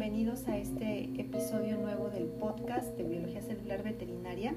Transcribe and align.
bienvenidos 0.00 0.48
a 0.48 0.56
este 0.56 1.10
episodio 1.20 1.76
nuevo 1.76 2.08
del 2.08 2.24
podcast 2.24 2.96
de 2.96 3.04
Biología 3.04 3.42
Celular 3.42 3.82
Veterinaria. 3.82 4.54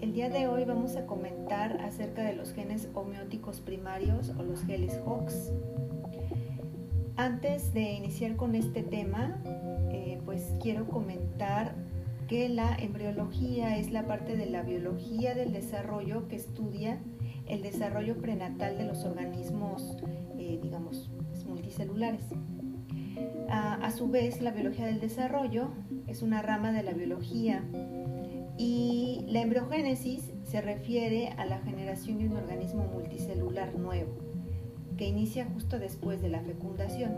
El 0.00 0.14
día 0.14 0.30
de 0.30 0.48
hoy 0.48 0.64
vamos 0.64 0.96
a 0.96 1.04
comentar 1.04 1.78
acerca 1.82 2.22
de 2.22 2.34
los 2.36 2.54
genes 2.54 2.88
homeóticos 2.94 3.60
primarios 3.60 4.30
o 4.30 4.42
los 4.42 4.64
genes 4.64 4.98
HOX. 5.04 5.52
Antes 7.16 7.74
de 7.74 7.92
iniciar 7.92 8.36
con 8.36 8.54
este 8.54 8.82
tema, 8.82 9.42
eh, 9.92 10.18
pues 10.24 10.54
quiero 10.62 10.86
comentar 10.86 11.74
que 12.26 12.48
la 12.48 12.74
embriología 12.76 13.76
es 13.76 13.90
la 13.90 14.06
parte 14.06 14.38
de 14.38 14.46
la 14.46 14.62
biología 14.62 15.34
del 15.34 15.52
desarrollo 15.52 16.28
que 16.28 16.36
estudia 16.36 16.98
el 17.46 17.60
desarrollo 17.60 18.16
prenatal 18.16 18.78
de 18.78 18.84
los 18.84 19.04
organismos, 19.04 19.98
eh, 20.38 20.58
digamos, 20.62 21.10
multicelulares. 21.46 22.24
A, 23.52 23.90
su 23.90 24.08
vez, 24.08 24.40
la 24.40 24.52
biología 24.52 24.86
del 24.86 25.00
desarrollo 25.00 25.70
es 26.06 26.22
una 26.22 26.40
rama 26.40 26.70
de 26.70 26.84
la 26.84 26.92
biología 26.92 27.64
y 28.56 29.24
la 29.28 29.40
embriogénesis 29.40 30.30
se 30.44 30.60
refiere 30.60 31.30
a 31.36 31.44
la 31.46 31.58
generación 31.58 32.18
de 32.18 32.26
un 32.26 32.36
organismo 32.36 32.84
multicelular 32.84 33.74
nuevo 33.74 34.12
que 34.96 35.08
inicia 35.08 35.46
justo 35.46 35.78
después 35.78 36.22
de 36.22 36.28
la 36.28 36.40
fecundación. 36.42 37.12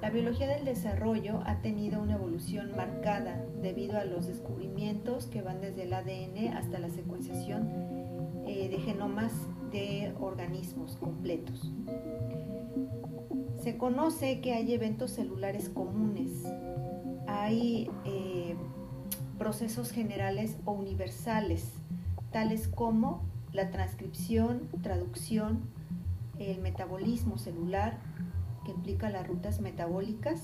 La 0.00 0.10
biología 0.10 0.46
del 0.46 0.64
desarrollo 0.64 1.42
ha 1.44 1.60
tenido 1.60 2.00
una 2.00 2.14
evolución 2.14 2.70
marcada 2.76 3.44
debido 3.60 3.98
a 3.98 4.04
los 4.04 4.28
descubrimientos 4.28 5.26
que 5.26 5.42
van 5.42 5.60
desde 5.60 5.82
el 5.84 5.92
ADN 5.92 6.56
hasta 6.56 6.78
la 6.78 6.88
secuenciación 6.88 7.68
eh, 8.46 8.68
de 8.70 8.78
genomas 8.78 9.32
de 9.72 10.14
organismos 10.20 10.96
completos. 10.96 11.72
Se 13.68 13.76
conoce 13.76 14.40
que 14.40 14.54
hay 14.54 14.72
eventos 14.72 15.10
celulares 15.10 15.68
comunes, 15.68 16.30
hay 17.26 17.90
eh, 18.06 18.56
procesos 19.36 19.90
generales 19.90 20.56
o 20.64 20.72
universales, 20.72 21.74
tales 22.32 22.66
como 22.66 23.28
la 23.52 23.70
transcripción, 23.70 24.70
traducción, 24.82 25.60
el 26.38 26.62
metabolismo 26.62 27.36
celular, 27.36 27.98
que 28.64 28.70
implica 28.70 29.10
las 29.10 29.26
rutas 29.26 29.60
metabólicas, 29.60 30.40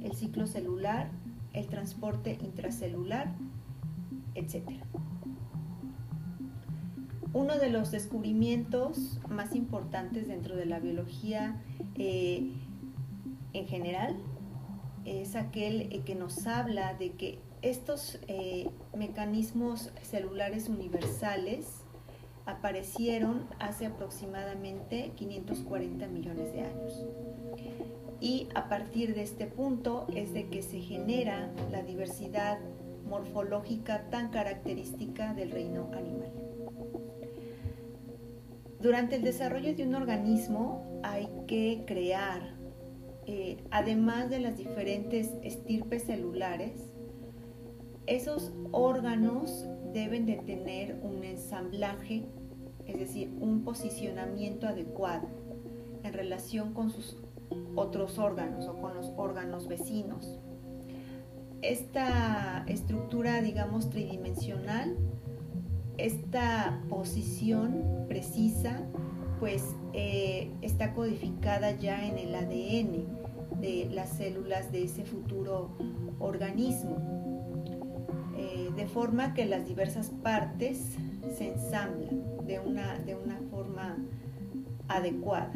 el 0.00 0.14
ciclo 0.14 0.46
celular, 0.46 1.10
el 1.52 1.66
transporte 1.66 2.38
intracelular, 2.40 3.34
etc. 4.36 4.84
Uno 7.36 7.58
de 7.58 7.68
los 7.68 7.90
descubrimientos 7.90 9.20
más 9.28 9.54
importantes 9.54 10.26
dentro 10.26 10.56
de 10.56 10.64
la 10.64 10.80
biología 10.80 11.60
eh, 11.94 12.50
en 13.52 13.66
general 13.66 14.16
es 15.04 15.36
aquel 15.36 15.82
eh, 15.92 16.00
que 16.06 16.14
nos 16.14 16.46
habla 16.46 16.94
de 16.94 17.12
que 17.12 17.38
estos 17.60 18.18
eh, 18.26 18.70
mecanismos 18.96 19.92
celulares 20.00 20.70
universales 20.70 21.82
aparecieron 22.46 23.44
hace 23.58 23.84
aproximadamente 23.84 25.12
540 25.16 26.06
millones 26.06 26.54
de 26.54 26.62
años. 26.62 27.04
Y 28.18 28.48
a 28.54 28.70
partir 28.70 29.14
de 29.14 29.20
este 29.20 29.46
punto 29.46 30.06
es 30.14 30.32
de 30.32 30.48
que 30.48 30.62
se 30.62 30.80
genera 30.80 31.52
la 31.70 31.82
diversidad 31.82 32.58
morfológica 33.04 34.08
tan 34.08 34.30
característica 34.30 35.34
del 35.34 35.50
reino 35.50 35.90
animal. 35.92 36.32
Durante 38.80 39.16
el 39.16 39.22
desarrollo 39.22 39.74
de 39.74 39.84
un 39.84 39.94
organismo 39.94 41.00
hay 41.02 41.28
que 41.46 41.84
crear, 41.86 42.54
eh, 43.26 43.64
además 43.70 44.28
de 44.28 44.40
las 44.40 44.58
diferentes 44.58 45.30
estirpes 45.42 46.04
celulares, 46.04 46.92
esos 48.06 48.52
órganos 48.72 49.66
deben 49.92 50.26
de 50.26 50.36
tener 50.36 51.00
un 51.02 51.24
ensamblaje, 51.24 52.26
es 52.86 52.98
decir, 52.98 53.36
un 53.40 53.64
posicionamiento 53.64 54.68
adecuado 54.68 55.26
en 56.04 56.12
relación 56.12 56.72
con 56.72 56.90
sus 56.90 57.16
otros 57.74 58.18
órganos 58.18 58.66
o 58.68 58.76
con 58.80 58.94
los 58.94 59.10
órganos 59.16 59.68
vecinos. 59.68 60.38
Esta 61.62 62.64
estructura, 62.68 63.40
digamos, 63.40 63.90
tridimensional 63.90 64.96
esta 65.98 66.80
posición 66.88 68.06
precisa 68.08 68.82
pues 69.40 69.74
eh, 69.92 70.50
está 70.62 70.94
codificada 70.94 71.72
ya 71.72 72.06
en 72.06 72.18
el 72.18 72.34
ADN 72.34 73.60
de 73.60 73.88
las 73.92 74.10
células 74.10 74.72
de 74.72 74.84
ese 74.84 75.04
futuro 75.04 75.70
organismo, 76.18 76.96
eh, 78.36 78.70
de 78.74 78.86
forma 78.86 79.34
que 79.34 79.44
las 79.44 79.66
diversas 79.66 80.10
partes 80.22 80.96
se 81.36 81.52
ensamblan 81.52 82.46
de 82.46 82.60
una, 82.60 82.98
de 82.98 83.14
una 83.14 83.38
forma 83.50 83.96
adecuada. 84.88 85.52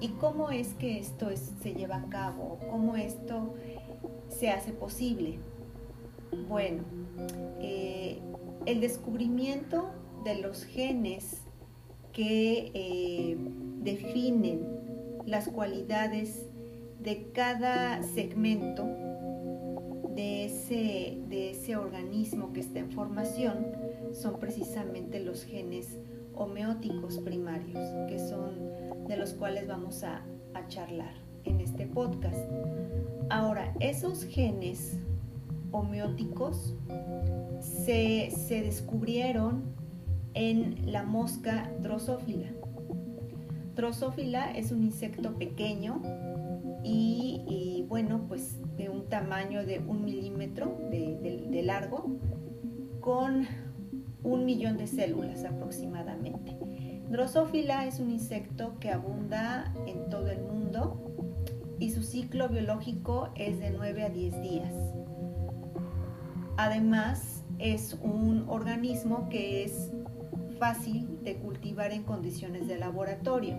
¿Y 0.00 0.08
cómo 0.20 0.50
es 0.50 0.72
que 0.74 0.98
esto 0.98 1.28
se 1.62 1.74
lleva 1.74 1.96
a 1.96 2.08
cabo? 2.08 2.58
¿Cómo 2.70 2.96
esto 2.96 3.54
se 4.28 4.50
hace 4.50 4.72
posible? 4.72 5.38
Bueno, 6.48 6.84
eh, 7.60 8.18
el 8.66 8.80
descubrimiento 8.80 9.90
de 10.24 10.36
los 10.36 10.64
genes 10.64 11.42
que 12.12 12.70
eh, 12.74 13.36
definen 13.82 14.66
las 15.26 15.48
cualidades 15.48 16.46
de 17.00 17.30
cada 17.32 18.02
segmento 18.02 18.84
de 20.14 20.44
ese, 20.44 21.18
de 21.28 21.50
ese 21.50 21.76
organismo 21.76 22.52
que 22.52 22.60
está 22.60 22.80
en 22.80 22.90
formación 22.90 23.66
son 24.12 24.38
precisamente 24.38 25.20
los 25.20 25.44
genes 25.44 25.98
homeóticos 26.34 27.18
primarios, 27.18 27.78
que 28.08 28.18
son 28.18 29.06
de 29.06 29.16
los 29.16 29.32
cuales 29.34 29.66
vamos 29.66 30.02
a, 30.04 30.24
a 30.54 30.66
charlar 30.68 31.14
en 31.44 31.60
este 31.60 31.86
podcast. 31.86 32.40
Ahora, 33.30 33.74
esos 33.80 34.24
genes 34.24 34.98
homeóticos 35.72 36.74
se, 37.60 38.30
descubrieron 38.48 39.74
en 40.34 40.92
la 40.92 41.02
mosca 41.02 41.70
drosófila. 41.80 42.48
Drosófila 43.74 44.50
es 44.52 44.72
un 44.72 44.84
insecto 44.84 45.36
pequeño 45.36 46.02
y, 46.82 47.84
bueno, 47.88 48.24
pues 48.28 48.56
de 48.76 48.88
un 48.88 49.08
tamaño 49.08 49.64
de 49.64 49.80
un 49.80 50.04
milímetro 50.04 50.78
de, 50.90 51.62
largo 51.64 52.16
con 53.00 53.46
un 54.22 54.44
millón 54.44 54.76
de 54.76 54.86
células 54.86 55.44
aproximadamente. 55.44 56.56
Drosófila 57.10 57.86
es 57.86 58.00
un 58.00 58.10
insecto 58.10 58.78
que 58.78 58.90
abunda 58.90 59.72
en 59.86 60.08
todo 60.10 60.30
el 60.30 60.42
mundo 60.42 61.10
y 61.78 61.90
su 61.90 62.02
ciclo 62.02 62.48
biológico 62.48 63.30
es 63.34 63.58
de 63.58 63.70
9 63.70 64.04
a 64.04 64.10
10 64.10 64.42
días. 64.42 64.74
Además, 66.60 67.42
es 67.58 67.96
un 68.02 68.44
organismo 68.46 69.30
que 69.30 69.64
es 69.64 69.90
fácil 70.58 71.08
de 71.24 71.36
cultivar 71.36 71.90
en 71.90 72.02
condiciones 72.02 72.68
de 72.68 72.76
laboratorio. 72.76 73.56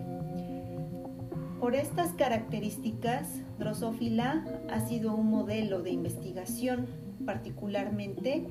Por 1.58 1.74
estas 1.74 2.12
características, 2.12 3.26
Drosophila 3.58 4.44
ha 4.70 4.86
sido 4.86 5.16
un 5.16 5.32
modelo 5.32 5.82
de 5.82 5.90
investigación, 5.90 6.86
particularmente 7.26 8.46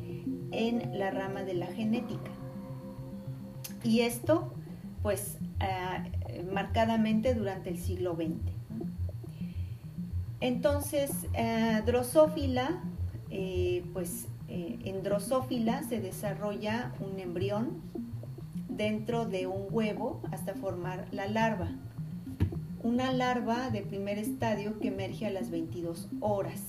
en 0.51 0.99
la 0.99 1.11
rama 1.11 1.43
de 1.43 1.53
la 1.53 1.67
genética. 1.67 2.31
Y 3.85 4.01
esto, 4.01 4.51
pues, 5.01 5.37
eh, 5.61 6.43
marcadamente 6.51 7.35
durante 7.35 7.69
el 7.69 7.77
siglo 7.77 8.15
XX. 8.15 8.51
Entonces, 10.41 11.09
eh, 11.35 11.81
Drosophila, 11.85 12.83
pues, 13.93 14.27
eh, 14.53 14.79
en 14.83 15.01
drosófila 15.01 15.81
se 15.83 16.01
desarrolla 16.01 16.93
un 16.99 17.19
embrión 17.19 17.81
dentro 18.67 19.25
de 19.25 19.47
un 19.47 19.67
huevo 19.71 20.21
hasta 20.29 20.55
formar 20.55 21.07
la 21.11 21.25
larva. 21.27 21.69
Una 22.83 23.13
larva 23.13 23.69
de 23.69 23.81
primer 23.81 24.17
estadio 24.17 24.77
que 24.79 24.89
emerge 24.89 25.25
a 25.25 25.29
las 25.29 25.51
22 25.51 26.09
horas 26.19 26.61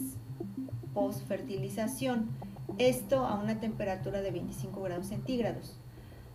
post 0.94 1.26
fertilización. 1.26 2.31
Esto 2.79 3.26
a 3.26 3.34
una 3.34 3.58
temperatura 3.58 4.23
de 4.23 4.31
25 4.31 4.81
grados 4.82 5.06
centígrados. 5.08 5.76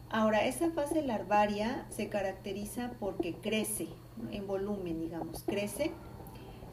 Ahora, 0.09 0.45
esa 0.45 0.71
fase 0.71 1.01
larvaria 1.01 1.85
se 1.89 2.09
caracteriza 2.09 2.91
porque 2.99 3.35
crece 3.35 3.87
en 4.31 4.47
volumen, 4.47 4.99
digamos, 4.99 5.43
crece 5.43 5.91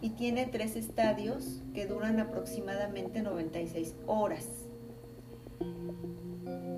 y 0.00 0.10
tiene 0.10 0.46
tres 0.46 0.76
estadios 0.76 1.62
que 1.74 1.86
duran 1.86 2.20
aproximadamente 2.20 3.22
96 3.22 3.94
horas. 4.06 4.63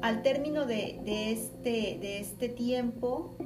Al 0.03 0.23
término 0.23 0.67
de, 0.67 1.00
este, 1.33 1.99
de 2.00 2.21
este, 2.21 2.49
tiempo 2.49 3.37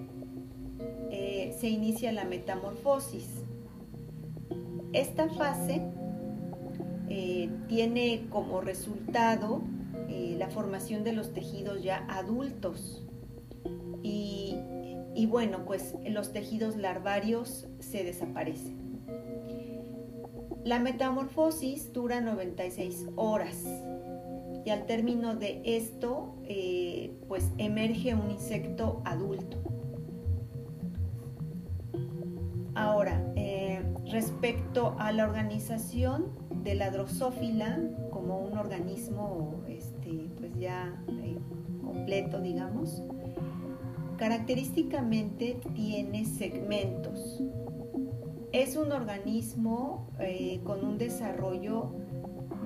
eh, 1.11 1.57
se 1.59 1.69
inicia 1.69 2.13
la 2.13 2.25
metamorfosis. 2.25 3.27
esta 4.93 5.29
fase 5.31 5.81
eh, 7.09 7.49
tiene 7.69 8.27
como 8.29 8.61
resultado 8.61 9.63
eh, 10.09 10.35
la 10.39 10.49
formación 10.49 11.03
de 11.03 11.13
los 11.13 11.33
tejidos 11.33 11.83
ya 11.83 12.05
adultos. 12.11 13.07
Y, 14.03 14.57
y 15.15 15.27
bueno, 15.27 15.65
pues 15.65 15.95
los 16.09 16.33
tejidos 16.33 16.77
larvarios 16.77 17.69
se 17.79 18.05
desaparecen. 18.05 18.81
La 20.65 20.79
metamorfosis 20.79 21.93
dura 21.93 22.21
96 22.21 23.07
horas 23.17 23.65
y 24.65 24.71
al 24.71 24.87
término 24.87 25.37
de 25.37 25.63
esto, 25.65 26.37
eh, 26.45 27.13
pues 27.29 27.51
emerge 27.59 28.15
un 28.15 28.31
insecto 28.31 29.01
adulto. 29.05 29.59
Ahora, 32.75 33.33
eh, 33.37 33.83
respecto 34.11 34.97
a 34.99 35.13
la 35.13 35.25
organización 35.25 36.33
de 36.63 36.75
la 36.75 36.91
drosófila 36.91 37.79
como 38.11 38.39
un 38.39 38.57
organismo 38.59 39.63
este, 39.69 40.29
pues 40.39 40.55
ya 40.59 41.03
eh, 41.09 41.39
completo, 41.85 42.41
digamos, 42.41 43.03
característicamente 44.19 45.59
tiene 45.75 46.25
segmentos. 46.27 47.43
Es 48.53 48.77
un 48.77 48.93
organismo 48.93 50.09
con 50.65 50.85
un 50.85 50.99
desarrollo 50.99 51.93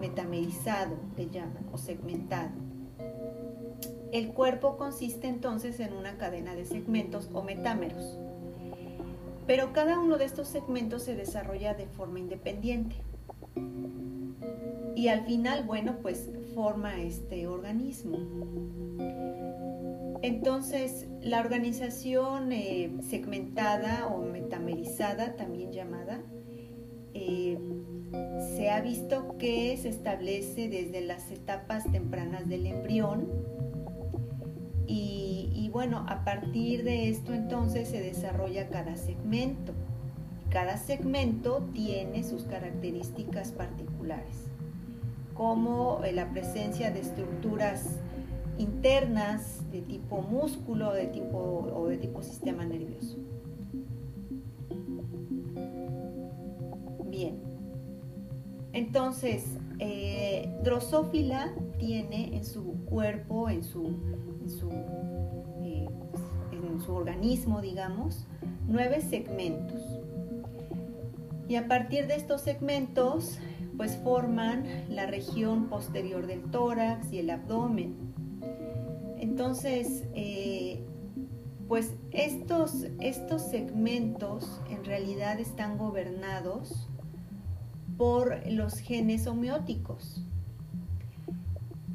metamerizado, 0.08 0.96
le 1.16 1.30
llaman, 1.30 1.66
o 1.72 1.78
segmentado. 1.78 2.52
El 4.12 4.32
cuerpo 4.32 4.76
consiste 4.76 5.28
entonces 5.28 5.80
en 5.80 5.94
una 5.94 6.18
cadena 6.18 6.54
de 6.54 6.66
segmentos 6.66 7.30
o 7.32 7.42
metámeros, 7.42 8.18
pero 9.46 9.72
cada 9.72 9.98
uno 9.98 10.18
de 10.18 10.26
estos 10.26 10.48
segmentos 10.48 11.04
se 11.04 11.16
desarrolla 11.16 11.72
de 11.74 11.86
forma 11.86 12.18
independiente. 12.18 12.96
Y 14.94 15.08
al 15.08 15.24
final, 15.24 15.64
bueno, 15.64 15.96
pues 16.02 16.30
forma 16.54 17.00
este 17.00 17.46
organismo. 17.46 18.18
Entonces, 20.22 21.06
la 21.22 21.40
organización 21.40 22.52
eh, 22.52 22.92
segmentada 23.02 24.06
o 24.06 24.22
metamerizada, 24.22 25.34
también 25.34 25.72
llamada, 25.72 26.20
ha 28.74 28.80
visto 28.80 29.36
que 29.38 29.76
se 29.76 29.88
establece 29.88 30.68
desde 30.68 31.00
las 31.00 31.30
etapas 31.30 31.84
tempranas 31.92 32.48
del 32.48 32.66
embrión 32.66 33.28
y, 34.86 35.70
bueno, 35.72 36.04
a 36.08 36.24
partir 36.24 36.84
de 36.84 37.08
esto 37.08 37.32
entonces 37.32 37.88
se 37.88 38.00
desarrolla 38.00 38.68
cada 38.68 38.94
segmento. 38.96 39.72
Cada 40.50 40.76
segmento 40.76 41.68
tiene 41.72 42.22
sus 42.22 42.44
características 42.44 43.50
particulares, 43.50 44.44
como 45.34 46.04
eh, 46.04 46.12
la 46.12 46.30
presencia 46.30 46.92
de 46.92 47.00
estructuras 47.00 47.98
internas 48.56 49.68
de 49.72 49.82
tipo 49.82 50.22
músculo 50.22 50.90
o 50.90 51.86
de 51.88 51.96
tipo 51.96 52.22
sistema 52.22 52.64
nervioso. 52.64 53.18
Entonces, 58.74 59.44
eh, 59.78 60.52
Drosófila 60.64 61.54
tiene 61.78 62.36
en 62.36 62.44
su 62.44 62.84
cuerpo, 62.86 63.48
en 63.48 63.62
su, 63.62 63.86
eh, 65.62 65.86
en 66.50 66.80
su, 66.80 66.92
organismo, 66.92 67.62
digamos, 67.62 68.26
nueve 68.66 69.00
segmentos. 69.00 69.80
Y 71.48 71.54
a 71.54 71.68
partir 71.68 72.08
de 72.08 72.16
estos 72.16 72.40
segmentos, 72.40 73.38
pues 73.76 73.96
forman 73.98 74.64
la 74.88 75.06
región 75.06 75.68
posterior 75.68 76.26
del 76.26 76.42
tórax 76.50 77.12
y 77.12 77.20
el 77.20 77.30
abdomen. 77.30 77.94
Entonces, 79.18 80.02
eh, 80.14 80.84
pues 81.68 81.94
estos, 82.10 82.88
estos 82.98 83.42
segmentos 83.42 84.60
en 84.68 84.84
realidad 84.84 85.38
están 85.38 85.78
gobernados 85.78 86.88
por 87.96 88.40
los 88.50 88.78
genes 88.78 89.26
homeóticos. 89.26 90.22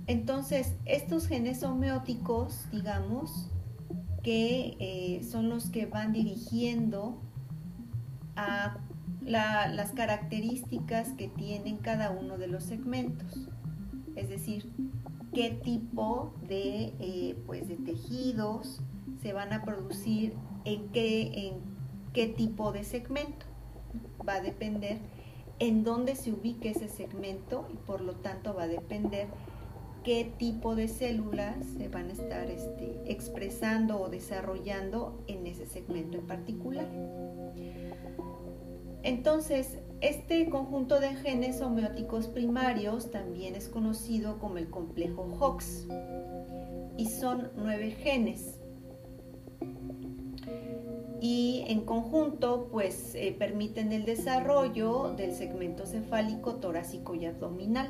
Entonces, 0.07 0.75
estos 0.85 1.27
genes 1.27 1.63
homeóticos, 1.63 2.65
digamos, 2.71 3.49
que 4.23 4.75
eh, 4.79 5.23
son 5.23 5.49
los 5.49 5.69
que 5.69 5.85
van 5.85 6.13
dirigiendo 6.13 7.21
a 8.35 8.77
las 9.25 9.91
características 9.91 11.09
que 11.13 11.27
tienen 11.27 11.77
cada 11.77 12.09
uno 12.09 12.37
de 12.37 12.47
los 12.47 12.63
segmentos. 12.63 13.47
Es 14.15 14.29
decir, 14.29 14.71
qué 15.33 15.51
tipo 15.51 16.33
de, 16.47 16.93
eh, 16.99 17.37
pues 17.45 17.67
de 17.67 17.75
tejidos 17.75 18.81
se 19.21 19.33
van 19.33 19.53
a 19.53 19.63
producir 19.63 20.33
en 20.65 20.89
qué, 20.89 21.47
en 21.47 21.53
qué 22.13 22.27
tipo 22.27 22.71
de 22.71 22.83
segmento. 22.83 23.45
Va 24.27 24.35
a 24.35 24.41
depender 24.41 24.97
en 25.59 25.83
dónde 25.83 26.15
se 26.15 26.31
ubique 26.31 26.69
ese 26.69 26.87
segmento 26.87 27.67
y 27.73 27.77
por 27.77 28.01
lo 28.01 28.13
tanto 28.15 28.53
va 28.53 28.63
a 28.63 28.67
depender 28.67 29.27
qué 30.03 30.31
tipo 30.37 30.75
de 30.75 30.87
células 30.87 31.57
se 31.77 31.89
van 31.89 32.09
a 32.09 32.13
estar 32.13 32.49
este, 32.49 33.01
expresando 33.05 33.99
o 33.99 34.09
desarrollando 34.09 35.21
en 35.27 35.45
ese 35.45 35.65
segmento 35.65 36.17
en 36.17 36.27
particular. 36.27 36.87
Entonces, 39.03 39.79
este 40.01 40.49
conjunto 40.49 40.99
de 40.99 41.15
genes 41.15 41.61
homeóticos 41.61 42.27
primarios 42.27 43.11
también 43.11 43.55
es 43.55 43.67
conocido 43.67 44.39
como 44.39 44.57
el 44.57 44.69
complejo 44.69 45.27
Hox 45.39 45.87
y 46.97 47.05
son 47.07 47.51
nueve 47.55 47.91
genes 47.91 48.58
y 51.21 51.65
en 51.67 51.81
conjunto 51.81 52.69
pues 52.71 53.13
eh, 53.15 53.35
permiten 53.37 53.91
el 53.91 54.05
desarrollo 54.05 55.13
del 55.15 55.33
segmento 55.33 55.85
cefálico, 55.85 56.55
torácico 56.55 57.15
y 57.15 57.25
abdominal. 57.25 57.89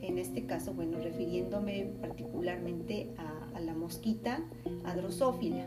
En 0.00 0.18
este 0.18 0.46
caso, 0.46 0.74
bueno, 0.74 0.98
refiriéndome 0.98 1.92
particularmente 2.00 3.14
a, 3.18 3.60
la 3.60 3.74
mosquita 3.74 4.42
adrosófila. 4.84 5.64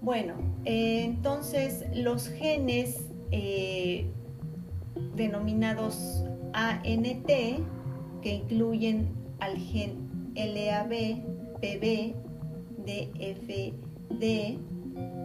Bueno, 0.00 0.34
eh, 0.64 1.02
entonces 1.04 1.84
los 1.94 2.28
genes 2.28 3.08
eh, 3.32 4.06
denominados 5.16 6.24
ANT, 6.52 7.26
que 7.26 7.62
incluyen 8.24 9.08
al 9.40 9.56
gen 9.56 10.32
LAB, 10.36 11.24
PB, 11.60 12.27
DFD, 12.88 13.74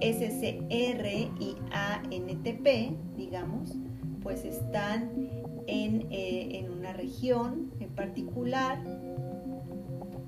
SCR 0.01 1.05
y 1.39 1.55
ANTP, 1.71 2.67
digamos, 3.15 3.77
pues 4.21 4.43
están 4.43 5.31
en, 5.67 6.11
eh, 6.11 6.59
en 6.59 6.71
una 6.71 6.91
región 6.91 7.71
en 7.79 7.89
particular. 7.89 8.83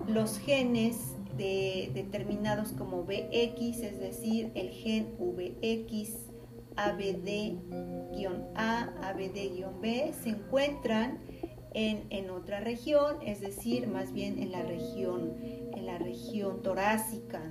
Los 0.07 0.37
genes 0.39 1.15
de, 1.37 1.91
determinados 1.93 2.71
como 2.71 3.03
VX, 3.03 3.81
es 3.81 3.99
decir, 3.99 4.51
el 4.55 4.69
gen 4.69 5.15
VX, 5.19 6.29
ABD-A, 6.77 8.13
ABD-B, 9.09 10.13
se 10.13 10.29
encuentran 10.29 11.19
en, 11.75 12.29
otra 12.29 12.61
región, 12.61 13.17
es 13.21 13.41
decir, 13.41 13.87
más 13.87 14.13
bien 14.13 14.39
en 14.39 14.51
la 14.51 14.63
región, 14.63 15.33
en 15.73 15.85
la 15.85 15.97
región 15.97 16.61
torácica 16.61 17.41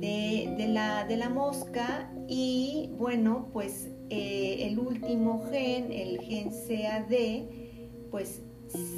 de, 0.00 0.66
la, 0.68 1.04
de, 1.06 1.16
la, 1.16 1.28
mosca 1.30 2.12
y 2.28 2.90
bueno, 2.98 3.48
pues 3.52 3.88
eh, 4.10 4.66
el 4.68 4.78
último 4.78 5.44
gen, 5.50 5.92
el 5.92 6.20
gen 6.20 6.50
CAD, 6.50 8.10
pues 8.10 8.42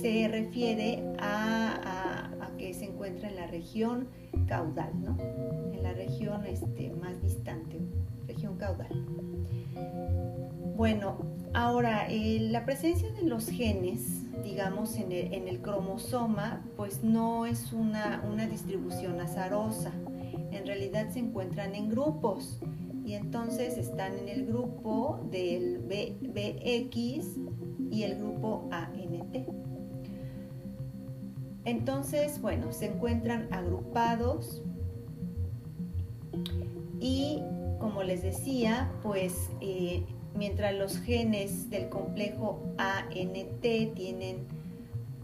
se 0.01 0.29
refiere 0.29 1.05
a, 1.19 2.31
a, 2.41 2.57
que 2.57 2.73
se 2.73 2.87
encuentra 2.87 3.29
en 3.29 3.37
la 3.37 3.47
región 3.47 4.09
caudal, 4.47 4.91
¿no? 5.03 5.17
En 5.73 5.83
la 5.83 5.93
región 5.93 6.45
este, 6.47 6.91
más 6.91 7.23
distante, 7.23 7.79
región 8.27 8.57
caudal. 8.57 8.89
Bueno, 10.77 11.19
ahora, 11.55 12.07
la 12.09 12.65
presencia 12.65 13.11
de 13.13 13.23
los 13.23 13.49
genes, 13.49 14.25
digamos, 14.43 14.97
en 14.97 15.13
el, 15.13 15.61
cromosoma, 15.61 16.65
pues 16.77 17.03
no 17.03 17.47
es 17.47 17.73
una, 17.73 18.23
distribución 18.51 19.21
azarosa. 19.21 19.93
En 20.51 20.67
realidad 20.67 21.11
se 21.11 21.21
encuentran 21.21 21.75
en 21.75 21.89
grupos 21.89 22.61
y 23.05 23.15
entonces 23.15 23.77
están 23.79 24.19
en 24.19 24.29
el 24.29 24.47
grupo 24.47 25.21
del 25.31 25.79
BX 25.81 27.37
y 27.91 28.03
el 28.03 28.17
grupo 28.19 28.69
ANT. 28.71 29.49
Entonces, 31.65 32.41
bueno, 32.41 32.73
se 32.73 32.87
encuentran 32.87 33.53
agrupados 33.53 34.63
y 37.01 37.43
como 37.79 38.03
les 38.03 38.23
decía, 38.23 38.91
pues 39.03 39.51
eh, 39.61 40.05
mientras 40.39 40.75
los 40.75 40.99
genes 40.99 41.69
del 41.69 41.89
complejo 41.89 42.63
ANT 42.79 43.61
tienen 43.61 44.47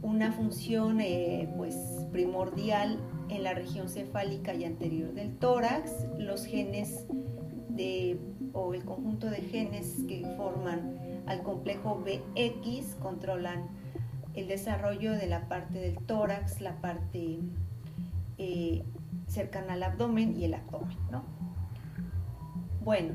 una 0.03 0.33
función 0.33 1.01
eh, 1.01 1.49
pues 1.57 1.77
primordial 2.13 2.99
en 3.29 3.45
la 3.45 3.55
región 3.55 3.89
cefálica 3.89 4.53
y 4.53 4.65
anterior 4.65 5.15
del 5.15 5.37
tórax, 5.39 6.07
los 6.19 6.45
genes 6.45 7.07
de, 7.71 8.19
o 8.53 8.75
el 8.75 8.85
conjunto 8.85 9.31
de 9.31 9.39
genes 9.39 9.97
que 10.09 10.27
forman 10.37 10.99
al 11.27 11.43
complejo 11.43 12.05
BX 12.05 12.97
controlan 12.97 13.69
el 14.35 14.49
desarrollo 14.49 15.13
de 15.13 15.27
la 15.27 15.49
parte 15.49 15.79
del 15.79 15.97
tórax, 16.05 16.61
la 16.61 16.81
parte 16.81 17.39
eh, 18.37 18.83
cercana 19.29 19.75
al 19.75 19.83
abdomen 19.85 20.37
y 20.37 20.45
el 20.45 20.55
abdomen, 20.55 20.99
¿no? 21.11 21.23
Bueno, 22.85 23.15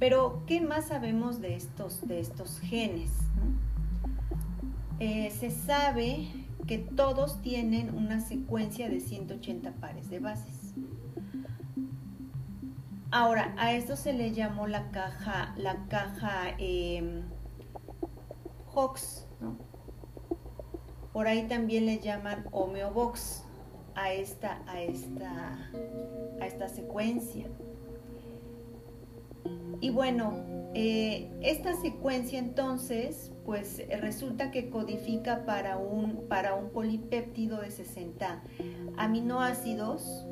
pero 0.00 0.42
¿qué 0.46 0.62
más 0.62 0.86
sabemos 0.86 1.42
de 1.42 1.54
estos, 1.54 2.08
de 2.08 2.20
estos 2.20 2.58
genes? 2.58 3.10
Eh, 4.98 5.30
se 5.30 5.50
sabe 5.50 6.26
que 6.66 6.78
todos 6.78 7.42
tienen 7.42 7.94
una 7.94 8.20
secuencia 8.20 8.88
de 8.88 8.98
180 8.98 9.72
pares 9.72 10.08
de 10.08 10.18
bases. 10.18 10.72
Ahora, 13.10 13.54
a 13.58 13.74
esto 13.74 13.94
se 13.94 14.14
le 14.14 14.32
llamó 14.32 14.66
la 14.66 14.90
caja, 14.90 15.54
la 15.58 15.86
caja 15.88 16.54
eh, 16.58 17.22
Hox. 18.74 19.26
Por 21.12 21.26
ahí 21.26 21.46
también 21.46 21.84
le 21.84 21.98
llaman 21.98 22.46
homeobox 22.52 23.42
a 23.94 24.12
esta, 24.12 24.62
a 24.66 24.80
esta, 24.80 25.70
a 26.40 26.46
esta 26.46 26.68
secuencia. 26.68 27.48
Y 29.80 29.90
bueno, 29.90 30.34
eh, 30.74 31.30
esta 31.40 31.74
secuencia 31.74 32.38
entonces, 32.38 33.32
pues 33.44 33.82
resulta 34.00 34.50
que 34.50 34.70
codifica 34.70 35.44
para 35.44 35.78
un, 35.78 36.28
para 36.28 36.54
un 36.54 36.70
polipéptido 36.70 37.60
de 37.60 37.70
60 37.70 38.42
aminoácidos 38.96 40.26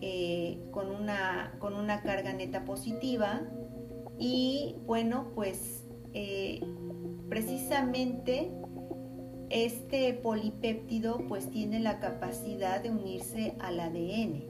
eh, 0.00 0.62
con, 0.70 0.90
una, 0.90 1.56
con 1.58 1.74
una 1.74 2.02
carga 2.02 2.32
neta 2.32 2.64
positiva. 2.64 3.42
Y 4.18 4.76
bueno, 4.86 5.32
pues 5.34 5.84
eh, 6.14 6.60
precisamente 7.28 8.50
este 9.50 10.14
polipéptido 10.14 11.18
pues 11.26 11.50
tiene 11.50 11.80
la 11.80 12.00
capacidad 12.00 12.82
de 12.82 12.90
unirse 12.90 13.54
al 13.60 13.80
ADN 13.80 14.44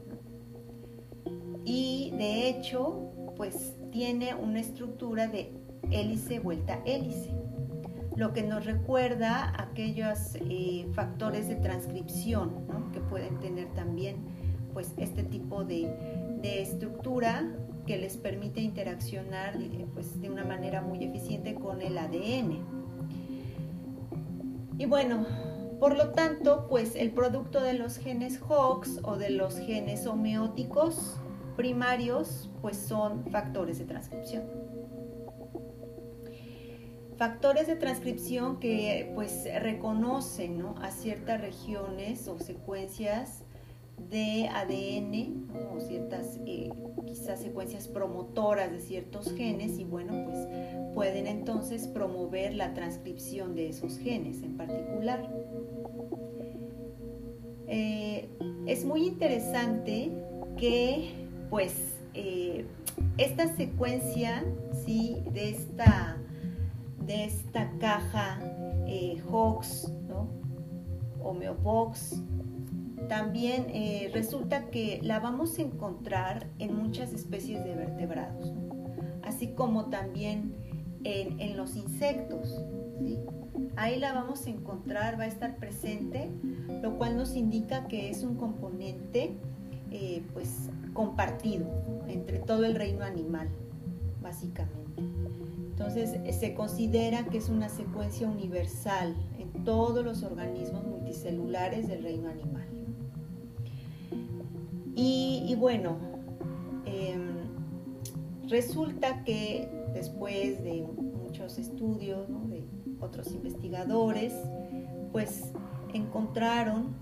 y 1.65 2.13
de 2.17 2.49
hecho 2.49 3.08
pues 3.39 3.75
tiene 3.91 4.35
una 4.35 4.61
estructura 4.61 5.29
de 5.29 5.55
hélice 5.91 6.41
vuelta 6.41 6.83
hélice 6.85 7.33
lo 8.19 8.33
que 8.33 8.43
nos 8.43 8.67
recuerda 8.67 9.55
aquellos 9.57 10.35
eh, 10.35 10.89
factores 10.93 11.47
de 11.49 11.55
transcripción 11.55 12.67
que 12.93 12.99
pueden 12.99 13.39
tener 13.39 13.73
también 13.75 14.17
pues 14.73 14.93
este 14.97 15.23
tipo 15.23 15.65
de, 15.65 15.95
de 16.43 16.61
estructura 16.61 17.49
que 17.87 17.97
les 17.97 18.17
permite 18.17 18.61
interaccionar 18.61 19.57
eh, 19.63 19.87
pues, 19.95 20.21
de 20.21 20.31
una 20.31 20.45
manera 20.45 20.83
muy 20.83 21.05
eficiente 21.05 21.55
con 21.55 21.81
el 21.81 21.97
ADN. 21.97 22.59
Y 24.79 24.87
bueno, 24.87 25.25
por 25.79 25.97
lo 25.97 26.11
tanto, 26.11 26.67
pues 26.69 26.97
el 26.97 27.13
producto 27.13 27.61
de 27.61 27.75
los 27.75 27.99
genes 27.99 28.41
HOX 28.47 28.99
o 29.05 29.17
de 29.17 29.31
los 29.31 29.59
genes 29.59 30.07
homeóticos 30.07 31.21
primarios, 31.59 32.49
pues 32.63 32.77
son 32.77 33.27
factores 33.33 33.81
de 33.81 33.85
transcripción. 33.85 34.45
Factores 37.17 37.67
de 37.67 37.75
transcripción 37.75 38.61
que 38.61 39.11
pues 39.17 39.45
reconocen 39.61 40.65
a 40.81 40.93
ciertas 40.93 41.41
regiones 41.41 42.29
o 42.29 42.39
secuencias 42.39 43.43
de 44.09 44.49
ADN 44.49 45.49
o 45.75 45.81
ciertas 45.81 46.39
eh, 46.47 46.71
quizás 47.05 47.41
secuencias 47.41 47.89
promotoras 47.89 48.71
de 48.71 48.79
ciertos 48.79 49.33
genes 49.33 49.81
y 49.81 49.85
bueno 49.85 50.13
pues 50.27 50.39
pueden 50.95 51.27
entonces 51.27 51.89
promover 51.89 52.55
la 52.55 52.73
transcripción 52.73 53.57
de 53.57 53.71
esos 53.71 53.99
genes 53.99 54.45
en 54.45 54.57
particular. 54.57 55.29
Eh, 57.67 58.29
es 58.67 58.85
muy 58.85 59.09
interesante 59.09 60.13
que 60.57 61.28
pues 61.51 61.97
eh, 62.15 62.67
esta 63.17 63.55
secuencia 63.57 64.45
¿sí? 64.85 65.23
de 65.33 65.51
esta 65.51 66.17
de 67.07 67.25
esta 67.25 67.71
caja 67.79 68.39
Hox, 69.31 69.91
¿no? 70.09 70.29
Homeobox, 71.23 72.23
también 73.09 73.67
eh, 73.71 74.11
resulta 74.13 74.71
que 74.71 75.01
la 75.03 75.21
vamos 75.21 75.59
a 75.59 75.63
encontrar 75.63 76.47
en 76.59 76.77
muchas 76.77 77.13
especies 77.13 77.65
de 77.65 77.75
vertebrados, 77.75 78.53
así 79.23 79.49
como 79.49 79.87
también 79.87 80.55
en, 81.05 81.57
los 81.57 81.77
insectos. 81.77 82.63
Ahí 83.77 83.99
la 83.99 84.13
vamos 84.13 84.47
a 84.47 84.51
encontrar, 84.51 85.19
va 85.19 85.25
a 85.25 85.29
estar 85.29 85.57
presente, 85.57 86.31
lo 86.83 86.99
cual 86.99 87.17
nos 87.17 87.35
indica 87.35 87.89
que 87.89 88.11
es 88.11 88.23
un 88.23 88.35
componente 88.37 89.37
eh, 89.91 90.23
pues, 90.33 90.71
compartido 90.93 91.67
entre 92.09 92.39
todo 92.39 92.65
el 92.65 92.75
reino 92.75 93.05
animal, 93.05 93.49
básicamente. 94.21 94.79
Entonces 95.71 96.19
se 96.37 96.55
considera 96.55 97.25
que 97.27 97.39
es 97.39 97.49
una 97.49 97.69
secuencia 97.69 98.27
universal 98.27 99.15
en 99.39 99.65
todos 99.65 100.05
los 100.05 100.25
organismos 100.25 100.85
multicelulares 100.85 101.87
del 101.87 102.03
reino 102.03 102.29
animal. 102.29 102.67
Y, 105.01 105.55
bueno, 105.55 105.97
em, 106.85 107.47
resulta 108.49 109.23
que 109.23 109.69
después 109.95 110.65
de 110.65 110.85
muchos 111.23 111.57
estudios 111.59 112.27
de 112.51 112.67
otros 113.01 113.31
investigadores, 113.31 114.35
pues 115.13 115.53
encontraron, 115.95 116.97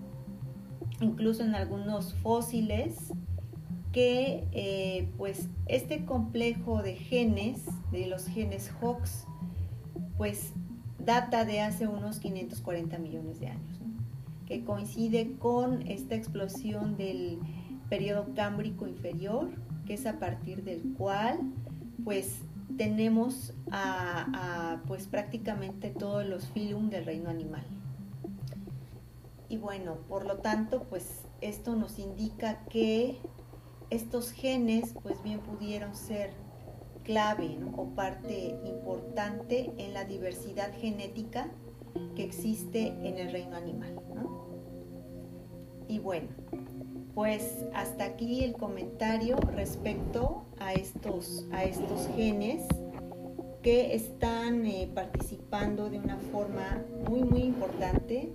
incluso 1.00 1.42
en 1.42 1.54
algunos 1.54 2.14
fósiles, 2.14 3.12
que 3.92 4.46
eh, 4.52 5.08
pues 5.16 5.48
este 5.66 6.04
complejo 6.04 6.82
de 6.82 6.96
genes, 6.96 7.62
de 7.92 8.06
los 8.06 8.26
genes 8.26 8.70
HOX, 8.80 9.24
pues 10.18 10.52
data 10.98 11.44
de 11.44 11.60
hace 11.60 11.86
unos 11.86 12.18
540 12.18 12.98
millones 12.98 13.40
de 13.40 13.48
años, 13.48 13.78
que 14.46 14.64
coincide 14.64 15.32
con 15.38 15.82
esta 15.88 16.14
explosión 16.14 16.96
del 16.96 17.38
periodo 17.88 18.26
cámbrico 18.34 18.86
inferior, 18.86 19.48
que 19.86 19.94
es 19.94 20.04
a 20.06 20.18
partir 20.18 20.64
del 20.64 20.82
cual 20.98 21.40
pues 22.04 22.40
tenemos 22.76 23.54
a, 23.70 24.82
pues 24.86 25.06
prácticamente 25.06 25.90
todos 25.90 26.26
los 26.26 26.46
filum 26.48 26.90
del 26.90 27.04
reino 27.04 27.30
animal. 27.30 27.64
Y 29.48 29.58
bueno, 29.58 29.98
por 30.08 30.26
lo 30.26 30.38
tanto, 30.38 30.82
pues 30.84 31.22
esto 31.40 31.76
nos 31.76 31.98
indica 31.98 32.64
que 32.64 33.18
estos 33.90 34.32
genes 34.32 34.94
pues 35.02 35.22
bien 35.22 35.40
pudieron 35.40 35.94
ser 35.94 36.30
clave 37.04 37.56
o 37.76 37.86
parte 37.94 38.58
importante 38.64 39.72
en 39.78 39.94
la 39.94 40.04
diversidad 40.04 40.72
genética 40.74 41.48
que 42.16 42.24
existe 42.24 42.88
en 42.88 43.18
el 43.18 43.30
reino 43.30 43.56
animal. 43.56 43.96
Y 45.88 46.00
bueno, 46.00 46.28
pues 47.14 47.64
hasta 47.74 48.04
aquí 48.04 48.42
el 48.42 48.54
comentario 48.54 49.36
respecto 49.36 50.46
a 50.58 50.72
estos, 50.72 51.46
a 51.52 51.62
estos 51.62 52.08
genes 52.16 52.66
que 53.62 53.94
están 53.94 54.66
eh, 54.66 54.90
participando 54.92 55.88
de 55.88 55.98
una 55.98 56.18
forma 56.18 56.84
muy 57.08 57.22
muy 57.22 57.42
importante 57.42 58.32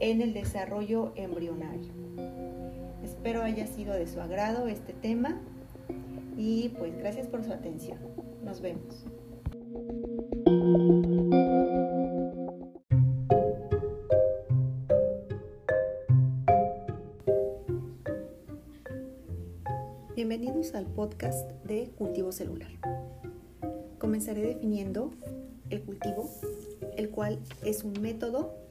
en 0.00 0.20
el 0.20 0.34
desarrollo 0.34 1.12
embrionario. 1.16 1.92
Espero 3.02 3.42
haya 3.42 3.66
sido 3.66 3.94
de 3.94 4.06
su 4.06 4.20
agrado 4.20 4.66
este 4.66 4.92
tema 4.92 5.40
y 6.36 6.70
pues 6.70 6.96
gracias 6.96 7.26
por 7.26 7.44
su 7.44 7.52
atención. 7.52 7.98
Nos 8.42 8.60
vemos. 8.60 9.04
Bienvenidos 20.14 20.74
al 20.74 20.86
podcast 20.86 21.50
de 21.64 21.90
cultivo 21.98 22.32
celular. 22.32 22.70
Comenzaré 23.98 24.42
definiendo 24.42 25.10
el 25.70 25.82
cultivo, 25.82 26.30
el 26.96 27.10
cual 27.10 27.38
es 27.64 27.84
un 27.84 28.00
método 28.00 28.63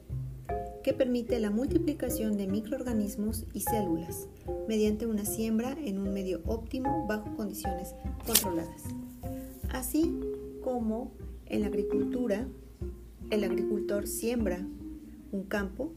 que 0.84 0.92
permite 0.92 1.40
la 1.40 1.50
multiplicación 1.50 2.36
de 2.36 2.46
microorganismos 2.46 3.46
y 3.54 3.60
células 3.60 4.28
mediante 4.68 5.06
una 5.06 5.24
siembra 5.24 5.74
en 5.82 5.98
un 5.98 6.12
medio 6.12 6.42
óptimo 6.44 7.06
bajo 7.08 7.34
condiciones 7.34 7.94
controladas. 8.26 8.84
Así 9.70 10.14
como 10.62 11.10
en 11.46 11.62
la 11.62 11.68
agricultura, 11.68 12.46
el 13.30 13.44
agricultor 13.44 14.06
siembra 14.06 14.64
un 15.32 15.44
campo 15.44 15.94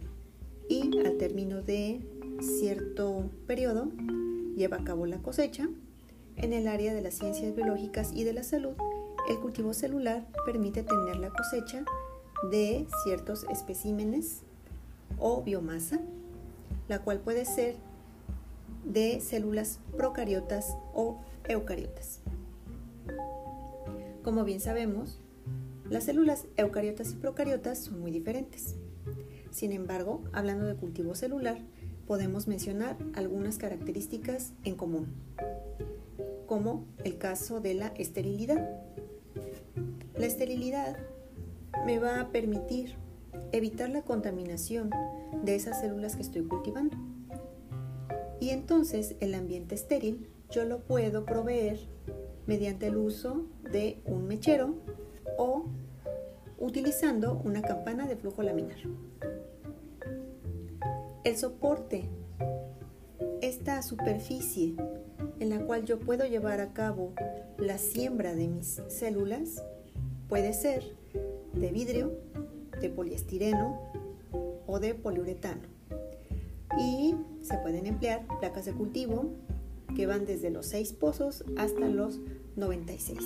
y 0.69 0.97
al 1.05 1.17
término 1.17 1.61
de 1.61 1.99
cierto 2.39 3.29
periodo 3.45 3.91
lleva 4.55 4.77
a 4.77 4.83
cabo 4.85 5.05
la 5.05 5.21
cosecha. 5.21 5.67
En 6.37 6.53
el 6.53 6.67
área 6.67 6.93
de 6.93 7.01
las 7.01 7.15
ciencias 7.15 7.53
biológicas 7.53 8.13
y 8.13 8.23
de 8.23 8.31
la 8.31 8.43
salud, 8.43 8.75
el 9.29 9.37
cultivo 9.39 9.73
celular 9.73 10.25
permite 10.45 10.83
tener 10.83 11.17
la 11.17 11.29
cosecha 11.29 11.83
de 12.51 12.87
ciertos 13.03 13.45
especímenes 13.49 14.43
o 15.19 15.41
biomasa, 15.41 15.99
la 16.87 16.99
cual 16.99 17.19
puede 17.19 17.45
ser 17.45 17.75
de 18.85 19.19
células 19.19 19.79
procariotas 19.95 20.77
o 20.93 21.19
eucariotas. 21.47 22.21
Como 24.23 24.43
bien 24.43 24.59
sabemos, 24.59 25.19
las 25.89 26.03
células 26.03 26.45
eucariotas 26.57 27.13
y 27.13 27.15
procariotas 27.15 27.79
son 27.79 28.01
muy 28.01 28.11
diferentes. 28.11 28.75
Sin 29.51 29.71
embargo, 29.71 30.21
hablando 30.33 30.65
de 30.65 30.75
cultivo 30.75 31.15
celular, 31.15 31.59
podemos 32.05 32.47
mencionar 32.47 32.97
algunas 33.13 33.57
características 33.57 34.53
en 34.63 34.75
común, 34.75 35.07
como 36.45 36.85
el 37.03 37.17
caso 37.17 37.59
de 37.59 37.73
la 37.73 37.87
esterilidad. 37.97 38.69
La 40.17 40.25
esterilidad 40.25 40.97
me 41.85 41.99
va 41.99 42.19
a 42.19 42.29
permitir 42.29 42.95
evitar 43.51 43.89
la 43.89 44.01
contaminación 44.01 44.89
de 45.43 45.55
esas 45.55 45.79
células 45.79 46.15
que 46.15 46.21
estoy 46.21 46.43
cultivando. 46.43 46.97
Y 48.39 48.49
entonces 48.49 49.15
el 49.19 49.33
ambiente 49.33 49.75
estéril 49.75 50.29
yo 50.49 50.63
lo 50.63 50.79
puedo 50.79 51.25
proveer 51.25 51.79
mediante 52.45 52.87
el 52.87 52.97
uso 52.97 53.45
de 53.71 53.99
un 54.05 54.27
mechero 54.27 54.75
o 55.37 55.65
utilizando 56.57 57.41
una 57.43 57.61
campana 57.61 58.07
de 58.07 58.15
flujo 58.15 58.41
laminar. 58.43 58.77
El 61.23 61.37
soporte, 61.37 62.09
esta 63.41 63.81
superficie 63.81 64.75
en 65.39 65.49
la 65.49 65.59
cual 65.65 65.85
yo 65.85 65.99
puedo 65.99 66.25
llevar 66.25 66.61
a 66.61 66.73
cabo 66.73 67.13
la 67.57 67.77
siembra 67.77 68.33
de 68.33 68.47
mis 68.47 68.81
células, 68.87 69.63
puede 70.29 70.53
ser 70.53 70.95
de 71.53 71.71
vidrio, 71.71 72.13
de 72.79 72.89
poliestireno 72.89 73.79
o 74.65 74.79
de 74.79 74.95
poliuretano. 74.95 75.61
Y 76.77 77.15
se 77.41 77.57
pueden 77.57 77.85
emplear 77.85 78.25
placas 78.39 78.65
de 78.65 78.73
cultivo 78.73 79.31
que 79.95 80.05
van 80.05 80.25
desde 80.25 80.49
los 80.49 80.67
6 80.67 80.93
pozos 80.93 81.43
hasta 81.57 81.87
los 81.87 82.19
96. 82.55 83.19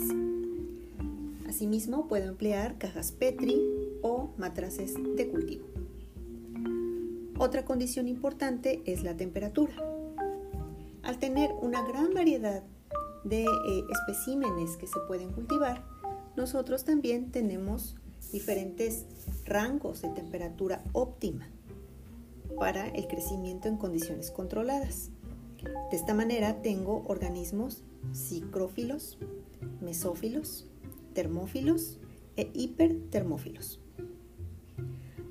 Asimismo, 1.47 2.07
puedo 2.07 2.29
emplear 2.29 2.77
cajas 2.77 3.11
Petri 3.11 3.61
o 4.01 4.29
matraces 4.37 4.93
de 5.15 5.27
cultivo. 5.27 5.65
Otra 7.37 7.65
condición 7.65 8.07
importante 8.07 8.81
es 8.85 9.03
la 9.03 9.17
temperatura. 9.17 9.73
Al 11.03 11.17
tener 11.17 11.49
una 11.61 11.81
gran 11.81 12.13
variedad 12.13 12.63
de 13.23 13.43
eh, 13.43 13.83
especímenes 13.91 14.77
que 14.77 14.87
se 14.87 14.99
pueden 15.07 15.31
cultivar, 15.31 15.83
nosotros 16.37 16.85
también 16.85 17.31
tenemos 17.31 17.95
diferentes 18.31 19.05
rangos 19.51 20.01
de 20.01 20.09
temperatura 20.09 20.83
óptima 20.93 21.49
para 22.57 22.87
el 22.89 23.07
crecimiento 23.07 23.67
en 23.67 23.77
condiciones 23.77 24.31
controladas. 24.31 25.09
De 25.91 25.97
esta 25.97 26.13
manera 26.13 26.61
tengo 26.61 27.03
organismos 27.07 27.83
psicrófilos, 28.13 29.17
mesófilos, 29.79 30.67
termófilos 31.13 31.99
e 32.37 32.49
hipertermófilos. 32.53 33.79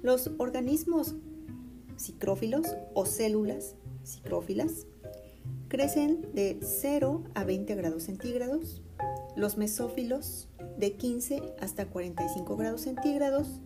Los 0.03 0.31
organismos 0.39 1.15
psicrófilos 1.97 2.77
o 2.95 3.07
células 3.07 3.75
psicrófilas 4.03 4.87
crecen 5.69 6.27
de 6.35 6.59
0 6.63 7.25
a 7.35 7.45
20 7.45 7.75
grados 7.75 8.05
centígrados, 8.05 8.83
los 9.37 9.57
mesófilos 9.57 10.49
de 10.79 10.93
15 10.97 11.43
hasta 11.61 11.87
45 11.87 12.57
grados 12.57 12.83
centígrados, 12.83 13.61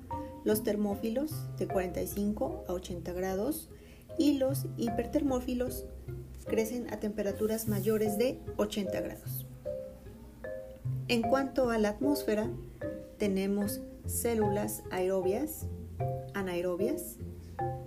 los 0.44 0.62
termófilos 0.62 1.32
de 1.58 1.66
45 1.66 2.64
a 2.68 2.72
80 2.72 3.12
grados 3.12 3.70
y 4.18 4.38
los 4.38 4.66
hipertermófilos 4.76 5.86
crecen 6.46 6.92
a 6.92 7.00
temperaturas 7.00 7.68
mayores 7.68 8.18
de 8.18 8.38
80 8.56 9.00
grados. 9.00 9.46
En 11.08 11.22
cuanto 11.22 11.70
a 11.70 11.78
la 11.78 11.90
atmósfera, 11.90 12.48
tenemos 13.18 13.80
células 14.06 14.82
aerobias, 14.90 15.66
anaerobias 16.34 17.16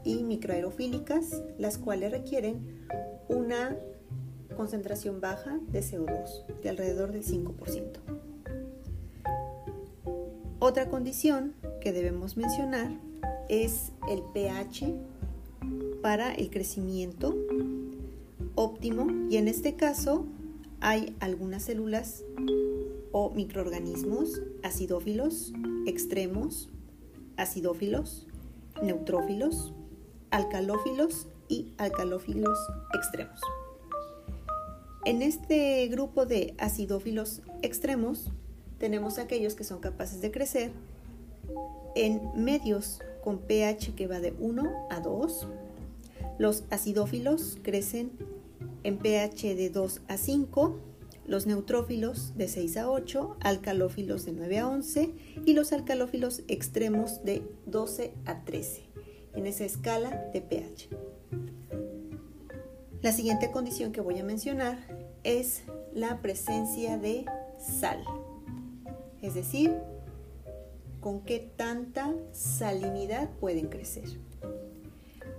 y 0.04 0.24
microaerofílicas, 0.24 1.44
las 1.58 1.78
cuales 1.78 2.12
requieren 2.12 2.88
una 3.28 3.76
concentración 4.56 5.22
baja 5.22 5.60
de 5.68 5.82
CO2, 5.82 6.46
de 6.62 6.70
alrededor 6.70 7.12
del 7.12 7.24
5%. 7.24 8.27
Otra 10.60 10.90
condición 10.90 11.54
que 11.82 11.94
debemos 11.94 12.36
mencionar 12.36 12.90
es 13.48 13.92
el 14.10 14.24
pH 14.34 14.92
para 16.02 16.34
el 16.34 16.50
crecimiento 16.50 17.36
óptimo 18.56 19.08
y 19.30 19.38
en 19.38 19.48
este 19.48 19.76
caso 19.76 20.26
hay 20.82 21.16
algunas 21.20 21.64
células 21.64 22.24
o 23.12 23.30
microorganismos 23.30 24.42
acidófilos 24.64 25.54
extremos, 25.86 26.70
acidófilos, 27.38 28.26
neutrófilos, 28.82 29.74
alcalófilos 30.32 31.28
y 31.48 31.72
alcalófilos 31.78 32.58
extremos. 32.96 33.40
En 35.06 35.22
este 35.22 35.88
grupo 35.88 36.26
de 36.26 36.56
acidófilos 36.58 37.44
extremos 37.62 38.32
tenemos 38.80 39.18
aquellos 39.18 39.56
que 39.56 39.64
son 39.64 39.80
capaces 39.80 40.22
de 40.22 40.32
crecer 40.32 40.72
en 41.96 42.22
medios 42.36 43.00
con 43.24 43.40
pH 43.40 43.96
que 43.96 44.08
va 44.08 44.20
de 44.20 44.34
1 44.40 44.88
a 44.90 45.00
2. 45.00 45.48
Los 46.38 46.64
acidófilos 46.70 47.58
crecen 47.64 48.12
en 48.84 48.98
pH 48.98 49.56
de 49.56 49.70
2 49.70 50.02
a 50.08 50.18
5 50.18 50.80
los 51.28 51.46
neutrófilos 51.46 52.36
de 52.38 52.48
6 52.48 52.78
a 52.78 52.90
8, 52.90 53.38
alcalófilos 53.42 54.26
de 54.26 54.32
9 54.32 54.60
a 54.60 54.70
11 54.70 55.12
y 55.46 55.54
los 55.54 55.74
alcalófilos 55.74 56.42
extremos 56.48 57.24
de 57.24 57.44
12 57.66 58.14
a 58.26 58.46
13 58.46 58.84
en 59.36 59.46
esa 59.46 59.66
escala 59.66 60.30
de 60.34 60.42
pH. 60.42 60.90
La 63.02 63.12
siguiente 63.12 63.52
condición 63.52 63.92
que 63.92 64.02
voy 64.02 64.18
a 64.20 64.24
mencionar 64.24 64.80
es 65.24 65.64
la 65.94 66.22
presencia 66.22 66.98
de 66.98 67.26
sal, 67.60 68.02
es 69.22 69.34
decir, 69.34 69.74
con 71.00 71.22
qué 71.22 71.40
tanta 71.56 72.14
salinidad 72.32 73.30
pueden 73.40 73.68
crecer. 73.68 74.06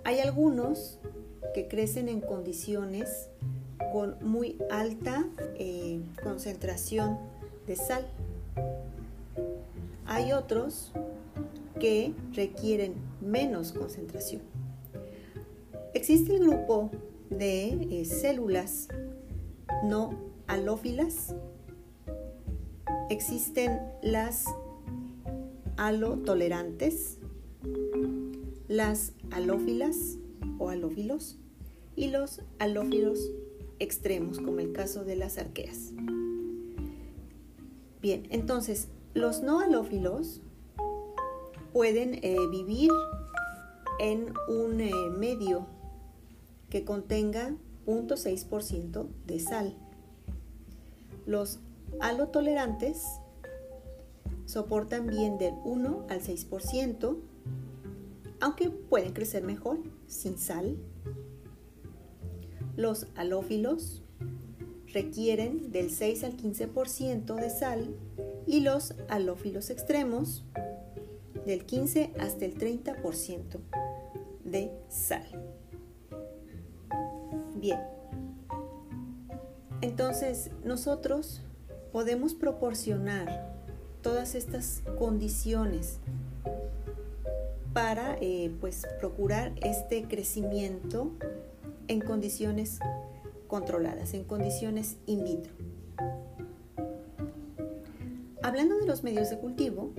Hay 0.05 0.21
algunos 0.21 0.99
que 1.55 1.69
crecen 1.69 2.09
en 2.09 2.21
condiciones 2.21 3.29
con 3.93 4.17
muy 4.23 4.59
alta 4.71 5.27
eh, 5.59 6.01
concentración 6.23 7.19
de 7.67 7.77
sal. 7.77 8.07
Hay 10.07 10.33
otros 10.33 10.93
que 11.79 12.15
requieren 12.33 12.95
menos 13.21 13.73
concentración. 13.73 14.43
Existe 15.95 16.35
el 16.35 16.41
grupo 16.41 16.91
de 17.31 17.69
eh, 17.91 18.05
células 18.05 18.89
no 19.85 20.15
halófilas. 20.47 21.35
Existen 23.11 23.81
las 24.03 24.45
halotolerantes, 25.79 27.19
las 28.69 29.13
halófilas 29.31 30.19
o 30.59 30.69
halófilos 30.69 31.39
y 31.97 32.09
los 32.09 32.43
halófilos 32.59 33.31
extremos, 33.79 34.39
como 34.41 34.61
el 34.61 34.73
caso 34.73 35.05
de 35.05 35.17
las 35.17 35.39
arqueas. 35.39 35.93
Bien, 38.03 38.27
entonces, 38.31 38.89
los 39.15 39.43
no 39.43 39.61
halófilos 39.61 40.43
pueden 41.73 42.15
eh, 42.23 42.37
vivir 42.51 42.91
en 43.99 44.35
un 44.49 44.81
eh, 44.81 44.93
medio 45.17 45.67
que 46.69 46.85
contenga 46.85 47.57
0.6% 47.87 49.07
de 49.27 49.41
sal. 49.41 49.75
Los 51.25 51.61
halotolerantes 52.01 53.05
soportan 54.47 55.07
bien 55.07 55.39
del 55.39 55.55
1 55.65 56.07
al 56.09 56.21
6%, 56.21 57.19
aunque 58.41 58.71
pueden 58.71 59.13
crecer 59.13 59.43
mejor 59.43 59.79
sin 60.07 60.39
sal. 60.39 60.79
Los 62.77 63.09
halófilos 63.15 64.03
requieren 64.93 65.71
del 65.71 65.91
6 65.91 66.25
al 66.25 66.37
15% 66.37 67.35
de 67.35 67.51
sal 67.51 67.95
y 68.47 68.61
los 68.61 68.95
halófilos 69.09 69.69
extremos 69.69 70.45
del 71.45 71.67
15 71.67 72.15
hasta 72.19 72.45
el 72.45 72.57
30% 72.57 73.59
de 74.45 74.71
sal. 74.89 75.27
Bien, 77.55 77.81
entonces 79.81 80.51
nosotros 80.65 81.43
podemos 81.93 82.35
proporcionar 82.35 83.55
todas 84.03 84.35
estas 84.35 84.83
condiciones 84.99 85.99
para 87.73 88.17
eh, 88.21 88.51
pues 88.61 88.87
procurar 88.99 89.53
este 89.63 90.05
crecimiento 90.05 91.13
en 91.87 92.01
condiciones 92.01 92.81
controladas, 93.47 94.15
en 94.15 94.25
condiciones 94.25 94.97
in 95.07 95.25
vitro. 95.25 95.53
Hablando 98.43 98.79
de 98.79 98.87
los 98.87 99.03
medios 99.03 99.31
de 99.31 99.39
cultivo, 99.39 99.91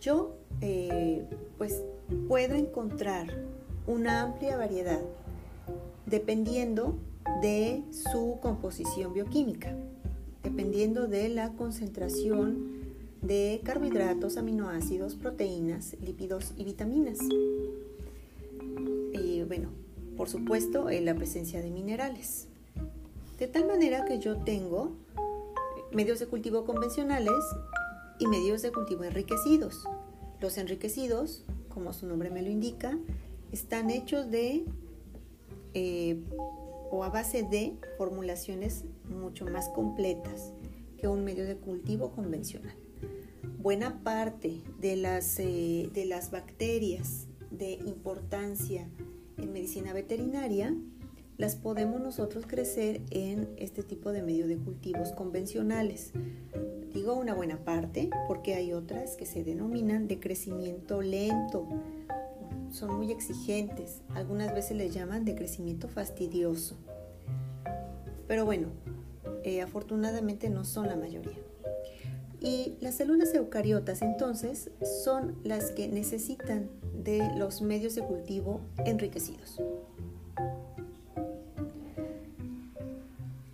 yo 0.00 0.36
eh, 0.60 1.26
pues 1.58 1.82
puedo 2.28 2.54
encontrar 2.54 3.26
una 3.86 4.22
amplia 4.22 4.56
variedad 4.56 5.00
dependiendo 6.06 6.96
de 7.42 7.82
su 7.90 8.38
composición 8.40 9.12
bioquímica, 9.12 9.74
dependiendo 10.54 11.08
de 11.08 11.28
la 11.30 11.50
concentración 11.54 12.84
de 13.22 13.60
carbohidratos, 13.64 14.36
aminoácidos, 14.36 15.16
proteínas, 15.16 15.96
lípidos 16.00 16.52
y 16.56 16.62
vitaminas. 16.62 17.18
Y 19.12 19.42
bueno, 19.42 19.70
por 20.16 20.28
supuesto, 20.28 20.90
en 20.90 21.06
la 21.06 21.16
presencia 21.16 21.60
de 21.60 21.70
minerales. 21.70 22.46
De 23.40 23.48
tal 23.48 23.66
manera 23.66 24.04
que 24.04 24.20
yo 24.20 24.36
tengo 24.44 24.92
medios 25.92 26.20
de 26.20 26.28
cultivo 26.28 26.64
convencionales 26.64 27.42
y 28.20 28.28
medios 28.28 28.62
de 28.62 28.70
cultivo 28.70 29.02
enriquecidos. 29.02 29.82
Los 30.40 30.56
enriquecidos, 30.56 31.42
como 31.68 31.92
su 31.92 32.06
nombre 32.06 32.30
me 32.30 32.42
lo 32.42 32.50
indica, 32.50 32.96
están 33.50 33.90
hechos 33.90 34.30
de 34.30 34.64
eh, 35.74 36.22
o 36.92 37.02
a 37.02 37.08
base 37.08 37.42
de 37.42 37.76
formulaciones 37.98 38.84
mucho 39.08 39.46
más 39.46 39.68
completas 39.70 40.52
que 40.98 41.08
un 41.08 41.24
medio 41.24 41.44
de 41.44 41.56
cultivo 41.56 42.12
convencional. 42.12 42.74
Buena 43.58 44.02
parte 44.02 44.62
de 44.80 44.96
las, 44.96 45.38
eh, 45.38 45.90
de 45.92 46.06
las 46.06 46.30
bacterias 46.30 47.26
de 47.50 47.72
importancia 47.72 48.88
en 49.38 49.52
medicina 49.52 49.92
veterinaria 49.92 50.74
las 51.36 51.56
podemos 51.56 52.00
nosotros 52.00 52.44
crecer 52.46 53.00
en 53.10 53.48
este 53.56 53.82
tipo 53.82 54.12
de 54.12 54.22
medio 54.22 54.46
de 54.46 54.56
cultivos 54.56 55.10
convencionales. 55.10 56.12
Digo 56.92 57.14
una 57.14 57.34
buena 57.34 57.64
parte 57.64 58.08
porque 58.28 58.54
hay 58.54 58.72
otras 58.72 59.16
que 59.16 59.26
se 59.26 59.42
denominan 59.42 60.06
de 60.06 60.20
crecimiento 60.20 61.02
lento. 61.02 61.66
Son 62.70 62.94
muy 62.96 63.10
exigentes. 63.10 64.02
Algunas 64.14 64.54
veces 64.54 64.76
les 64.76 64.94
llaman 64.94 65.24
de 65.24 65.34
crecimiento 65.34 65.88
fastidioso. 65.88 66.76
Pero 68.26 68.44
bueno, 68.44 68.68
eh, 69.42 69.60
afortunadamente 69.60 70.48
no 70.48 70.64
son 70.64 70.86
la 70.86 70.96
mayoría. 70.96 71.38
Y 72.40 72.76
las 72.80 72.96
células 72.96 73.34
eucariotas 73.34 74.02
entonces 74.02 74.70
son 75.04 75.36
las 75.44 75.70
que 75.70 75.88
necesitan 75.88 76.68
de 77.02 77.30
los 77.36 77.62
medios 77.62 77.94
de 77.94 78.02
cultivo 78.02 78.60
enriquecidos. 78.84 79.60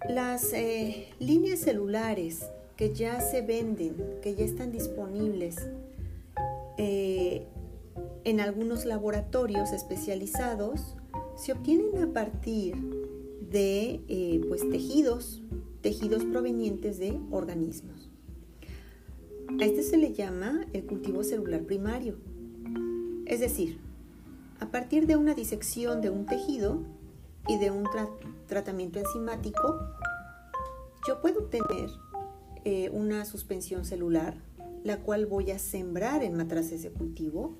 Las 0.09 0.53
eh, 0.53 1.09
líneas 1.21 1.61
celulares 1.61 2.47
que 2.77 2.93
ya 2.93 3.21
se 3.21 3.43
venden, 3.43 3.95
que 4.23 4.35
ya 4.35 4.45
están 4.45 4.73
disponibles 4.73 5.57
eh, 6.79 7.47
en 8.25 8.41
algunos 8.41 8.87
laboratorios 8.87 9.73
especializados, 9.73 10.97
se 11.37 11.53
obtienen 11.53 12.03
a 12.03 12.13
partir 12.13 12.75
de 13.51 14.01
eh, 14.09 14.41
pues, 14.49 14.69
tejidos, 14.71 15.43
tejidos 15.83 16.25
provenientes 16.25 16.99
de 16.99 17.19
organismos. 17.31 18.11
A 19.61 19.65
este 19.65 19.83
se 19.83 19.97
le 19.97 20.13
llama 20.13 20.67
el 20.73 20.87
cultivo 20.87 21.25
celular 21.25 21.63
primario. 21.65 22.17
Es 23.27 23.41
decir, 23.41 23.79
a 24.61 24.71
partir 24.71 25.07
de 25.07 25.17
una 25.17 25.35
disección 25.35 26.01
de 26.01 26.11
un 26.11 26.27
tejido 26.27 26.83
y 27.49 27.59
de 27.59 27.71
un 27.71 27.85
tratamiento 28.47 28.99
enzimático, 28.99 29.81
yo 31.09 31.21
puedo 31.21 31.41
obtener 31.41 31.91
eh, 32.65 32.91
una 32.93 33.25
suspensión 33.25 33.85
celular, 33.85 34.35
la 34.85 35.01
cual 35.01 35.27
voy 35.27 35.51
a 35.51 35.59
sembrar 35.59 36.23
en 36.23 36.37
matraces 36.37 36.83
de 36.83 36.91
cultivo. 36.91 37.57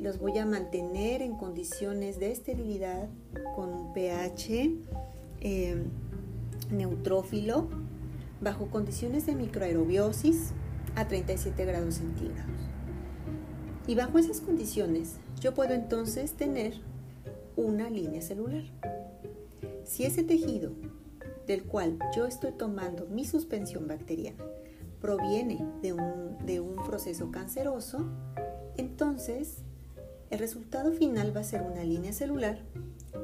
Los 0.00 0.18
voy 0.18 0.38
a 0.38 0.46
mantener 0.46 1.20
en 1.20 1.36
condiciones 1.36 2.18
de 2.18 2.32
esterilidad 2.32 3.10
con 3.54 3.68
un 3.68 3.92
pH 3.92 4.74
eh, 5.42 5.82
neutrófilo, 6.70 7.68
bajo 8.40 8.68
condiciones 8.68 9.26
de 9.26 9.34
microaerobiosis 9.34 10.52
a 10.96 11.06
37 11.06 11.66
grados 11.66 11.96
centígrados. 11.96 12.50
Y 13.86 13.94
bajo 13.94 14.18
esas 14.18 14.40
condiciones 14.40 15.16
yo 15.38 15.52
puedo 15.52 15.74
entonces 15.74 16.32
tener 16.32 16.80
una 17.56 17.90
línea 17.90 18.22
celular. 18.22 18.64
Si 19.84 20.04
ese 20.04 20.22
tejido 20.22 20.70
del 21.46 21.64
cual 21.64 21.98
yo 22.16 22.24
estoy 22.24 22.52
tomando 22.52 23.06
mi 23.06 23.26
suspensión 23.26 23.86
bacteriana 23.86 24.44
proviene 24.98 25.62
de 25.82 25.92
un, 25.92 26.38
de 26.46 26.60
un 26.60 26.76
proceso 26.76 27.30
canceroso, 27.30 28.06
entonces 28.78 29.58
el 30.30 30.38
resultado 30.38 30.92
final 30.92 31.36
va 31.36 31.40
a 31.40 31.44
ser 31.44 31.62
una 31.62 31.84
línea 31.84 32.12
celular 32.12 32.58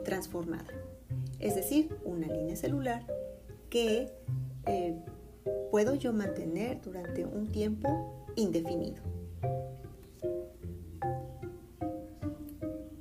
transformada. 0.05 0.67
Es 1.39 1.55
decir, 1.55 1.97
una 2.05 2.27
línea 2.27 2.57
celular 2.57 3.07
que 3.71 4.13
eh, 4.67 4.97
puedo 5.71 5.95
yo 5.95 6.13
mantener 6.13 6.81
durante 6.83 7.25
un 7.25 7.53
tiempo 7.53 8.29
indefinido. 8.35 9.03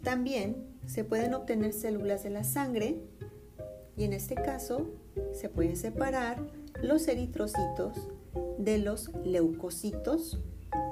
También 0.04 0.56
se 0.86 1.04
pueden 1.04 1.34
obtener 1.34 1.74
células 1.74 2.24
de 2.24 2.30
la 2.30 2.44
sangre 2.44 3.02
y 3.98 4.04
en 4.04 4.14
este 4.14 4.36
caso 4.36 4.88
se 5.34 5.50
pueden 5.50 5.76
separar 5.76 6.38
los 6.82 7.08
eritrocitos 7.08 8.10
de 8.60 8.78
los 8.78 9.12
leucocitos, 9.24 10.40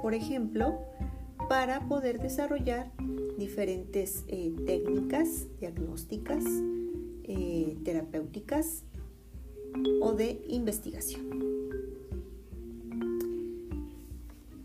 por 0.01 0.13
ejemplo, 0.13 0.79
para 1.47 1.87
poder 1.87 2.19
desarrollar 2.19 2.91
diferentes 3.37 4.23
eh, 4.27 4.53
técnicas 4.65 5.47
diagnósticas, 5.59 6.43
eh, 7.23 7.77
terapéuticas 7.83 8.83
o 10.01 10.13
de 10.13 10.43
investigación. 10.47 11.29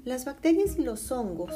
Las 0.05 0.25
bacterias 0.25 0.79
y 0.79 0.83
los 0.83 1.11
hongos 1.13 1.55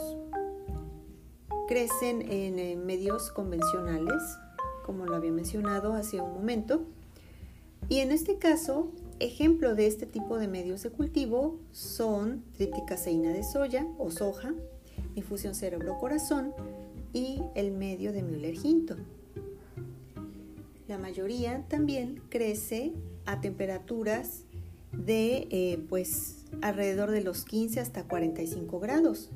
crecen 1.69 2.23
en 2.31 2.85
medios 2.85 3.31
convencionales 3.31 4.23
como 4.85 5.07
lo 5.07 5.17
había 5.17 5.33
mencionado 5.33 5.95
hace 5.95 6.21
un 6.21 6.33
momento. 6.33 6.83
Y 7.89 7.99
en 7.99 8.13
este 8.13 8.39
caso, 8.39 8.89
ejemplo 9.19 9.75
de 9.75 9.87
este 9.87 10.07
tipo 10.07 10.39
de 10.39 10.49
medios 10.49 10.83
de 10.83 10.91
cultivo 10.91 11.59
son 11.73 12.45
tripticaseína 12.53 13.33
de 13.33 13.43
soya 13.43 13.87
o 13.99 14.11
soja, 14.11 14.55
infusión 15.15 15.55
cerebro-corazón 15.55 16.55
y 17.13 17.43
el 17.55 17.73
medio 17.73 18.13
de 18.13 18.23
Müller-Hinton. 18.23 19.05
La 20.89 20.99
mayoría 20.99 21.65
también 21.69 22.23
crece 22.29 22.93
a 23.25 23.41
temperaturas 23.41 24.45
de 24.93 25.49
eh, 25.51 25.85
pues 25.89 26.45
alrededor 26.61 27.11
de 27.11 27.23
los 27.23 27.45
15 27.45 27.81
hasta 27.81 28.07
45 28.07 28.81
grados. 28.81 29.31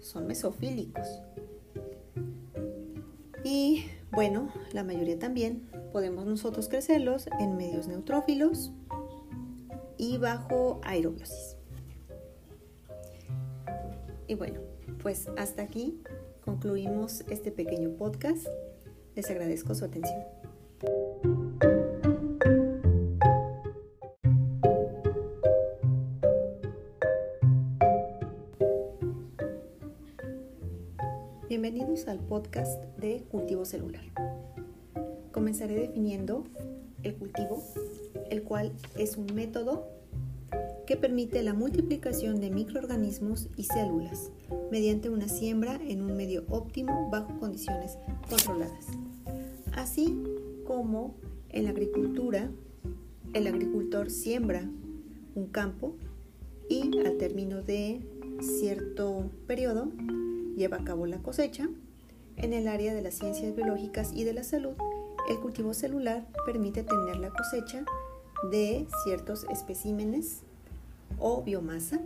Son 0.00 0.26
mesofílicos. 0.26 1.06
Y 3.44 3.86
bueno, 4.12 4.52
la 4.72 4.84
mayoría 4.84 5.18
también 5.18 5.68
podemos 5.92 6.26
nosotros 6.26 6.68
crecerlos 6.68 7.28
en 7.38 7.56
medios 7.56 7.88
neutrófilos 7.88 8.72
y 9.96 10.18
bajo 10.18 10.80
aerobiosis. 10.84 11.56
Y 14.26 14.34
bueno, 14.34 14.60
pues 15.02 15.28
hasta 15.36 15.62
aquí 15.62 16.02
concluimos 16.44 17.24
este 17.30 17.50
pequeño 17.50 17.90
podcast. 17.90 18.46
Les 19.14 19.30
agradezco 19.30 19.74
su 19.74 19.84
atención. 19.84 20.20
Bienvenidos 31.48 32.06
al 32.06 32.20
podcast 32.20 32.80
de 32.98 33.24
cultivo 33.30 33.64
celular. 33.64 34.04
Comenzaré 35.32 35.74
definiendo 35.74 36.44
el 37.02 37.16
cultivo, 37.16 37.62
el 38.30 38.42
cual 38.42 38.72
es 38.96 39.16
un 39.16 39.26
método 39.34 39.99
que 40.90 40.96
permite 40.96 41.40
la 41.44 41.54
multiplicación 41.54 42.40
de 42.40 42.50
microorganismos 42.50 43.48
y 43.56 43.62
células 43.62 44.32
mediante 44.72 45.08
una 45.08 45.28
siembra 45.28 45.78
en 45.86 46.02
un 46.02 46.16
medio 46.16 46.44
óptimo 46.48 47.08
bajo 47.12 47.38
condiciones 47.38 47.96
controladas. 48.28 48.88
Así 49.72 50.20
como 50.66 51.14
en 51.50 51.66
la 51.66 51.70
agricultura, 51.70 52.50
el 53.34 53.46
agricultor 53.46 54.10
siembra 54.10 54.68
un 55.36 55.46
campo 55.46 55.94
y 56.68 56.98
al 57.06 57.18
término 57.18 57.62
de 57.62 58.00
cierto 58.40 59.30
periodo 59.46 59.92
lleva 60.56 60.78
a 60.78 60.84
cabo 60.84 61.06
la 61.06 61.22
cosecha. 61.22 61.68
En 62.34 62.52
el 62.52 62.66
área 62.66 62.94
de 62.94 63.02
las 63.02 63.14
ciencias 63.14 63.54
biológicas 63.54 64.10
y 64.12 64.24
de 64.24 64.32
la 64.32 64.42
salud, 64.42 64.74
el 65.28 65.38
cultivo 65.38 65.72
celular 65.72 66.26
permite 66.46 66.82
tener 66.82 67.18
la 67.18 67.30
cosecha 67.30 67.84
de 68.50 68.88
ciertos 69.04 69.46
especímenes 69.52 70.42
o 71.18 71.42
biomasa, 71.42 72.00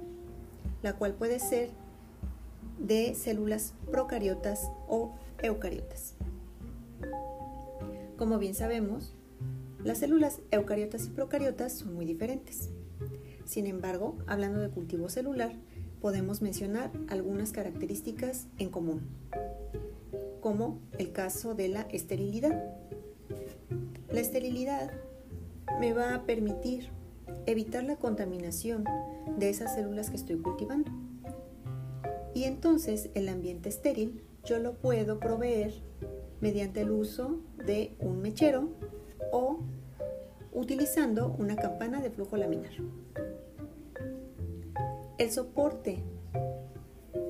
la 0.82 0.94
cual 0.96 1.14
puede 1.14 1.38
ser 1.38 1.70
de 2.78 3.14
células 3.14 3.74
procariotas 3.90 4.70
o 4.88 5.12
eucariotas. 5.42 6.14
Como 8.16 8.38
bien 8.38 8.54
sabemos, 8.54 9.14
las 9.82 9.98
células 9.98 10.40
eucariotas 10.50 11.06
y 11.06 11.10
procariotas 11.10 11.72
son 11.72 11.94
muy 11.94 12.04
diferentes. 12.04 12.70
Sin 13.44 13.66
embargo, 13.66 14.16
hablando 14.26 14.60
de 14.60 14.70
cultivo 14.70 15.08
celular, 15.08 15.52
podemos 16.00 16.42
mencionar 16.42 16.90
algunas 17.08 17.52
características 17.52 18.46
en 18.58 18.70
común, 18.70 19.02
como 20.40 20.78
el 20.98 21.12
caso 21.12 21.54
de 21.54 21.68
la 21.68 21.82
esterilidad. 21.90 22.62
La 24.10 24.20
esterilidad 24.20 24.92
me 25.80 25.92
va 25.92 26.14
a 26.14 26.22
permitir 26.24 26.88
evitar 27.46 27.84
la 27.84 27.96
contaminación 27.96 28.84
de 29.38 29.50
esas 29.50 29.74
células 29.74 30.10
que 30.10 30.16
estoy 30.16 30.36
cultivando. 30.36 30.90
Y 32.34 32.44
entonces 32.44 33.10
el 33.14 33.28
ambiente 33.28 33.68
estéril 33.68 34.22
yo 34.44 34.58
lo 34.58 34.74
puedo 34.74 35.18
proveer 35.18 35.72
mediante 36.40 36.82
el 36.82 36.90
uso 36.90 37.40
de 37.64 37.94
un 38.00 38.20
mechero 38.20 38.68
o 39.32 39.60
utilizando 40.52 41.34
una 41.38 41.56
campana 41.56 42.02
de 42.02 42.10
flujo 42.10 42.36
laminar. 42.36 42.72
El 45.16 45.30
soporte, 45.30 46.02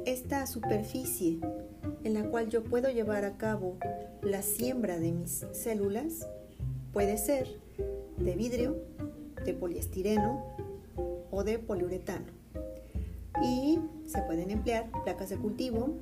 esta 0.04 0.46
superficie 0.46 1.38
en 2.02 2.14
la 2.14 2.24
cual 2.24 2.48
yo 2.48 2.64
puedo 2.64 2.90
llevar 2.90 3.24
a 3.24 3.36
cabo 3.36 3.76
la 4.22 4.42
siembra 4.42 4.98
de 4.98 5.12
mis 5.12 5.46
células, 5.52 6.28
puede 6.92 7.18
ser 7.18 7.48
de 8.18 8.34
vidrio, 8.36 8.76
de 9.44 9.54
poliestireno 9.54 10.42
o 11.30 11.44
de 11.44 11.58
poliuretano. 11.58 12.26
Y 13.42 13.78
se 14.06 14.22
pueden 14.22 14.50
emplear 14.50 14.90
placas 15.04 15.30
de 15.30 15.36
cultivo 15.36 15.94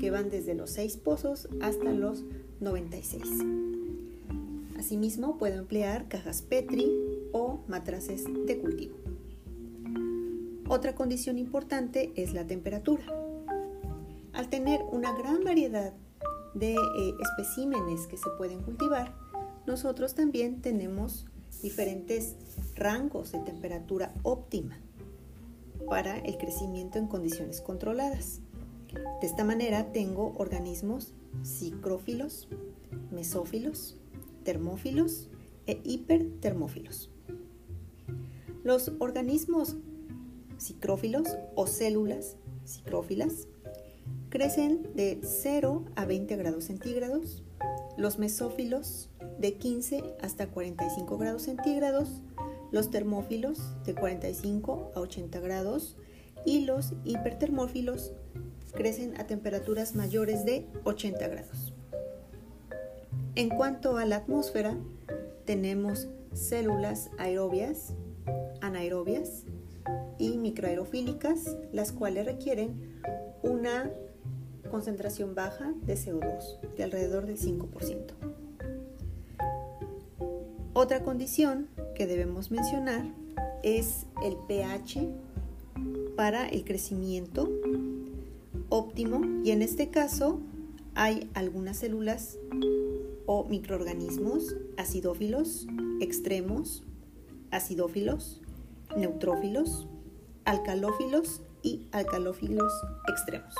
que 0.00 0.10
van 0.10 0.30
desde 0.30 0.54
los 0.54 0.70
6 0.70 0.96
pozos 0.98 1.48
hasta 1.60 1.92
los 1.92 2.24
96. 2.60 3.22
Asimismo, 4.78 5.38
puedo 5.38 5.58
emplear 5.58 6.08
cajas 6.08 6.42
Petri 6.42 6.90
o 7.32 7.60
matraces 7.68 8.24
de 8.46 8.58
cultivo. 8.58 8.96
Otra 10.68 10.94
condición 10.94 11.38
importante 11.38 12.12
es 12.16 12.32
la 12.32 12.46
temperatura. 12.46 13.04
Al 14.32 14.48
tener 14.48 14.80
una 14.90 15.16
gran 15.16 15.44
variedad 15.44 15.92
de 16.54 16.74
eh, 16.74 17.14
especímenes 17.20 18.06
que 18.06 18.16
se 18.16 18.30
pueden 18.36 18.62
cultivar, 18.62 19.14
nosotros 19.66 20.14
también 20.14 20.60
tenemos 20.60 21.26
diferentes 21.62 22.36
rangos 22.74 23.32
de 23.32 23.40
temperatura 23.40 24.12
óptima 24.22 24.78
para 25.88 26.18
el 26.18 26.36
crecimiento 26.38 26.98
en 26.98 27.06
condiciones 27.06 27.60
controladas. 27.60 28.40
De 29.20 29.26
esta 29.26 29.44
manera 29.44 29.92
tengo 29.92 30.34
organismos 30.36 31.12
psicrófilos, 31.42 32.48
mesófilos, 33.10 33.96
termófilos 34.44 35.28
e 35.66 35.80
hipertermófilos. 35.84 37.10
Los 38.62 38.92
organismos 38.98 39.76
psicrófilos 40.58 41.36
o 41.54 41.66
células 41.66 42.36
psicrófilas 42.64 43.48
crecen 44.30 44.88
de 44.94 45.20
0 45.22 45.84
a 45.96 46.06
20 46.06 46.36
grados 46.36 46.64
centígrados, 46.64 47.42
los 47.96 48.18
mesófilos 48.18 49.10
de 49.38 49.54
15 49.54 50.02
hasta 50.20 50.48
45 50.48 51.18
grados 51.18 51.42
centígrados, 51.42 52.22
los 52.74 52.90
termófilos 52.90 53.60
de 53.86 53.94
45 53.94 54.90
a 54.96 55.00
80 55.00 55.38
grados 55.38 55.96
y 56.44 56.64
los 56.64 56.92
hipertermófilos 57.04 58.10
crecen 58.72 59.14
a 59.20 59.28
temperaturas 59.28 59.94
mayores 59.94 60.44
de 60.44 60.66
80 60.82 61.28
grados. 61.28 61.72
En 63.36 63.48
cuanto 63.48 63.96
a 63.96 64.04
la 64.06 64.16
atmósfera, 64.16 64.76
tenemos 65.44 66.08
células 66.32 67.10
aerobias, 67.16 67.94
anaerobias 68.60 69.44
y 70.18 70.36
microaerofílicas, 70.36 71.56
las 71.72 71.92
cuales 71.92 72.26
requieren 72.26 73.00
una 73.44 73.88
concentración 74.68 75.36
baja 75.36 75.72
de 75.82 75.94
CO2, 75.94 76.74
de 76.76 76.82
alrededor 76.82 77.26
del 77.26 77.38
5%. 77.38 78.14
Otra 80.72 81.04
condición 81.04 81.68
que 81.94 82.06
debemos 82.06 82.50
mencionar 82.50 83.04
es 83.62 84.06
el 84.22 84.36
pH 84.48 85.08
para 86.16 86.48
el 86.48 86.64
crecimiento 86.64 87.50
óptimo 88.68 89.20
y 89.44 89.50
en 89.50 89.62
este 89.62 89.88
caso 89.90 90.40
hay 90.94 91.30
algunas 91.34 91.78
células 91.78 92.38
o 93.26 93.44
microorganismos 93.44 94.56
acidófilos 94.76 95.66
extremos, 96.00 96.82
acidófilos, 97.50 98.40
neutrófilos, 98.96 99.86
alcalófilos 100.44 101.42
y 101.62 101.86
alcalófilos 101.92 102.72
extremos. 103.08 103.54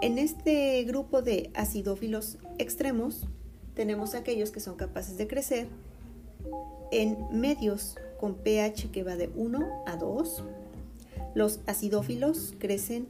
En 0.00 0.18
este 0.18 0.84
grupo 0.84 1.22
de 1.22 1.50
acidófilos 1.54 2.38
extremos 2.58 3.26
tenemos 3.74 4.14
aquellos 4.14 4.50
que 4.50 4.60
son 4.60 4.76
capaces 4.76 5.16
de 5.16 5.26
crecer 5.26 5.68
en 6.90 7.16
medios 7.30 7.96
con 8.18 8.36
pH 8.36 8.90
que 8.90 9.02
va 9.02 9.16
de 9.16 9.30
1 9.34 9.84
a 9.86 9.96
2. 9.96 10.44
Los 11.34 11.60
acidófilos 11.66 12.54
crecen 12.58 13.08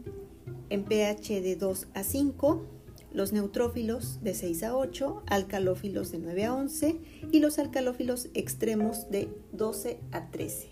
en 0.70 0.84
pH 0.84 1.40
de 1.40 1.56
2 1.56 1.88
a 1.94 2.02
5, 2.02 2.64
los 3.12 3.32
neutrófilos 3.32 4.22
de 4.22 4.34
6 4.34 4.62
a 4.64 4.76
8, 4.76 5.22
alcalófilos 5.26 6.12
de 6.12 6.18
9 6.18 6.44
a 6.44 6.54
11 6.54 7.00
y 7.30 7.40
los 7.40 7.58
alcalófilos 7.58 8.28
extremos 8.34 9.08
de 9.10 9.28
12 9.52 10.00
a 10.12 10.30
13 10.30 10.70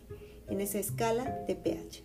en 0.49 0.61
esa 0.61 0.79
escala 0.79 1.45
de 1.47 1.55
pH. 1.55 2.03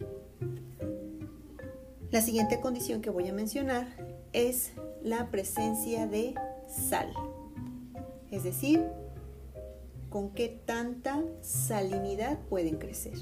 La 2.11 2.21
siguiente 2.21 2.59
condición 2.59 3.01
que 3.01 3.09
voy 3.09 3.27
a 3.27 3.33
mencionar 3.33 3.87
es 4.33 4.71
la 5.03 5.29
presencia 5.29 6.07
de 6.07 6.35
sal, 6.67 7.11
es 8.31 8.43
decir, 8.43 8.83
con 10.09 10.31
qué 10.31 10.61
tanta 10.65 11.23
salinidad 11.41 12.39
pueden 12.49 12.77
crecer. 12.77 13.13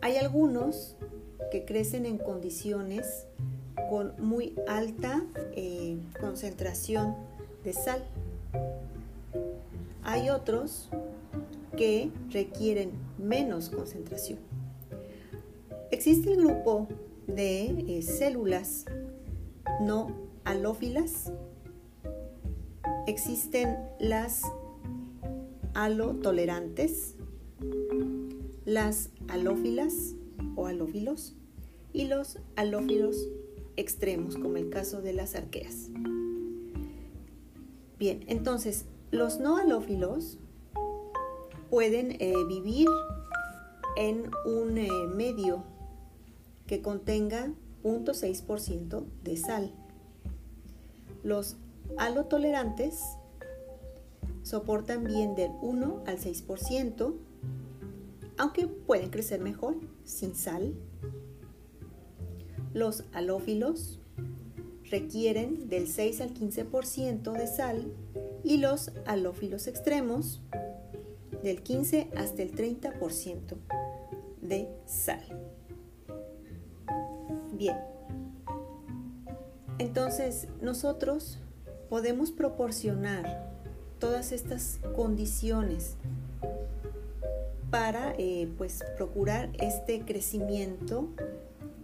Hay 0.00 0.16
algunos 0.16 0.96
que 1.50 1.64
crecen 1.64 2.06
en 2.06 2.18
condiciones 2.18 3.26
con 3.90 4.14
muy 4.18 4.54
alta 4.66 5.24
eh, 5.54 5.98
concentración 6.20 7.16
de 7.64 7.72
sal. 7.72 8.04
Hay 10.02 10.30
otros 10.30 10.88
que 11.76 12.10
requieren 12.30 12.92
menos 13.18 13.70
concentración. 13.70 14.38
Existe 15.90 16.32
el 16.32 16.44
grupo 16.44 16.88
de 17.26 17.84
eh, 17.88 18.02
células 18.02 18.84
no 19.80 20.08
halófilas. 20.44 21.32
Existen 23.06 23.76
las 23.98 24.42
halotolerantes, 25.78 27.14
las 28.64 29.10
halófilas 29.28 30.16
o 30.56 30.66
halófilos 30.66 31.36
y 31.92 32.06
los 32.06 32.40
halófilos 32.56 33.28
extremos, 33.76 34.34
como 34.34 34.56
el 34.56 34.70
caso 34.70 35.02
de 35.02 35.12
las 35.12 35.36
arqueas. 35.36 35.90
Bien, 37.96 38.24
entonces 38.26 38.86
los 39.12 39.38
no 39.38 39.56
halófilos 39.56 40.38
pueden 41.70 42.16
eh, 42.18 42.34
vivir 42.48 42.88
en 43.96 44.32
un 44.46 44.78
eh, 44.78 44.90
medio 45.14 45.62
que 46.66 46.82
contenga 46.82 47.52
0.6% 47.84 49.04
de 49.22 49.36
sal 49.36 49.72
Los 51.22 51.56
halotolerantes 51.96 53.00
soportan 54.48 55.04
bien 55.04 55.34
del 55.34 55.50
1 55.60 56.04
al 56.06 56.18
6%, 56.18 57.14
aunque 58.38 58.66
pueden 58.66 59.10
crecer 59.10 59.40
mejor 59.40 59.76
sin 60.04 60.34
sal. 60.34 60.74
Los 62.72 63.04
halófilos 63.12 64.00
requieren 64.90 65.68
del 65.68 65.86
6 65.86 66.22
al 66.22 66.32
15% 66.32 67.32
de 67.32 67.46
sal 67.46 67.92
y 68.42 68.56
los 68.56 68.90
halófilos 69.04 69.66
extremos 69.66 70.40
del 71.42 71.62
15 71.62 72.08
hasta 72.16 72.42
el 72.42 72.52
30% 72.52 73.54
de 74.40 74.66
sal. 74.86 75.24
Bien, 77.52 77.76
entonces 79.78 80.48
nosotros 80.62 81.38
podemos 81.90 82.32
proporcionar 82.32 83.47
todas 83.98 84.32
estas 84.32 84.80
condiciones 84.94 85.96
para 87.70 88.14
eh, 88.16 88.48
pues 88.56 88.84
procurar 88.96 89.50
este 89.60 90.00
crecimiento 90.00 91.08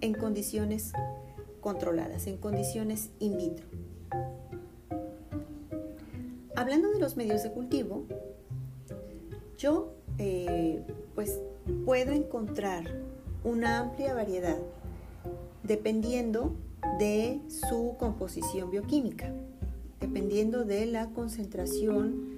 en 0.01 0.15
condiciones 0.15 0.93
controladas, 1.61 2.27
en 2.27 2.37
condiciones 2.37 3.11
in 3.19 3.37
vitro. 3.37 3.67
Hablando 6.57 6.91
de 6.93 7.01
los 7.01 7.17
medios 7.17 7.43
de 7.43 7.51
cultivo, 7.51 8.05
yo 9.59 9.93
eh, 10.19 10.83
pues 11.15 11.41
puedo 11.85 12.13
encontrar 12.13 12.85
una 13.43 13.81
amplia 13.81 14.15
variedad 14.15 14.59
dependiendo 15.63 16.55
de 16.99 17.41
su 17.49 17.97
composición 17.99 18.71
bioquímica, 18.71 19.33
dependiendo 20.15 20.65
de 20.65 20.87
la 20.87 21.11
concentración 21.11 22.29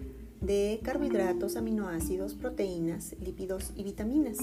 de 0.40 0.80
carbohidratos, 0.82 1.56
aminoácidos, 1.56 2.32
proteínas, 2.32 3.14
lípidos 3.22 3.72
y 3.76 3.82
vitaminas. 3.82 4.38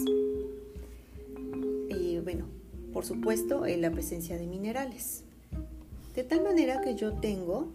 Y 1.89 2.19
bueno, 2.19 2.45
por 2.93 3.05
supuesto, 3.05 3.65
en 3.65 3.81
la 3.81 3.89
presencia 3.89 4.37
de 4.37 4.45
minerales. 4.45 5.23
De 6.15 6.23
tal 6.23 6.43
manera 6.43 6.81
que 6.81 6.93
yo 6.93 7.13
tengo 7.13 7.69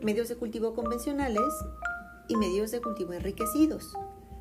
medios 0.00 0.28
de 0.28 0.34
cultivo 0.34 0.74
convencionales 0.74 1.44
y 2.26 2.34
medios 2.34 2.72
de 2.72 2.80
cultivo 2.80 3.12
enriquecidos. 3.12 3.92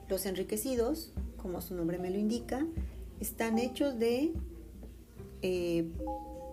Los 0.10 0.26
enriquecidos, 0.26 1.12
como 1.40 1.62
su 1.62 1.76
nombre 1.76 2.00
me 2.00 2.10
lo 2.10 2.18
indica, 2.18 2.66
están 3.20 3.60
hechos 3.60 4.00
de 4.00 4.34
eh, 5.44 5.88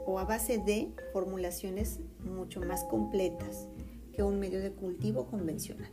o 0.07 0.19
a 0.19 0.25
base 0.25 0.59
de 0.59 0.93
formulaciones 1.13 2.01
mucho 2.25 2.61
más 2.61 2.85
completas 2.85 3.69
que 4.13 4.23
un 4.23 4.39
medio 4.39 4.61
de 4.61 4.73
cultivo 4.73 5.27
convencional. 5.27 5.91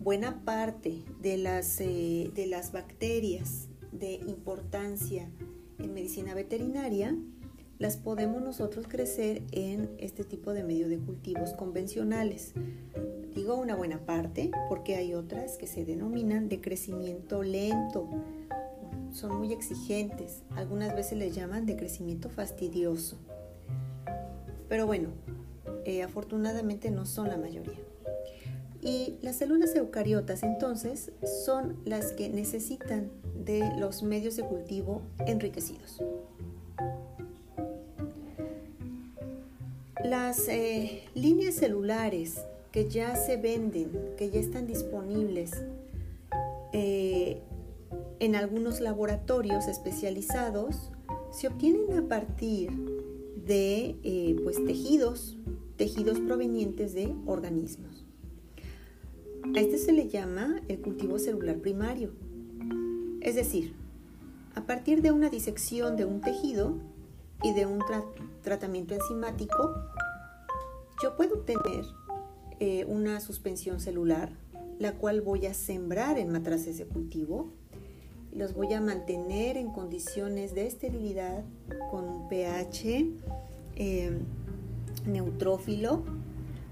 Buena 0.00 0.44
parte 0.44 1.02
de 1.20 1.36
las, 1.36 1.80
eh, 1.80 2.30
de 2.34 2.46
las 2.46 2.72
bacterias 2.72 3.68
de 3.92 4.14
importancia 4.14 5.30
en 5.78 5.94
medicina 5.94 6.34
veterinaria 6.34 7.16
las 7.78 7.96
podemos 7.96 8.42
nosotros 8.42 8.86
crecer 8.88 9.42
en 9.52 9.90
este 9.98 10.24
tipo 10.24 10.52
de 10.52 10.64
medio 10.64 10.88
de 10.88 10.98
cultivos 10.98 11.52
convencionales. 11.52 12.52
Digo 13.34 13.54
una 13.54 13.76
buena 13.76 14.00
parte 14.04 14.50
porque 14.68 14.96
hay 14.96 15.14
otras 15.14 15.56
que 15.58 15.68
se 15.68 15.84
denominan 15.84 16.48
de 16.48 16.60
crecimiento 16.60 17.44
lento. 17.44 18.08
Son 19.18 19.36
muy 19.36 19.52
exigentes. 19.52 20.42
Algunas 20.54 20.94
veces 20.94 21.18
les 21.18 21.34
llaman 21.34 21.66
de 21.66 21.76
crecimiento 21.76 22.28
fastidioso. 22.30 23.18
Pero 24.68 24.86
bueno, 24.86 25.08
eh, 25.84 26.04
afortunadamente 26.04 26.92
no 26.92 27.04
son 27.04 27.28
la 27.28 27.36
mayoría. 27.36 27.80
Y 28.80 29.18
las 29.20 29.34
células 29.34 29.74
eucariotas 29.74 30.44
entonces 30.44 31.10
son 31.44 31.80
las 31.84 32.12
que 32.12 32.28
necesitan 32.28 33.10
de 33.44 33.68
los 33.76 34.04
medios 34.04 34.36
de 34.36 34.44
cultivo 34.44 35.02
enriquecidos. 35.26 36.00
Las 40.04 40.46
eh, 40.48 41.02
líneas 41.16 41.56
celulares 41.56 42.40
que 42.70 42.88
ya 42.88 43.16
se 43.16 43.36
venden, 43.36 43.90
que 44.16 44.30
ya 44.30 44.38
están 44.38 44.68
disponibles 44.68 45.50
eh, 46.72 47.42
en 48.20 48.36
algunos 48.36 48.80
laboratorios 48.80 49.68
especializados, 49.68 50.90
se 51.30 51.48
obtienen 51.48 51.98
a 51.98 52.08
partir 52.08 52.70
de 53.46 53.96
eh, 54.02 54.36
pues, 54.42 54.62
tejidos, 54.64 55.38
tejidos 55.76 56.18
provenientes 56.20 56.94
de 56.94 57.14
organismos. 57.26 58.04
A 59.54 59.60
este 59.60 59.78
se 59.78 59.92
le 59.92 60.08
llama 60.08 60.60
el 60.68 60.80
cultivo 60.80 61.18
celular 61.18 61.58
primario. 61.58 62.12
Es 63.20 63.34
decir, 63.34 63.74
a 64.54 64.66
partir 64.66 65.02
de 65.02 65.12
una 65.12 65.30
disección 65.30 65.96
de 65.96 66.04
un 66.04 66.20
tejido 66.20 66.76
y 67.42 67.54
de 67.54 67.66
un 67.66 67.80
tratamiento 68.42 68.94
enzimático, 68.94 69.74
yo 71.02 71.16
puedo 71.16 71.36
obtener 71.36 71.84
eh, 72.60 72.84
una 72.86 73.20
suspensión 73.20 73.78
celular, 73.80 74.32
la 74.78 74.96
cual 74.96 75.20
voy 75.20 75.46
a 75.46 75.54
sembrar 75.54 76.18
en 76.18 76.32
matraces 76.32 76.76
de 76.76 76.86
cultivo. 76.86 77.52
Los 78.38 78.54
voy 78.54 78.72
a 78.72 78.80
mantener 78.80 79.56
en 79.56 79.72
condiciones 79.72 80.54
de 80.54 80.68
esterilidad 80.68 81.42
con 81.90 82.08
un 82.08 82.28
pH 82.28 83.04
em, 83.74 84.20
neutrófilo 85.04 86.04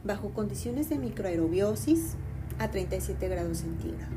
bajo 0.04 0.30
condiciones 0.30 0.88
de 0.88 0.96
microaerobiosis 0.96 2.14
a 2.60 2.70
37 2.70 3.28
grados 3.28 3.58
centígrados. 3.58 4.14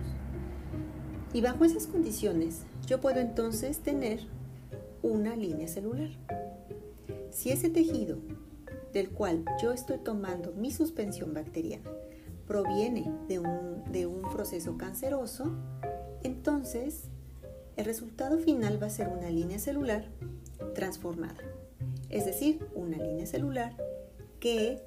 Y 1.34 1.42
bajo 1.42 1.66
esas 1.66 1.88
condiciones 1.88 2.66
yo 2.86 3.02
puedo 3.02 3.20
entonces 3.20 3.80
tener 3.80 4.20
una 5.02 5.36
línea 5.36 5.68
celular. 5.68 6.12
Si 7.32 7.50
ese 7.50 7.72
tejido 7.72 8.20
del 8.94 9.10
cual 9.10 9.44
yo 9.60 9.72
estoy 9.72 9.98
tomando 9.98 10.52
mi 10.52 10.70
suspensión 10.70 11.34
bacteriana 11.34 11.90
proviene 12.46 13.12
de 13.28 13.40
un, 13.40 13.92
de 13.92 14.06
un 14.06 14.22
proceso 14.22 14.78
canceroso, 14.78 15.52
entonces 16.22 17.09
el 17.80 17.86
resultado 17.86 18.38
final 18.40 18.82
va 18.82 18.88
a 18.88 18.90
ser 18.90 19.08
una 19.08 19.30
línea 19.30 19.58
celular 19.58 20.04
transformada. 20.76 21.38
Es 22.10 22.26
decir, 22.26 22.68
una 22.76 22.98
línea 22.98 23.26
celular 23.26 23.74
que 24.42 24.82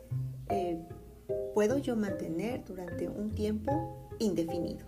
eh, 0.50 0.78
puedo 1.55 1.78
yo 1.78 1.96
mantener 1.96 2.62
durante 2.66 3.09
un 3.09 3.31
tiempo 3.31 4.11
indefinido. 4.18 4.85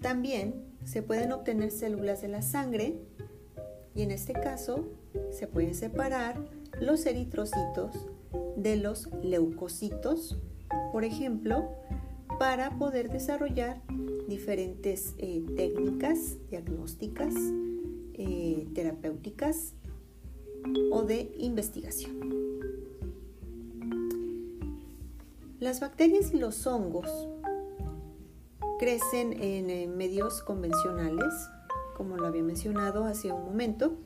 También 0.00 0.54
se 0.84 1.02
pueden 1.02 1.32
obtener 1.32 1.72
células 1.72 2.22
de 2.22 2.28
la 2.28 2.42
sangre 2.42 3.00
y 3.96 4.02
en 4.02 4.12
este 4.12 4.34
caso 4.34 4.84
se 5.32 5.48
pueden 5.48 5.74
separar 5.74 6.36
los 6.80 7.04
eritrocitos 7.06 8.06
de 8.56 8.76
los 8.76 9.08
leucocitos, 9.24 10.38
por 10.92 11.02
ejemplo, 11.02 11.72
para 12.38 12.70
poder 12.78 13.10
desarrollar 13.10 13.80
diferentes 14.28 15.14
eh, 15.18 15.44
técnicas 15.56 16.36
diagnósticas, 16.50 17.34
eh, 18.14 18.66
terapéuticas 18.74 19.74
o 20.90 21.02
de 21.02 21.32
investigación. 21.38 22.16
Las 25.60 25.80
bacterias 25.80 26.34
y 26.34 26.38
los 26.38 26.66
hongos 26.66 27.08
crecen 28.78 29.32
en 29.42 29.70
eh, 29.70 29.86
medios 29.86 30.42
convencionales, 30.42 31.32
como 31.96 32.16
lo 32.16 32.26
había 32.26 32.42
mencionado 32.42 33.04
hace 33.04 33.32
un 33.32 33.44
momento, 33.44 33.96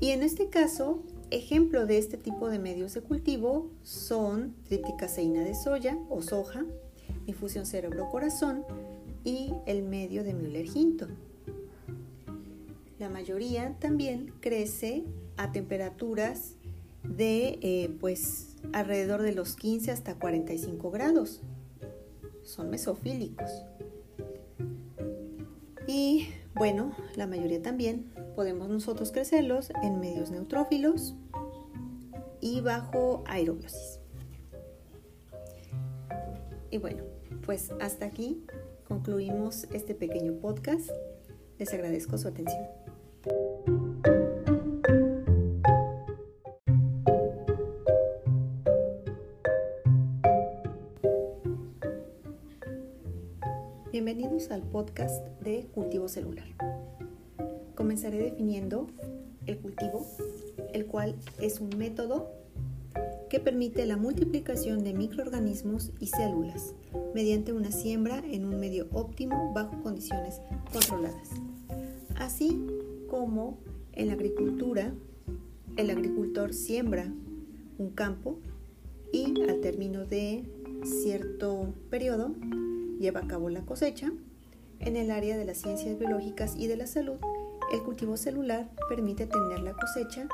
y 0.00 0.10
en 0.10 0.22
este 0.22 0.48
caso, 0.48 1.02
ejemplo 1.30 1.86
de 1.86 1.98
este 1.98 2.16
tipo 2.16 2.48
de 2.48 2.58
medios 2.58 2.94
de 2.94 3.02
cultivo 3.02 3.70
son 3.82 4.54
tripticaseína 4.68 5.42
de 5.42 5.54
soya 5.54 5.98
o 6.08 6.22
soja, 6.22 6.64
infusión 7.26 7.66
cerebro-corazón 7.66 8.64
y 9.24 9.52
el 9.66 9.82
medio 9.82 10.24
de 10.24 10.34
Müller-Hinton. 10.34 11.16
La 12.98 13.08
mayoría 13.08 13.76
también 13.78 14.32
crece 14.40 15.04
a 15.36 15.52
temperaturas 15.52 16.54
de 17.02 17.58
eh, 17.60 17.94
pues 18.00 18.56
alrededor 18.72 19.22
de 19.22 19.32
los 19.32 19.56
15 19.56 19.90
hasta 19.90 20.14
45 20.14 20.90
grados. 20.90 21.42
Son 22.42 22.70
mesofílicos. 22.70 23.50
Y 25.86 26.28
bueno, 26.54 26.96
la 27.16 27.26
mayoría 27.26 27.62
también 27.62 28.12
podemos 28.34 28.68
nosotros 28.68 29.12
crecerlos 29.12 29.70
en 29.82 30.00
medios 30.00 30.30
neutrófilos 30.30 31.14
y 32.40 32.60
bajo 32.60 33.24
aerobiosis. 33.26 34.00
Y 36.70 36.78
bueno, 36.78 37.04
pues 37.46 37.70
hasta 37.80 38.06
aquí 38.06 38.44
concluimos 38.88 39.68
este 39.72 39.94
pequeño 39.94 40.32
podcast. 40.40 40.90
Les 41.60 41.72
agradezco 41.72 42.18
su 42.18 42.26
atención. 42.26 42.66
Bienvenidos 53.92 54.50
al 54.50 54.62
podcast 54.62 55.24
de 55.40 55.68
cultivo 55.72 56.08
celular. 56.08 56.48
Comenzaré 57.76 58.18
definiendo 58.18 58.88
el 59.46 59.60
cultivo, 59.60 60.04
el 60.72 60.86
cual 60.86 61.14
es 61.40 61.60
un 61.60 61.70
método 61.78 62.28
que 63.28 63.40
permite 63.40 63.86
la 63.86 63.96
multiplicación 63.96 64.84
de 64.84 64.94
microorganismos 64.94 65.92
y 66.00 66.06
células 66.06 66.74
mediante 67.14 67.52
una 67.52 67.72
siembra 67.72 68.22
en 68.24 68.44
un 68.44 68.60
medio 68.60 68.86
óptimo 68.92 69.52
bajo 69.52 69.82
condiciones 69.82 70.40
controladas. 70.72 71.30
Así 72.16 72.60
como 73.08 73.58
en 73.92 74.08
la 74.08 74.14
agricultura, 74.14 74.94
el 75.76 75.90
agricultor 75.90 76.54
siembra 76.54 77.12
un 77.78 77.90
campo 77.90 78.38
y 79.12 79.42
al 79.48 79.60
término 79.60 80.04
de 80.04 80.44
cierto 80.84 81.74
periodo 81.90 82.34
lleva 82.98 83.20
a 83.20 83.26
cabo 83.26 83.50
la 83.50 83.62
cosecha. 83.62 84.12
En 84.78 84.96
el 84.96 85.10
área 85.10 85.36
de 85.36 85.44
las 85.44 85.58
ciencias 85.58 85.98
biológicas 85.98 86.54
y 86.56 86.66
de 86.66 86.76
la 86.76 86.86
salud, 86.86 87.16
el 87.72 87.82
cultivo 87.82 88.16
celular 88.16 88.70
permite 88.88 89.26
tener 89.26 89.60
la 89.60 89.72
cosecha 89.72 90.28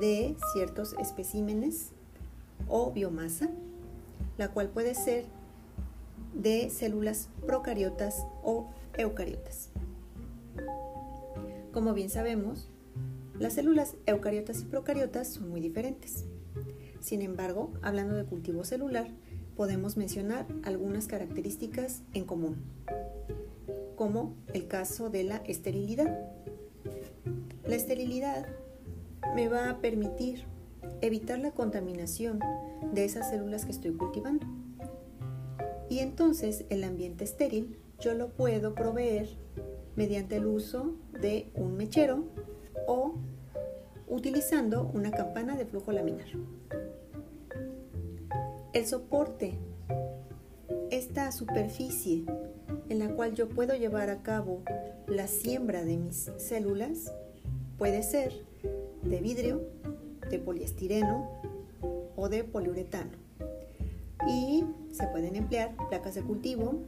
de 0.00 0.36
ciertos 0.52 0.94
especímenes 1.00 1.92
o 2.68 2.92
biomasa, 2.92 3.48
la 4.38 4.48
cual 4.48 4.68
puede 4.68 4.94
ser 4.94 5.24
de 6.34 6.70
células 6.70 7.28
procariotas 7.46 8.26
o 8.42 8.68
eucariotas. 8.96 9.70
Como 11.72 11.94
bien 11.94 12.10
sabemos, 12.10 12.68
las 13.38 13.54
células 13.54 13.96
eucariotas 14.06 14.60
y 14.60 14.64
procariotas 14.64 15.28
son 15.28 15.48
muy 15.48 15.60
diferentes. 15.60 16.24
Sin 17.00 17.22
embargo, 17.22 17.72
hablando 17.82 18.14
de 18.14 18.24
cultivo 18.24 18.64
celular, 18.64 19.08
podemos 19.56 19.96
mencionar 19.96 20.46
algunas 20.62 21.06
características 21.06 22.02
en 22.14 22.24
común, 22.24 22.56
como 23.96 24.34
el 24.52 24.68
caso 24.68 25.10
de 25.10 25.24
la 25.24 25.36
esterilidad. 25.38 26.18
La 27.66 27.74
esterilidad 27.74 28.46
me 29.34 29.48
va 29.48 29.70
a 29.70 29.78
permitir 29.78 30.44
evitar 31.02 31.38
la 31.38 31.50
contaminación 31.50 32.40
de 32.92 33.04
esas 33.04 33.28
células 33.28 33.64
que 33.64 33.72
estoy 33.72 33.92
cultivando. 33.92 34.46
Y 35.90 35.98
entonces 35.98 36.64
el 36.70 36.84
ambiente 36.84 37.24
estéril 37.24 37.76
yo 38.00 38.14
lo 38.14 38.30
puedo 38.30 38.74
proveer 38.74 39.28
mediante 39.94 40.36
el 40.36 40.46
uso 40.46 40.94
de 41.20 41.50
un 41.54 41.76
mechero 41.76 42.24
o 42.86 43.14
utilizando 44.08 44.90
una 44.94 45.10
campana 45.10 45.56
de 45.56 45.66
flujo 45.66 45.92
laminar. 45.92 46.26
El 48.72 48.86
soporte, 48.86 49.58
esta 50.90 51.30
superficie 51.30 52.24
en 52.88 52.98
la 52.98 53.14
cual 53.14 53.34
yo 53.34 53.48
puedo 53.48 53.74
llevar 53.74 54.10
a 54.10 54.22
cabo 54.22 54.62
la 55.06 55.26
siembra 55.26 55.84
de 55.84 55.96
mis 55.98 56.30
células, 56.38 57.12
puede 57.76 58.02
ser 58.02 58.32
de 59.02 59.20
vidrio, 59.20 59.62
de 60.32 60.38
poliestireno 60.40 61.28
o 62.16 62.28
de 62.28 62.42
poliuretano. 62.42 63.12
Y 64.26 64.64
se 64.90 65.06
pueden 65.08 65.36
emplear 65.36 65.76
placas 65.88 66.14
de 66.14 66.22
cultivo 66.22 66.80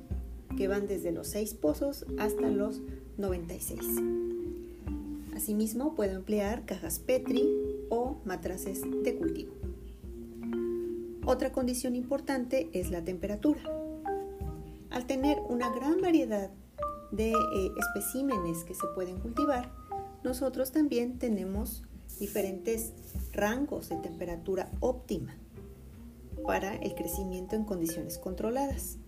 que 0.56 0.66
van 0.66 0.86
desde 0.88 1.12
los 1.12 1.28
6 1.28 1.54
pozos 1.54 2.06
hasta 2.18 2.48
los 2.48 2.80
96. 3.18 3.80
Asimismo, 5.36 5.94
puedo 5.94 6.16
emplear 6.16 6.64
cajas 6.64 6.98
Petri 6.98 7.48
o 7.90 8.16
matraces 8.24 8.82
de 9.02 9.16
cultivo. 9.16 9.52
Otra 11.26 11.52
condición 11.52 11.96
importante 11.96 12.70
es 12.72 12.90
la 12.90 13.04
temperatura. 13.04 13.60
Al 14.90 15.06
tener 15.06 15.38
una 15.48 15.74
gran 15.74 16.00
variedad 16.00 16.50
de 17.10 17.32
eh, 17.32 17.70
especímenes 17.78 18.64
que 18.64 18.74
se 18.74 18.86
pueden 18.94 19.18
cultivar, 19.18 19.70
nosotros 20.22 20.70
también 20.70 21.18
tenemos 21.18 21.82
diferentes 22.18 22.92
rangos 23.32 23.88
de 23.88 23.96
temperatura 23.96 24.70
óptima 24.80 25.36
para 26.46 26.76
el 26.76 26.94
crecimiento 26.94 27.56
en 27.56 27.64
condiciones 27.64 28.18
controladas. 28.18 28.98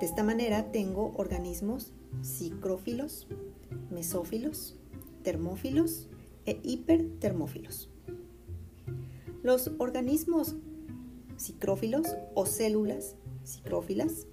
De 0.00 0.06
esta 0.06 0.22
manera 0.22 0.70
tengo 0.72 1.12
organismos 1.16 1.92
psicrófilos, 2.22 3.26
mesófilos, 3.90 4.76
termófilos 5.22 6.08
e 6.44 6.60
hipertermófilos. 6.62 7.90
Los 9.42 9.70
organismos 9.78 10.56
psicrófilos 11.36 12.16
o 12.34 12.46
células 12.46 13.16
psicrófilas 13.44 14.26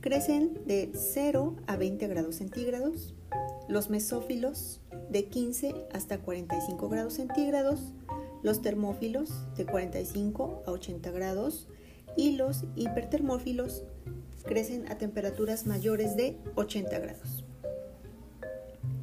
crecen 0.00 0.60
de 0.66 0.92
0 0.94 1.56
a 1.66 1.76
20 1.76 2.06
grados 2.08 2.36
centígrados, 2.36 3.14
los 3.68 3.90
mesófilos 3.90 4.80
de 5.10 5.26
15 5.26 5.74
hasta 5.92 6.18
45 6.18 6.88
grados 6.88 7.14
centígrados, 7.14 7.92
los 8.42 8.62
termófilos 8.62 9.30
de 9.56 9.66
45 9.66 10.62
a 10.66 10.70
80 10.70 11.10
grados 11.10 11.68
y 12.16 12.36
los 12.36 12.64
hipertermófilos 12.76 13.84
crecen 14.44 14.90
a 14.90 14.98
temperaturas 14.98 15.66
mayores 15.66 16.16
de 16.16 16.36
80 16.54 16.98
grados. 16.98 17.44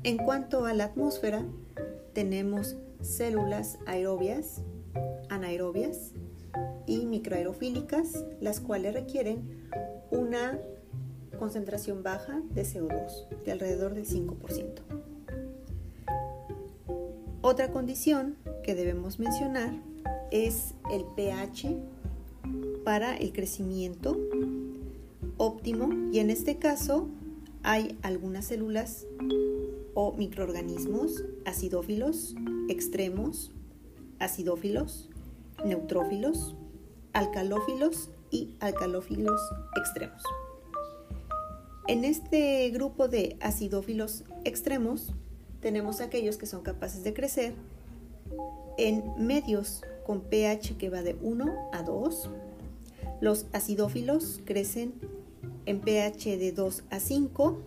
En 0.04 0.18
cuanto 0.18 0.66
a 0.66 0.74
la 0.74 0.86
atmósfera, 0.86 1.46
tenemos 2.14 2.76
células 3.02 3.78
aerobias, 3.86 4.62
anaerobias, 5.30 6.14
y 6.88 7.06
microaerofílicas, 7.06 8.26
las 8.40 8.60
cuales 8.60 8.94
requieren 8.94 9.70
una 10.12 10.60
concentración 11.40 12.04
baja 12.04 12.42
de 12.52 12.64
CO2, 12.64 13.28
de 13.44 13.52
alrededor 13.52 13.94
del 13.94 14.06
5%. 14.06 15.15
Otra 17.48 17.70
condición 17.70 18.38
que 18.64 18.74
debemos 18.74 19.20
mencionar 19.20 19.72
es 20.32 20.74
el 20.92 21.06
pH 21.16 21.78
para 22.84 23.16
el 23.16 23.34
crecimiento 23.34 24.18
óptimo 25.38 25.90
y 26.12 26.18
en 26.18 26.32
este 26.32 26.58
caso 26.58 27.08
hay 27.62 28.00
algunas 28.02 28.46
células 28.46 29.06
o 29.94 30.14
microorganismos 30.14 31.24
acidófilos 31.46 32.34
extremos, 32.68 33.52
acidófilos, 34.18 35.12
neutrófilos, 35.64 36.56
alcalófilos 37.14 38.10
y 38.32 38.56
alcalófilos 38.60 39.40
extremos. 39.76 40.24
En 41.88 42.06
este 42.06 42.68
grupo 42.72 43.08
de 43.08 43.38
acidófilos 43.40 44.24
extremos 44.46 45.14
tenemos 45.66 46.00
aquellos 46.00 46.38
que 46.38 46.46
son 46.46 46.62
capaces 46.62 47.04
de 47.04 47.16
crecer 47.16 47.56
en 48.78 49.04
medios 49.18 49.82
con 50.06 50.22
pH 50.22 50.78
que 50.78 50.92
va 50.92 51.02
de 51.02 51.18
1 51.24 51.72
a 51.74 51.82
2. 51.82 52.30
Los 53.20 53.48
acidófilos 53.52 54.42
crecen 54.46 54.94
en 55.66 55.82
pH 55.82 56.38
de 56.38 56.52
2 56.52 56.84
a 56.92 57.00
5, 57.00 57.58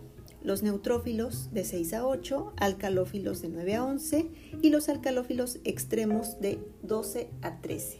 los 0.41 0.63
neutrófilos 0.63 1.51
de 1.51 1.65
6 1.65 1.91
a 1.91 2.07
8, 2.07 2.53
alcalófilos 2.55 3.41
de 3.41 3.49
9 3.49 3.75
a 3.75 3.83
11 3.83 4.29
y 4.61 4.69
los 4.69 4.87
alcalófilos 4.87 5.59
extremos 5.65 6.39
de 6.39 6.57
12 6.83 7.29
a 7.41 7.59
13 7.59 7.99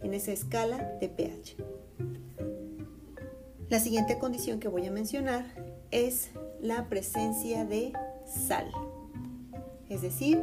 en 0.00 0.14
esa 0.14 0.30
escala 0.30 0.96
de 1.00 1.08
pH. 1.08 1.56
La 3.68 3.80
siguiente 3.80 4.16
condición 4.20 4.60
que 4.60 4.68
voy 4.68 4.86
a 4.86 4.92
mencionar 4.92 5.44
es 5.90 6.30
la 6.60 6.88
presencia 6.88 7.64
de 7.64 7.92
sal, 8.24 8.70
es 9.90 10.00
decir, 10.00 10.42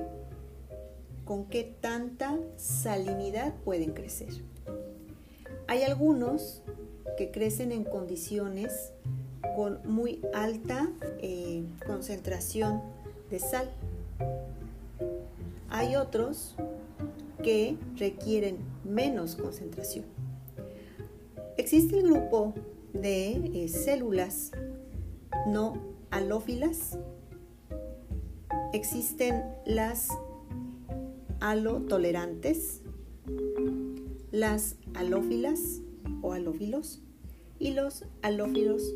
con 1.26 1.46
qué 1.46 1.64
tanta 1.82 2.38
salinidad 2.58 3.56
pueden 3.66 3.94
crecer. 3.94 4.30
Hay 5.68 5.82
algunos 5.82 6.62
que 7.18 7.32
crecen 7.32 7.72
en 7.72 7.84
condiciones 7.84 8.92
con 9.56 9.80
muy 9.86 10.22
alta 10.34 10.90
eh, 11.20 11.66
concentración 11.86 12.82
de 13.32 13.40
sal. 13.40 13.72
Hay 15.70 15.96
otros 15.96 16.56
que 17.44 17.78
requieren 17.96 18.58
menos 18.84 19.36
concentración. 19.36 20.06
Existe 21.58 21.98
el 21.98 22.04
grupo 22.04 22.54
de 22.94 23.64
eh, 23.64 23.68
células 23.68 24.52
no 25.48 25.78
halófilas. 26.12 26.98
Existen 28.74 29.44
las 29.66 30.10
halotolerantes, 31.40 32.82
las 34.32 34.76
halófilas 34.94 35.82
o 36.22 36.34
halófilos 36.34 37.02
y 37.60 37.74
los 37.74 38.06
halófilos 38.22 38.94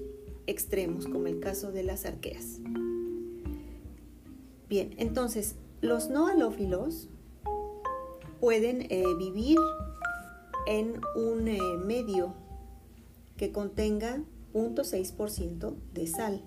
extremos, 0.48 1.08
como 1.08 1.28
el 1.28 1.40
caso 1.40 1.72
de 1.72 1.84
las 1.84 2.06
arqueas. 2.06 2.60
Bien, 4.68 4.94
entonces 4.98 5.56
los 5.82 6.10
no 6.10 6.28
halófilos 6.28 7.10
pueden 8.40 8.88
eh, 8.90 9.04
vivir 9.18 9.58
en 10.68 11.00
un 11.16 11.48
eh, 11.48 11.60
medio 11.86 12.34
que 13.38 13.52
contenga 13.52 14.22
0.6% 14.54 15.76
de 15.94 16.08
sal, 16.08 16.44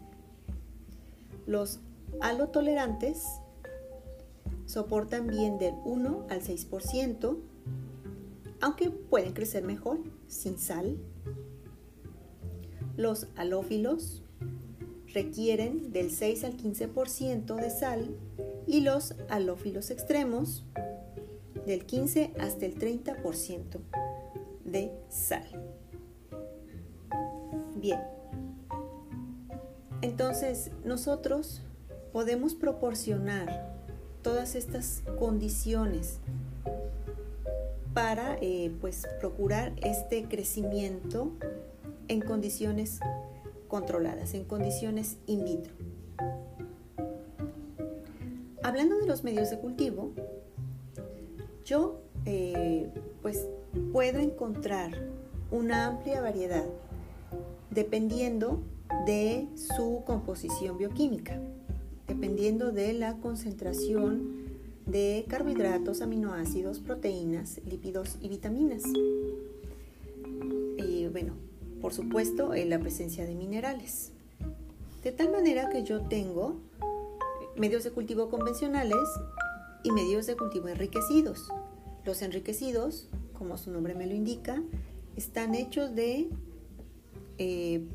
Los 1.47 1.81
halotolerantes 2.21 3.25
soportan 4.67 5.27
bien 5.27 5.59
del 5.59 5.75
1 5.85 6.27
al 6.31 6.41
6%, 6.41 7.39
aunque 8.61 8.91
pueden 8.91 9.33
crecer 9.33 9.63
mejor 9.63 9.99
sin 10.27 10.59
sal. 10.59 10.99
Los 12.97 13.29
halófilos 13.37 14.23
requieren 15.13 15.93
del 15.93 16.11
6 16.11 16.45
al 16.45 16.57
15% 16.57 17.55
de 17.55 17.71
sal 17.71 18.17
y 18.67 18.81
los 18.81 19.15
halófilos 19.29 19.91
extremos 19.91 20.65
del 21.67 21.87
15 21.87 22.33
hasta 22.39 22.67
el 22.67 22.79
30% 22.79 23.81
de 24.65 24.93
sal. 25.09 25.47
Bien, 27.77 28.01
entonces 30.01 30.71
nosotros 30.85 31.63
podemos 32.15 32.55
proporcionar 32.55 33.75
todas 34.23 34.55
estas 34.55 35.03
condiciones 35.19 36.21
para 37.93 38.39
eh, 38.41 38.73
pues 38.81 39.09
procurar 39.19 39.73
este 39.83 40.29
crecimiento 40.29 41.33
en 42.07 42.21
condiciones 42.21 43.01
controladas, 43.67 44.35
en 44.35 44.45
condiciones 44.45 45.17
in 45.27 45.45
vitro. 45.45 45.73
Hablando 48.63 48.97
de 48.99 49.07
los 49.09 49.25
medios 49.25 49.51
de 49.51 49.59
cultivo, 49.59 50.13
yo 51.65 52.01
eh, 52.27 52.93
pues 53.23 53.49
puedo 53.93 54.21
encontrar 54.21 54.93
una 55.51 55.87
amplia 55.87 56.21
variedad 56.21 56.65
dependiendo 57.71 58.63
de 59.05 59.49
su 59.57 60.05
composición 60.07 60.79
bioquímica, 60.79 61.41
dependiendo 62.07 62.73
de 62.73 62.93
la 62.93 63.17
concentración 63.19 64.45
de 64.87 65.25
carbohidratos, 65.29 66.03
aminoácidos, 66.03 66.79
proteínas, 66.81 67.61
lípidos 67.65 68.17
y 68.21 68.29
vitaminas. 68.29 68.83
Y 70.77 71.07
bueno, 71.09 71.35
por 71.81 71.93
supuesto, 71.93 72.53
la 72.55 72.79
presencia 72.79 73.27
de 73.27 73.35
minerales. 73.35 74.13
De 75.03 75.13
tal 75.13 75.31
manera 75.31 75.69
que 75.69 75.83
yo 75.83 76.03
tengo 76.03 76.57
medios 77.57 77.85
de 77.85 77.91
cultivo 77.91 78.29
convencionales 78.31 78.97
y 79.83 79.91
medios 79.93 80.27
de 80.27 80.37
cultivo 80.37 80.69
enriquecidos. 80.69 81.49
Los 82.05 82.23
enriquecidos, 82.23 83.09
como 83.39 83.57
su 83.59 83.71
nombre 83.71 83.95
me 83.95 84.07
lo 84.07 84.15
indica, 84.15 84.63
están 85.17 85.55
hechos 85.55 85.95
de 85.95 86.29
eh, 87.39 87.87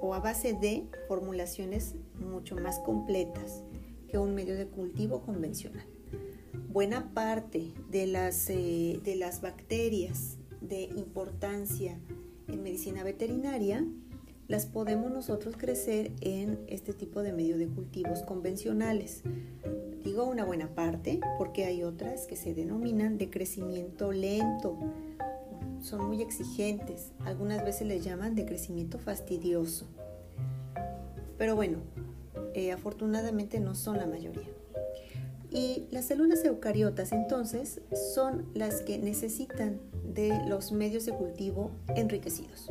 o 0.00 0.14
a 0.14 0.20
base 0.20 0.54
de 0.54 0.86
formulaciones 1.08 1.94
mucho 2.18 2.56
más 2.56 2.78
completas 2.80 3.62
que 4.08 4.18
un 4.18 4.34
medio 4.34 4.56
de 4.56 4.66
cultivo 4.66 5.22
convencional. 5.22 5.86
Buena 6.68 7.12
parte 7.14 7.72
de 7.90 8.06
las, 8.06 8.48
eh, 8.50 9.00
de 9.04 9.16
las 9.16 9.40
bacterias 9.40 10.38
de 10.60 10.82
importancia 10.82 11.98
en 12.48 12.62
medicina 12.62 13.02
veterinaria 13.02 13.84
las 14.50 14.66
podemos 14.66 15.12
nosotros 15.12 15.54
crecer 15.56 16.10
en 16.20 16.58
este 16.66 16.92
tipo 16.92 17.22
de 17.22 17.32
medio 17.32 17.56
de 17.56 17.68
cultivos 17.68 18.22
convencionales. 18.24 19.22
Digo 20.02 20.24
una 20.24 20.44
buena 20.44 20.74
parte 20.74 21.20
porque 21.38 21.66
hay 21.66 21.84
otras 21.84 22.26
que 22.26 22.34
se 22.34 22.52
denominan 22.52 23.16
de 23.16 23.30
crecimiento 23.30 24.10
lento. 24.10 24.76
Son 25.80 26.06
muy 26.06 26.22
exigentes. 26.22 27.12
Algunas 27.24 27.64
veces 27.64 27.86
les 27.86 28.04
llaman 28.04 28.34
de 28.34 28.44
crecimiento 28.44 28.98
fastidioso. 28.98 29.86
Pero 31.38 31.56
bueno, 31.56 31.78
eh, 32.54 32.72
afortunadamente 32.72 33.60
no 33.60 33.74
son 33.74 33.96
la 33.96 34.06
mayoría. 34.06 34.48
Y 35.50 35.88
las 35.90 36.04
células 36.04 36.44
eucariotas 36.44 37.12
entonces 37.12 37.80
son 38.14 38.46
las 38.54 38.82
que 38.82 38.98
necesitan 38.98 39.80
de 40.14 40.40
los 40.48 40.70
medios 40.70 41.06
de 41.06 41.12
cultivo 41.12 41.70
enriquecidos. 41.96 42.70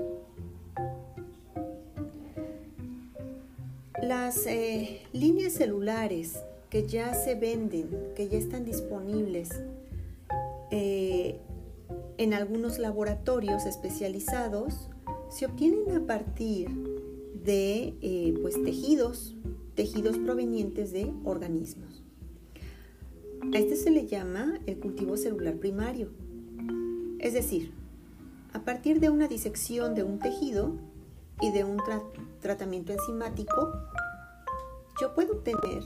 Las 4.01 4.45
eh, 4.47 5.01
líneas 5.11 5.53
celulares 5.53 6.39
que 6.69 6.87
ya 6.87 7.13
se 7.13 7.35
venden, 7.35 7.89
que 8.15 8.29
ya 8.29 8.37
están 8.37 8.63
disponibles 8.63 9.49
eh, 10.71 11.39
en 12.17 12.33
algunos 12.33 12.79
laboratorios 12.79 13.65
especializados, 13.65 14.89
se 15.29 15.45
obtienen 15.45 15.95
a 15.95 16.05
partir 16.05 16.69
de 17.43 17.95
eh, 18.01 18.37
pues, 18.41 18.61
tejidos, 18.63 19.35
tejidos 19.75 20.17
provenientes 20.17 20.91
de 20.91 21.13
organismos. 21.23 22.03
A 23.53 23.57
este 23.57 23.75
se 23.75 23.89
le 23.89 24.05
llama 24.05 24.59
el 24.65 24.79
cultivo 24.79 25.15
celular 25.17 25.55
primario. 25.55 26.09
Es 27.19 27.33
decir, 27.33 27.71
a 28.53 28.63
partir 28.63 28.99
de 28.99 29.09
una 29.09 29.27
disección 29.27 29.95
de 29.95 30.03
un 30.03 30.19
tejido 30.19 30.73
y 31.41 31.51
de 31.51 31.63
un 31.63 31.77
tratamiento 32.41 32.91
enzimático, 32.91 33.71
yo 34.99 35.15
puedo 35.15 35.33
obtener 35.33 35.83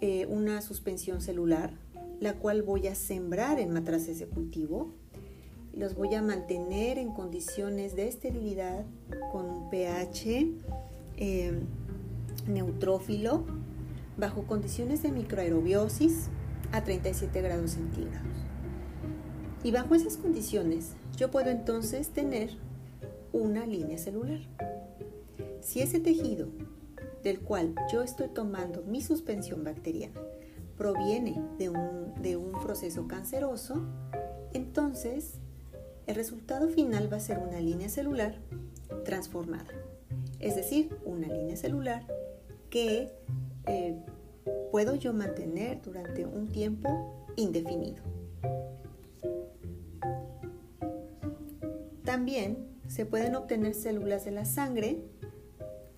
eh, 0.00 0.26
una 0.26 0.60
suspensión 0.62 1.20
celular, 1.20 1.72
la 2.20 2.38
cual 2.38 2.62
voy 2.62 2.88
a 2.88 2.94
sembrar 2.94 3.60
en 3.60 3.72
matraces 3.72 4.18
de 4.18 4.26
cultivo. 4.26 4.92
Los 5.74 5.94
voy 5.94 6.14
a 6.14 6.22
mantener 6.22 6.98
en 6.98 7.12
condiciones 7.12 7.96
de 7.96 8.08
esterilidad 8.08 8.84
con 9.30 9.48
un 9.48 9.70
pH 9.70 10.52
em, 11.16 11.60
neutrófilo 12.46 13.44
bajo 14.18 14.42
condiciones 14.42 15.02
de 15.02 15.12
microaerobiosis 15.12 16.28
a 16.72 16.84
37 16.84 17.40
grados 17.40 17.72
centígrados. 17.72 18.28
Y 19.64 19.70
bajo 19.70 19.94
esas 19.94 20.16
condiciones 20.16 20.92
yo 21.16 21.30
puedo 21.30 21.50
entonces 21.50 22.08
tener 22.10 22.50
una 23.32 23.64
línea 23.64 23.96
celular. 23.96 24.40
Si 25.62 25.80
ese 25.80 26.00
tejido 26.00 26.48
del 27.22 27.40
cual 27.40 27.74
yo 27.90 28.02
estoy 28.02 28.28
tomando 28.28 28.82
mi 28.82 29.00
suspensión 29.00 29.64
bacteriana 29.64 30.20
proviene 30.76 31.40
de 31.58 31.68
un, 31.68 32.14
de 32.20 32.36
un 32.36 32.52
proceso 32.60 33.06
canceroso, 33.06 33.80
entonces 34.52 35.34
el 36.06 36.14
resultado 36.14 36.68
final 36.68 37.12
va 37.12 37.16
a 37.16 37.20
ser 37.20 37.38
una 37.38 37.60
línea 37.60 37.88
celular 37.88 38.36
transformada. 39.04 39.72
Es 40.40 40.56
decir, 40.56 40.96
una 41.04 41.28
línea 41.28 41.56
celular 41.56 42.06
que 42.70 43.12
eh, 43.66 43.96
puedo 44.70 44.94
yo 44.94 45.12
mantener 45.12 45.80
durante 45.82 46.26
un 46.26 46.48
tiempo 46.48 47.26
indefinido. 47.36 48.02
También 52.04 52.68
se 52.88 53.06
pueden 53.06 53.36
obtener 53.36 53.74
células 53.74 54.24
de 54.24 54.32
la 54.32 54.44
sangre 54.44 55.02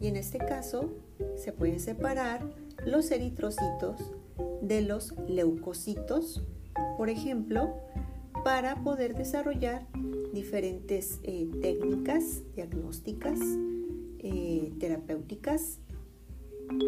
y 0.01 0.07
en 0.09 0.17
este 0.17 0.39
caso 0.39 0.93
se 1.37 1.53
pueden 1.53 1.81
separar 1.81 2.45
los 2.85 3.11
eritrocitos 3.11 4.13
de 4.61 4.83
los 4.83 5.15
leucocitos, 5.29 6.43
por 6.97 7.09
ejemplo, 7.09 7.75
para 8.45 8.77
poder 8.85 9.15
desarrollar 9.15 9.87
diferentes 10.35 11.19
eh, 11.23 11.49
técnicas 11.63 12.43
diagnósticas, 12.55 13.41
eh, 14.19 14.71
terapéuticas 14.79 15.79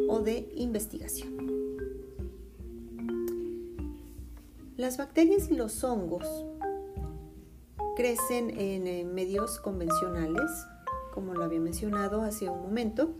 o 0.08 0.20
de 0.20 0.52
investigación. 0.54 1.34
Las 4.76 4.98
bacterias 4.98 5.50
y 5.50 5.56
los 5.56 5.82
hongos 5.82 6.26
crecen 7.96 8.50
en 8.60 9.14
medios 9.14 9.58
convencionales, 9.58 10.50
como 11.14 11.32
lo 11.32 11.44
había 11.44 11.60
mencionado 11.60 12.20
hace 12.20 12.50
un 12.50 12.60
momento, 12.60 13.14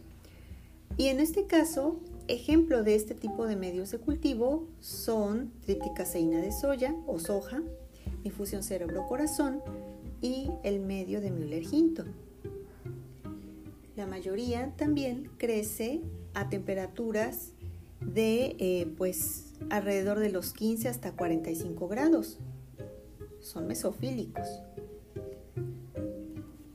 y 0.99 1.07
en 1.09 1.21
este 1.21 1.47
caso, 1.47 2.01
ejemplo 2.29 2.83
de 2.83 2.95
este 2.95 3.15
tipo 3.15 3.47
de 3.47 3.57
medios 3.57 3.91
de 3.91 3.99
cultivo 3.99 4.67
son 4.81 5.53
triplicaseína 5.65 6.43
de 6.43 6.53
soya 6.53 6.95
o 7.07 7.19
soja, 7.19 7.63
infusión 8.27 8.63
cerebro-corazón 8.63 9.63
y 10.21 10.51
el 10.63 10.81
medio 10.81 11.21
de 11.21 11.31
Müller-Hinton. 11.31 12.13
La 13.97 14.07
mayoría 14.07 14.73
también 14.77 15.31
crece 15.39 16.03
a 16.35 16.49
temperaturas 16.49 17.53
de 18.01 18.57
eh, 18.59 18.93
pues 18.97 19.55
alrededor 19.71 20.19
de 20.19 20.31
los 20.31 20.53
15 20.53 20.89
hasta 20.89 21.13
45 21.13 21.89
grados. 21.89 22.39
Son 23.41 23.67
mesofílicos. 23.67 24.47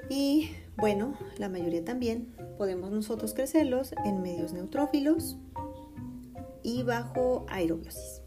Y 0.09 0.51
bueno, 0.77 1.17
la 1.37 1.47
mayoría 1.47 1.85
también 1.85 2.33
podemos 2.57 2.91
nosotros 2.91 3.33
crecerlos 3.33 3.93
en 4.05 4.21
medios 4.21 4.51
neutrófilos 4.51 5.37
y 6.63 6.83
bajo 6.83 7.45
aerobiosis. 7.49 8.21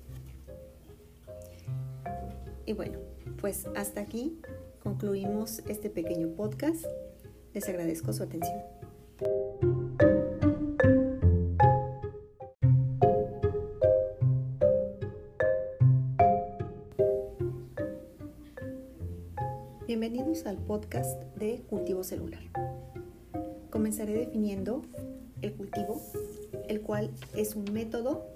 Y 2.66 2.72
bueno, 2.72 2.98
pues 3.40 3.66
hasta 3.76 4.00
aquí 4.00 4.38
concluimos 4.82 5.60
este 5.68 5.90
pequeño 5.90 6.28
podcast. 6.30 6.84
Les 7.52 7.68
agradezco 7.68 8.12
su 8.12 8.22
atención. 8.22 8.60
Bienvenidos 19.86 20.46
al 20.46 20.58
podcast 20.58 21.20
de 21.36 21.62
cultivo 21.68 22.02
celular. 22.02 22.42
Comenzaré 23.70 24.14
definiendo 24.14 24.82
el 25.42 25.52
cultivo, 25.54 26.00
el 26.68 26.80
cual 26.80 27.10
es 27.36 27.54
un 27.54 27.64
método 27.72 28.26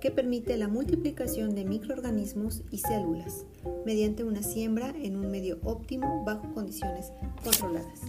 que 0.00 0.10
permite 0.10 0.56
la 0.56 0.68
multiplicación 0.68 1.54
de 1.54 1.64
microorganismos 1.64 2.62
y 2.70 2.78
células 2.78 3.46
mediante 3.84 4.24
una 4.24 4.42
siembra 4.42 4.94
en 4.96 5.16
un 5.16 5.30
medio 5.30 5.58
óptimo 5.64 6.24
bajo 6.24 6.52
condiciones 6.52 7.12
controladas. 7.42 8.00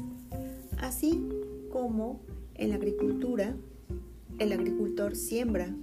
Así 0.77 1.27
como 1.71 2.21
en 2.55 2.69
la 2.69 2.75
agricultura, 2.75 3.55
el 4.39 4.51
agricultor 4.51 5.15
siembra 5.15 5.73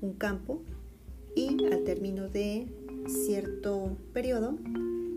un 0.00 0.14
campo 0.14 0.62
y 1.34 1.64
al 1.64 1.84
término 1.84 2.28
de 2.28 2.66
cierto 3.06 3.96
periodo 4.12 4.56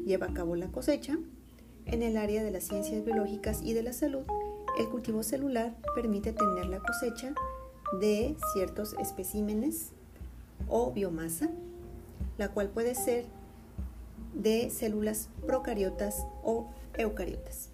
lleva 0.06 0.28
a 0.28 0.34
cabo 0.34 0.56
la 0.56 0.72
cosecha. 0.72 1.18
En 1.86 2.02
el 2.02 2.18
área 2.18 2.44
de 2.44 2.52
las 2.52 2.64
ciencias 2.64 3.04
biológicas 3.04 3.62
y 3.62 3.74
de 3.74 3.84
la 3.84 3.94
salud, 3.94 4.24
el 4.80 4.90
cultivo 4.90 5.24
celular 5.24 5.76
permite 5.94 6.34
tener 6.34 6.66
la 6.68 6.80
cosecha 6.80 7.34
de 8.00 8.36
ciertos 8.54 8.96
especímenes 9.00 9.92
o 10.68 10.92
biomasa, 10.92 11.50
la 12.38 12.52
cual 12.52 12.70
puede 12.70 12.96
ser 12.96 13.26
de 14.36 14.70
células 14.70 15.30
procariotas 15.46 16.28
o 16.44 16.70
eucariotas. 16.98 17.72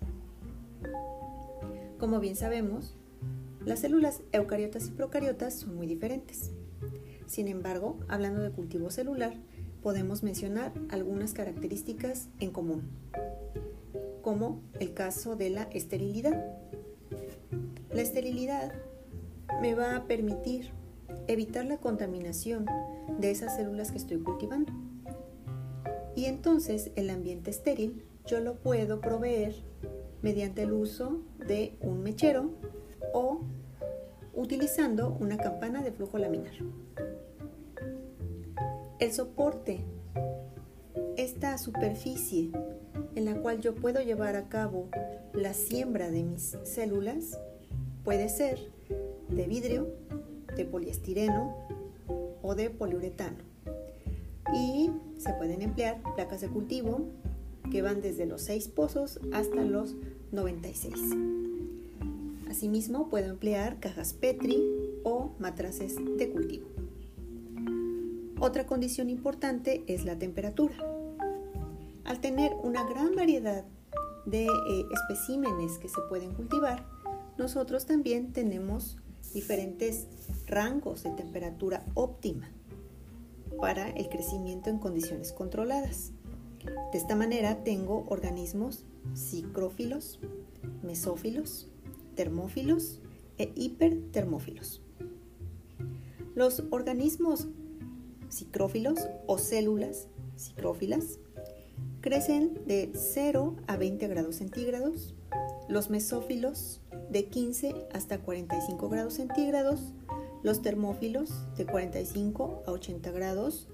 Como 1.99 2.20
bien 2.20 2.36
sabemos, 2.36 2.95
las 3.66 3.80
células 3.80 4.22
eucariotas 4.32 4.88
y 4.88 4.91
procariotas 4.91 5.53
son 5.53 5.76
muy 5.76 5.88
diferentes. 5.88 6.51
Sin 7.28 7.47
embargo, 7.47 7.99
hablando 8.07 8.41
de 8.41 8.51
cultivo 8.51 8.89
celular, 8.89 9.34
podemos 9.82 10.24
mencionar 10.24 10.72
algunas 10.89 11.34
características 11.34 12.30
en 12.39 12.51
común, 12.51 12.89
como 14.22 14.62
el 14.80 14.93
caso 14.93 15.36
de 15.36 15.49
la 15.49 15.64
esterilidad. 15.64 16.43
La 17.91 18.01
esterilidad 18.01 18.74
me 19.62 19.76
va 19.76 19.95
a 19.95 20.05
permitir 20.05 20.72
evitar 21.28 21.66
la 21.66 21.78
contaminación 21.78 22.66
de 23.20 23.32
esas 23.32 23.55
células 23.55 23.91
que 23.91 23.97
estoy 23.97 24.20
cultivando. 24.20 24.74
Y 26.16 26.26
entonces 26.26 26.91
el 26.95 27.09
ambiente 27.09 27.49
estéril 27.49 28.03
yo 28.26 28.39
lo 28.39 28.55
puedo 28.55 29.01
proveer 29.01 29.55
mediante 30.22 30.64
el 30.64 30.74
uso 30.74 31.22
de 31.47 31.76
un 31.82 32.03
mechero 32.03 32.51
o 33.14 33.41
utilizando 34.34 35.18
una 35.20 35.38
campana 35.38 35.82
de 35.82 35.91
flujo 35.91 36.18
laminar. 36.18 36.53
El 38.99 39.12
soporte, 39.12 39.84
esta 41.18 41.57
superficie 41.57 42.51
en 43.16 43.26
la 43.26 43.36
cual 43.41 43.59
yo 43.62 43.76
puedo 43.76 44.01
llevar 44.01 44.36
a 44.36 44.47
cabo 44.47 44.89
la 45.34 45.53
siembra 45.53 46.12
de 46.12 46.24
mis 46.24 46.57
células, 46.64 47.39
puede 48.03 48.30
ser 48.30 48.59
de 49.30 49.47
vidrio, 49.47 49.88
de 50.55 50.66
poliestireno 50.66 51.55
o 52.41 52.55
de 52.55 52.70
poliuretano. 52.70 53.38
Y 54.53 54.91
se 55.22 55.34
pueden 55.34 55.61
emplear 55.61 56.01
placas 56.15 56.41
de 56.41 56.49
cultivo 56.49 57.07
que 57.69 57.82
van 57.82 58.01
desde 58.01 58.26
los 58.26 58.41
6 58.41 58.69
pozos 58.69 59.19
hasta 59.32 59.63
los 59.63 59.95
96. 60.32 60.95
Asimismo, 62.49 63.07
puedo 63.07 63.30
emplear 63.30 63.80
cajas 63.80 64.13
Petri 64.13 64.61
o 65.03 65.32
matraces 65.39 65.95
de 66.17 66.30
cultivo. 66.32 66.67
Otra 68.39 68.65
condición 68.65 69.09
importante 69.09 69.84
es 69.88 70.05
la 70.05 70.17
temperatura. 70.17 70.76
Al 72.03 72.19
tener 72.19 72.51
una 72.63 72.84
gran 72.89 73.15
variedad 73.15 73.63
de 74.26 74.45
eh, 74.45 74.86
especímenes 74.91 75.78
que 75.78 75.88
se 75.88 76.01
pueden 76.09 76.34
cultivar, 76.34 76.84
nosotros 77.38 77.86
también 77.86 78.34
tenemos 78.34 78.97
diferentes 79.34 80.07
rangos 80.47 81.03
de 81.03 81.11
temperatura 81.11 81.86
óptima 81.93 82.49
para 83.60 83.89
el 83.89 84.10
crecimiento 84.10 84.70
en 84.70 84.80
condiciones 84.80 85.34
controladas. 85.34 86.12
De 86.91 86.97
esta 86.97 87.16
manera 87.16 87.64
tengo 87.64 88.06
organismos 88.10 88.86
cicrófilos, 89.16 90.20
mesófilos, 90.84 91.68
termófilos 92.16 92.99
e 93.38 93.52
hipertermófilos. 93.56 94.82
Los 96.36 96.64
organismos 96.70 97.47
cicrófilos 98.30 98.99
o 99.28 99.38
células 99.38 100.08
cicrófilas 100.38 101.20
crecen 102.02 102.60
de 102.66 102.91
0 102.93 103.56
a 103.68 103.78
20 103.78 104.08
grados 104.08 104.36
centígrados, 104.38 105.14
los 105.70 105.89
mesófilos 105.89 106.82
de 107.10 107.26
15 107.26 107.76
hasta 107.93 108.20
45 108.20 108.89
grados 108.89 109.14
centígrados, 109.14 109.93
los 110.44 110.62
termófilos 110.62 111.32
de 111.56 111.66
45 111.66 112.64
a 112.66 112.72
80 112.72 113.12
grados 113.12 113.68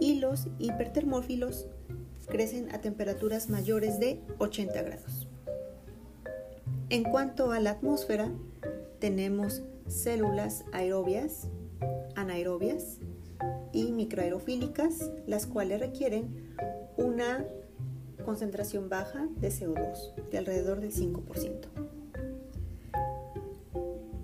y 0.00 0.20
los 0.20 0.48
hipertermófilos 0.58 1.66
crecen 2.28 2.74
a 2.74 2.80
temperaturas 2.80 3.50
mayores 3.50 3.98
de 3.98 4.20
80 4.38 4.82
grados. 4.82 5.28
En 6.88 7.02
cuanto 7.04 7.52
a 7.52 7.60
la 7.60 7.70
atmósfera, 7.70 8.30
tenemos 8.98 9.62
células 9.86 10.64
aerobias, 10.72 11.48
anaerobias, 12.14 12.98
y 13.74 13.90
microaerofílicas, 13.92 15.10
las 15.26 15.46
cuales 15.46 15.80
requieren 15.80 16.54
una 16.96 17.44
concentración 18.24 18.88
baja 18.88 19.28
de 19.36 19.48
CO2, 19.48 20.14
de 20.30 20.38
alrededor 20.38 20.80
del 20.80 20.92
5%. 20.92 21.66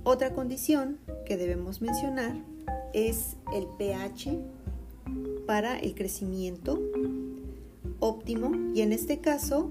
Otra 0.05 0.32
condición 0.32 0.98
que 1.30 1.36
debemos 1.36 1.80
mencionar 1.80 2.34
es 2.92 3.36
el 3.54 3.68
pH 3.78 4.36
para 5.46 5.78
el 5.78 5.94
crecimiento 5.94 6.82
óptimo 8.00 8.50
y 8.74 8.80
en 8.80 8.92
este 8.92 9.20
caso 9.20 9.70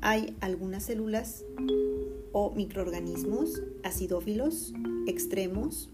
hay 0.00 0.36
algunas 0.40 0.82
células 0.82 1.44
o 2.32 2.50
microorganismos 2.50 3.62
acidófilos 3.84 4.74
extremos, 5.06 5.90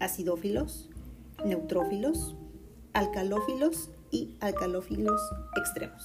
acidófilos, 0.00 0.88
neutrófilos, 1.44 2.34
alcalófilos 2.94 3.90
y 4.10 4.34
alcalófilos 4.40 5.20
extremos. 5.58 6.02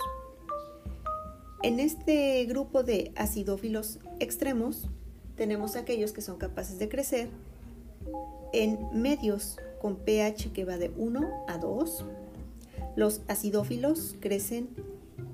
En 1.62 1.80
este 1.80 2.44
grupo 2.44 2.84
de 2.84 3.14
acidófilos 3.16 4.00
extremos 4.20 4.90
tenemos 5.38 5.78
aquellos 5.78 6.12
que 6.12 6.22
son 6.22 6.38
capaces 6.38 6.78
de 6.78 6.90
crecer 6.90 7.30
en 8.54 8.80
medios 8.94 9.58
con 9.82 9.98
pH 9.98 10.54
que 10.54 10.64
va 10.64 10.78
de 10.78 10.92
1 10.96 11.46
a 11.48 11.58
2. 11.58 12.06
Los 12.96 13.22
acidófilos 13.28 14.16
crecen 14.20 14.70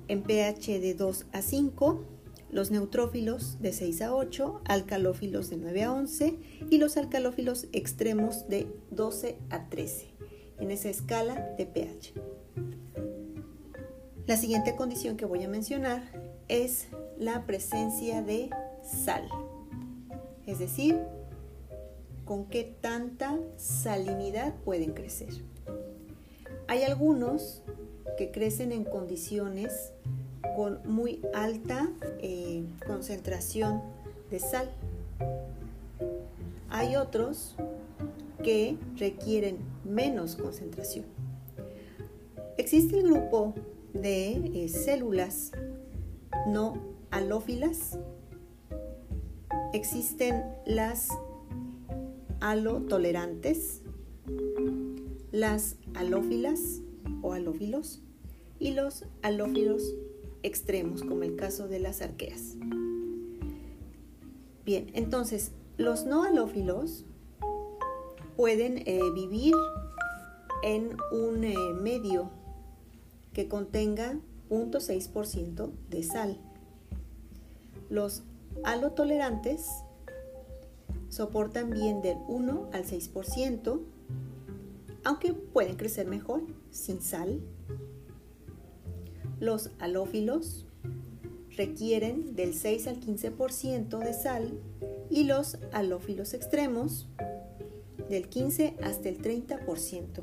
en 0.08 0.22
pH 0.22 0.80
de 0.80 0.94
2 0.94 1.26
a 1.32 1.42
5, 1.42 2.04
los 2.50 2.70
neutrófilos 2.72 3.60
de 3.60 3.72
6 3.72 4.02
a 4.02 4.14
8, 4.14 4.62
alcalófilos 4.64 5.50
de 5.50 5.58
9 5.58 5.84
a 5.84 5.92
11 5.92 6.38
y 6.68 6.78
los 6.78 6.96
alcalófilos 6.96 7.68
extremos 7.72 8.48
de 8.48 8.66
12 8.90 9.38
a 9.50 9.68
13 9.68 10.08
en 10.58 10.70
esa 10.70 10.88
escala 10.88 11.54
de 11.56 11.66
pH. 11.66 12.14
La 14.26 14.36
siguiente 14.36 14.76
condición 14.76 15.16
que 15.16 15.24
voy 15.24 15.42
a 15.44 15.48
mencionar 15.48 16.02
es 16.48 16.88
la 17.18 17.46
presencia 17.46 18.22
de 18.22 18.50
sal, 18.82 19.28
es 20.46 20.58
decir, 20.58 20.98
con 22.30 22.44
qué 22.44 22.62
tanta 22.80 23.40
salinidad 23.56 24.54
pueden 24.64 24.92
crecer. 24.92 25.42
Hay 26.68 26.84
algunos 26.84 27.64
que 28.16 28.30
crecen 28.30 28.70
en 28.70 28.84
condiciones 28.84 29.90
con 30.54 30.78
muy 30.84 31.22
alta 31.34 31.88
eh, 32.20 32.62
concentración 32.86 33.82
de 34.30 34.38
sal. 34.38 34.70
Hay 36.68 36.94
otros 36.94 37.56
que 38.44 38.76
requieren 38.96 39.58
menos 39.82 40.36
concentración. 40.36 41.06
Existe 42.58 42.96
el 42.96 43.10
grupo 43.10 43.54
de 43.92 44.34
eh, 44.54 44.68
células 44.68 45.50
no 46.46 46.74
halófilas. 47.10 47.98
Existen 49.72 50.44
las 50.64 51.08
halotolerantes, 52.40 53.82
las 55.32 55.76
halófilas 55.94 56.80
o 57.22 57.32
halófilos 57.32 58.02
y 58.58 58.72
los 58.72 59.04
halófilos 59.22 59.94
extremos, 60.42 61.02
como 61.02 61.22
el 61.22 61.36
caso 61.36 61.68
de 61.68 61.80
las 61.80 62.02
arqueas. 62.02 62.56
Bien, 64.64 64.90
entonces 64.94 65.52
los 65.76 66.04
no 66.04 66.24
halófilos 66.24 67.04
pueden 68.36 68.78
eh, 68.86 69.00
vivir 69.14 69.54
en 70.62 70.96
un 71.12 71.44
eh, 71.44 71.56
medio 71.80 72.30
que 73.32 73.48
contenga 73.48 74.18
0.6% 74.50 75.70
de 75.88 76.02
sal, 76.02 76.38
Los 77.88 78.22
halotolerantes 78.64 79.68
soportan 81.10 81.70
bien 81.70 82.00
del 82.00 82.16
1 82.28 82.70
al 82.72 82.84
6%, 82.84 83.80
aunque 85.04 85.34
pueden 85.34 85.76
crecer 85.76 86.06
mejor 86.06 86.42
sin 86.70 87.02
sal. 87.02 87.40
Los 89.40 89.70
halófilos 89.78 90.66
requieren 91.56 92.34
del 92.36 92.54
6 92.54 92.86
al 92.86 93.00
15% 93.00 93.98
de 93.98 94.14
sal 94.14 94.60
y 95.10 95.24
los 95.24 95.58
halófilos 95.72 96.32
extremos 96.32 97.08
del 98.08 98.28
15 98.28 98.76
hasta 98.82 99.08
el 99.08 99.20
30% 99.20 100.22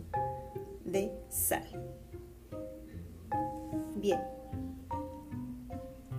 de 0.86 1.12
sal. 1.30 1.68
Bien, 3.96 4.22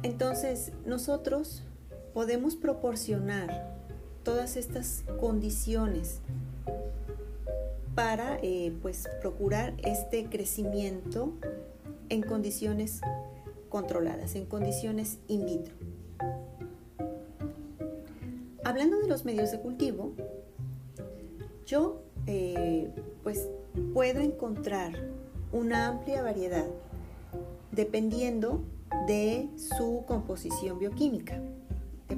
entonces 0.02 0.72
nosotros 0.84 1.62
podemos 2.12 2.56
proporcionar 2.56 3.77
todas 4.22 4.56
estas 4.56 5.04
condiciones 5.20 6.20
para 7.94 8.38
eh, 8.42 8.72
pues 8.80 9.08
procurar 9.20 9.74
este 9.78 10.26
crecimiento 10.26 11.32
en 12.08 12.22
condiciones 12.22 13.00
controladas, 13.68 14.34
en 14.34 14.46
condiciones 14.46 15.18
in 15.28 15.46
vitro. 15.46 15.74
Hablando 18.64 18.98
de 19.00 19.08
los 19.08 19.24
medios 19.24 19.50
de 19.50 19.60
cultivo, 19.60 20.12
yo 21.66 22.02
eh, 22.26 22.90
pues 23.22 23.48
puedo 23.94 24.20
encontrar 24.20 24.92
una 25.52 25.88
amplia 25.88 26.22
variedad 26.22 26.66
dependiendo 27.72 28.62
de 29.06 29.48
su 29.56 30.04
composición 30.06 30.78
bioquímica, 30.78 31.40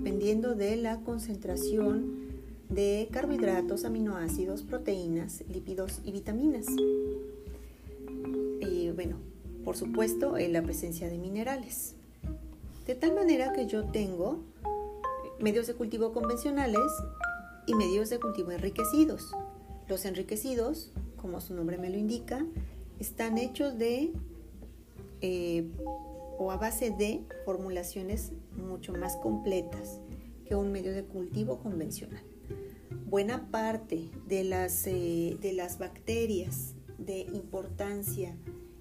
dependiendo 0.01 0.55
de 0.55 0.77
la 0.77 1.01
concentración 1.01 2.31
de 2.71 3.07
carbohidratos, 3.13 3.85
aminoácidos, 3.85 4.63
proteínas, 4.63 5.45
lípidos 5.53 6.01
y 6.05 6.13
vitaminas. 6.13 6.65
Y 8.61 8.91
bueno, 8.93 9.17
por 9.63 9.77
supuesto, 9.77 10.39
en 10.39 10.55
la 10.55 10.63
presencia 10.63 11.11
de 11.11 11.19
minerales. 11.19 11.97
De 12.87 12.95
tal 12.95 13.15
manera 13.15 13.53
que 13.53 13.67
yo 13.67 13.85
tengo 13.91 14.39
medios 15.39 15.67
de 15.67 15.75
cultivo 15.75 16.15
convencionales 16.15 16.91
y 17.67 17.75
medios 17.75 18.09
de 18.09 18.19
cultivo 18.21 18.53
enriquecidos. 18.53 19.31
Los 19.87 20.07
enriquecidos, 20.07 20.93
como 21.21 21.43
su 21.43 21.53
nombre 21.53 21.77
me 21.77 21.91
lo 21.91 21.99
indica, 21.99 22.47
están 22.99 23.37
hechos 23.37 23.77
de 23.77 24.13
eh, 25.21 25.67
o 26.41 26.51
a 26.51 26.57
base 26.57 26.91
de 26.91 27.21
formulaciones 27.45 28.33
mucho 28.57 28.95
más 28.95 29.15
completas 29.17 30.01
que 30.47 30.55
un 30.55 30.73
medio 30.73 30.95
de 30.95 31.05
cultivo 31.05 31.59
convencional. 31.59 32.23
Buena 33.05 33.51
parte 33.51 34.09
de 34.27 34.45
las, 34.45 34.87
eh, 34.87 35.37
de 35.43 35.53
las 35.53 35.79
bacterias 35.79 36.75
de 36.97 37.21
importancia 37.35 38.35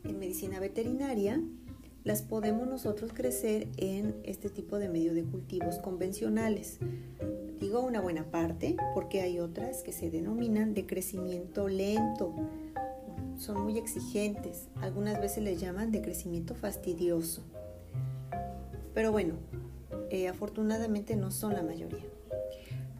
en 0.06 0.20
medicina 0.20 0.62
veterinaria 0.62 1.44
las 2.06 2.22
podemos 2.22 2.66
nosotros 2.66 3.12
crecer 3.14 3.68
en 3.76 4.16
este 4.24 4.50
tipo 4.50 4.80
de 4.80 4.88
medio 4.88 5.14
de 5.14 5.26
cultivos 5.26 5.80
convencionales. 5.80 6.80
Digo 7.60 7.82
una 7.82 8.00
buena 8.00 8.32
parte 8.32 8.78
porque 8.94 9.20
hay 9.20 9.40
otras 9.40 9.84
que 9.84 9.92
se 9.92 10.10
denominan 10.10 10.74
de 10.74 10.86
crecimiento 10.86 11.68
lento 11.68 12.34
son 13.40 13.62
muy 13.64 13.78
exigentes, 13.78 14.68
algunas 14.82 15.20
veces 15.20 15.44
les 15.44 15.60
llaman 15.60 15.92
de 15.92 16.02
crecimiento 16.02 16.56
fastidioso. 16.56 17.42
Pero 18.94 19.12
bueno, 19.12 19.36
eh, 20.10 20.28
afortunadamente 20.28 21.16
no 21.16 21.32
son 21.32 21.54
la 21.54 21.64
mayoría. 21.64 22.04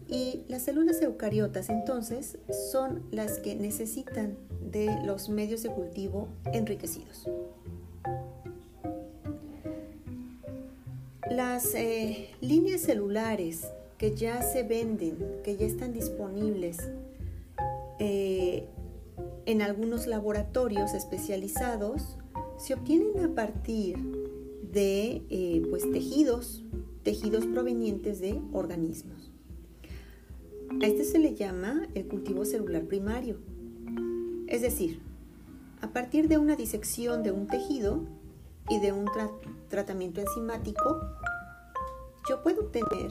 Y 0.08 0.42
las 0.48 0.62
células 0.62 1.00
eucariotas 1.02 1.68
entonces 1.68 2.38
son 2.72 3.02
las 3.12 3.38
que 3.38 3.54
necesitan 3.54 4.36
de 4.72 4.90
los 5.04 5.28
medios 5.28 5.62
de 5.62 5.70
cultivo 5.70 6.28
enriquecidos. 6.52 7.28
Las 11.30 11.74
eh, 11.74 12.30
líneas 12.40 12.80
celulares 12.80 13.68
que 13.98 14.16
ya 14.16 14.42
se 14.42 14.62
venden, 14.62 15.16
que 15.44 15.56
ya 15.56 15.66
están 15.66 15.92
disponibles, 15.92 16.78
eh, 17.98 18.64
en 19.50 19.62
algunos 19.62 20.06
laboratorios 20.06 20.94
especializados 20.94 22.16
se 22.56 22.74
obtienen 22.74 23.24
a 23.24 23.34
partir 23.34 23.96
de 24.72 25.24
eh, 25.28 25.66
pues, 25.68 25.90
tejidos, 25.90 26.64
tejidos 27.02 27.46
provenientes 27.46 28.20
de 28.20 28.40
organismos. 28.52 29.32
A 30.80 30.86
este 30.86 31.02
se 31.02 31.18
le 31.18 31.34
llama 31.34 31.88
el 31.96 32.06
cultivo 32.06 32.44
celular 32.44 32.84
primario. 32.84 33.38
Es 34.46 34.62
decir, 34.62 35.00
a 35.80 35.92
partir 35.92 36.28
de 36.28 36.38
una 36.38 36.54
disección 36.54 37.24
de 37.24 37.32
un 37.32 37.48
tejido 37.48 38.04
y 38.68 38.78
de 38.78 38.92
un 38.92 39.06
tratamiento 39.68 40.20
enzimático, 40.20 41.00
yo 42.28 42.40
puedo 42.44 42.66
obtener 42.66 43.10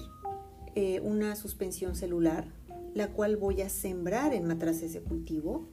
eh, 0.75 1.01
una 1.01 1.35
suspensión 1.35 1.95
celular, 1.95 2.47
la 2.93 3.09
cual 3.09 3.35
voy 3.35 3.61
a 3.61 3.67
sembrar 3.67 4.33
en 4.33 4.47
matraces 4.47 4.93
de 4.93 5.01
cultivo 5.01 5.67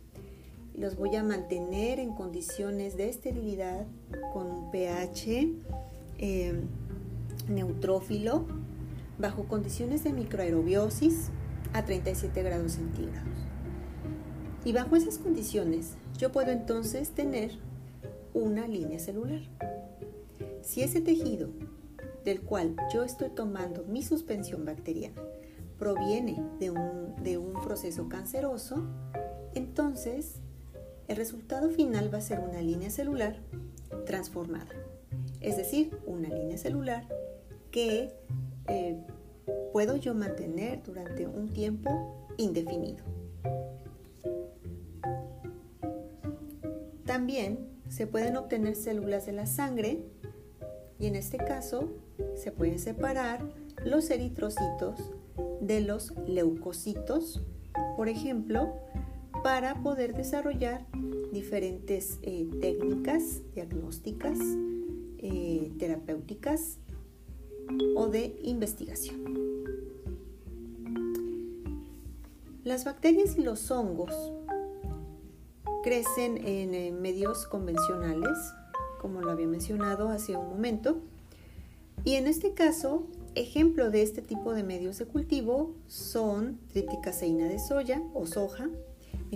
los 0.77 0.97
voy 0.97 1.17
a 1.17 1.23
mantener 1.23 1.99
en 1.99 2.15
condiciones 2.15 2.97
de 2.97 3.09
esterilidad 3.09 3.87
con 4.33 4.51
un 4.51 4.71
pH 4.71 5.49
eh, 6.19 6.61
neutrófilo 7.49 8.45
bajo 9.19 9.45
condiciones 9.45 10.05
de 10.05 10.13
microaerobiosis 10.13 11.29
a 11.73 11.85
37 11.85 12.43
grados 12.43 12.73
centígrados. 12.73 13.29
Y 14.65 14.73
bajo 14.73 14.97
esas 14.97 15.19
condiciones 15.19 15.95
yo 16.19 16.31
puedo 16.31 16.51
entonces 16.51 17.11
tener 17.11 17.53
una 18.35 18.67
línea 18.67 18.99
celular. 18.99 19.41
Si 20.63 20.83
ese 20.83 21.01
tejido 21.01 21.49
del 22.25 22.43
cual 22.43 22.77
yo 22.93 23.03
estoy 23.03 23.31
tomando 23.31 23.85
mi 23.85 24.03
suspensión 24.03 24.65
bacteriana 24.67 25.23
proviene 25.79 26.43
de 26.59 26.71
un, 26.71 27.15
de 27.23 27.39
un 27.39 27.55
proceso 27.63 28.09
canceroso, 28.09 28.83
entonces 29.55 30.41
el 31.09 31.17
resultado 31.17 31.71
final 31.71 32.13
va 32.13 32.19
a 32.19 32.23
ser 32.23 32.41
una 32.41 32.61
línea 32.61 32.91
celular 32.91 33.37
transformada, 34.05 34.75
es 35.41 35.57
decir, 35.57 35.97
una 36.07 36.29
línea 36.29 36.59
celular 36.59 37.07
que 37.71 38.13
eh, 38.69 38.97
puedo 39.73 39.97
yo 39.97 40.15
mantener 40.15 40.83
durante 40.83 41.27
un 41.27 41.53
tiempo 41.53 42.27
indefinido. 42.37 43.05
También 47.05 47.69
se 47.89 48.07
pueden 48.07 48.37
obtener 48.37 48.75
células 48.75 49.27
de 49.27 49.33
la 49.33 49.47
sangre 49.47 50.03
y 50.99 51.07
en 51.07 51.15
este 51.15 51.39
caso 51.39 51.89
se 52.35 52.51
pueden 52.51 52.79
separar 52.79 53.41
los 53.85 54.11
eritrocitos 54.11 55.13
de 55.61 55.81
los 55.81 56.13
leucocitos, 56.27 57.43
por 57.97 58.09
ejemplo, 58.09 58.75
para 59.47 59.81
poder 59.81 60.13
desarrollar 60.13 60.85
diferentes 61.31 62.19
eh, 62.23 62.49
técnicas 62.61 63.43
diagnósticas, 63.55 64.41
eh, 65.19 65.71
terapéuticas 65.79 66.79
o 67.95 68.09
de 68.09 68.37
investigación. 68.43 69.23
Las 72.65 72.85
bacterias 72.85 73.39
y 73.39 73.43
los 73.43 73.71
hongos 73.71 74.33
crecen 75.85 76.45
en 76.45 77.01
medios 77.01 77.47
convencionales, 77.47 78.37
como 79.01 79.21
lo 79.21 79.31
había 79.31 79.47
mencionado 79.47 80.09
hace 80.09 80.35
un 80.35 80.49
momento, 80.49 80.99
y 82.05 82.15
en 82.15 82.27
este 82.27 82.53
caso, 82.53 83.07
ejemplo 83.37 83.93
de 83.93 84.03
este 84.03 84.23
tipo 84.23 84.55
de 84.55 84.65
medios 84.65 84.99
de 84.99 85.05
cultivo 85.05 85.73
son 85.87 86.59
triplicaseína 86.73 87.47
de 87.47 87.61
soya 87.61 88.03
o 88.13 88.27
soja, 88.27 88.69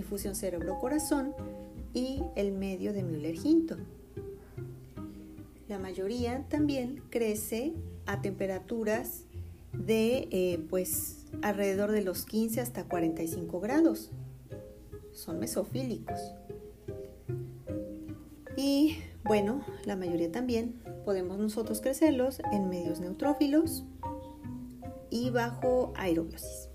infusión 0.01 0.35
cerebro-corazón 0.35 1.33
y 1.93 2.21
el 2.35 2.51
medio 2.51 2.93
de 2.93 3.03
Müller-Hinton. 3.03 3.85
La 5.67 5.79
mayoría 5.79 6.45
también 6.49 7.01
crece 7.09 7.73
a 8.05 8.21
temperaturas 8.21 9.23
de 9.73 10.27
eh, 10.31 10.65
pues 10.69 11.27
alrededor 11.41 11.91
de 11.91 12.01
los 12.01 12.25
15 12.25 12.59
hasta 12.59 12.83
45 12.85 13.59
grados. 13.61 14.11
Son 15.13 15.39
mesofílicos. 15.39 16.19
Y 18.57 18.97
bueno, 19.23 19.63
la 19.85 19.95
mayoría 19.95 20.31
también 20.31 20.81
podemos 21.05 21.37
nosotros 21.37 21.79
crecerlos 21.79 22.41
en 22.51 22.69
medios 22.69 22.99
neutrófilos 22.99 23.85
y 25.09 25.29
bajo 25.29 25.93
aerobiosis. 25.95 26.69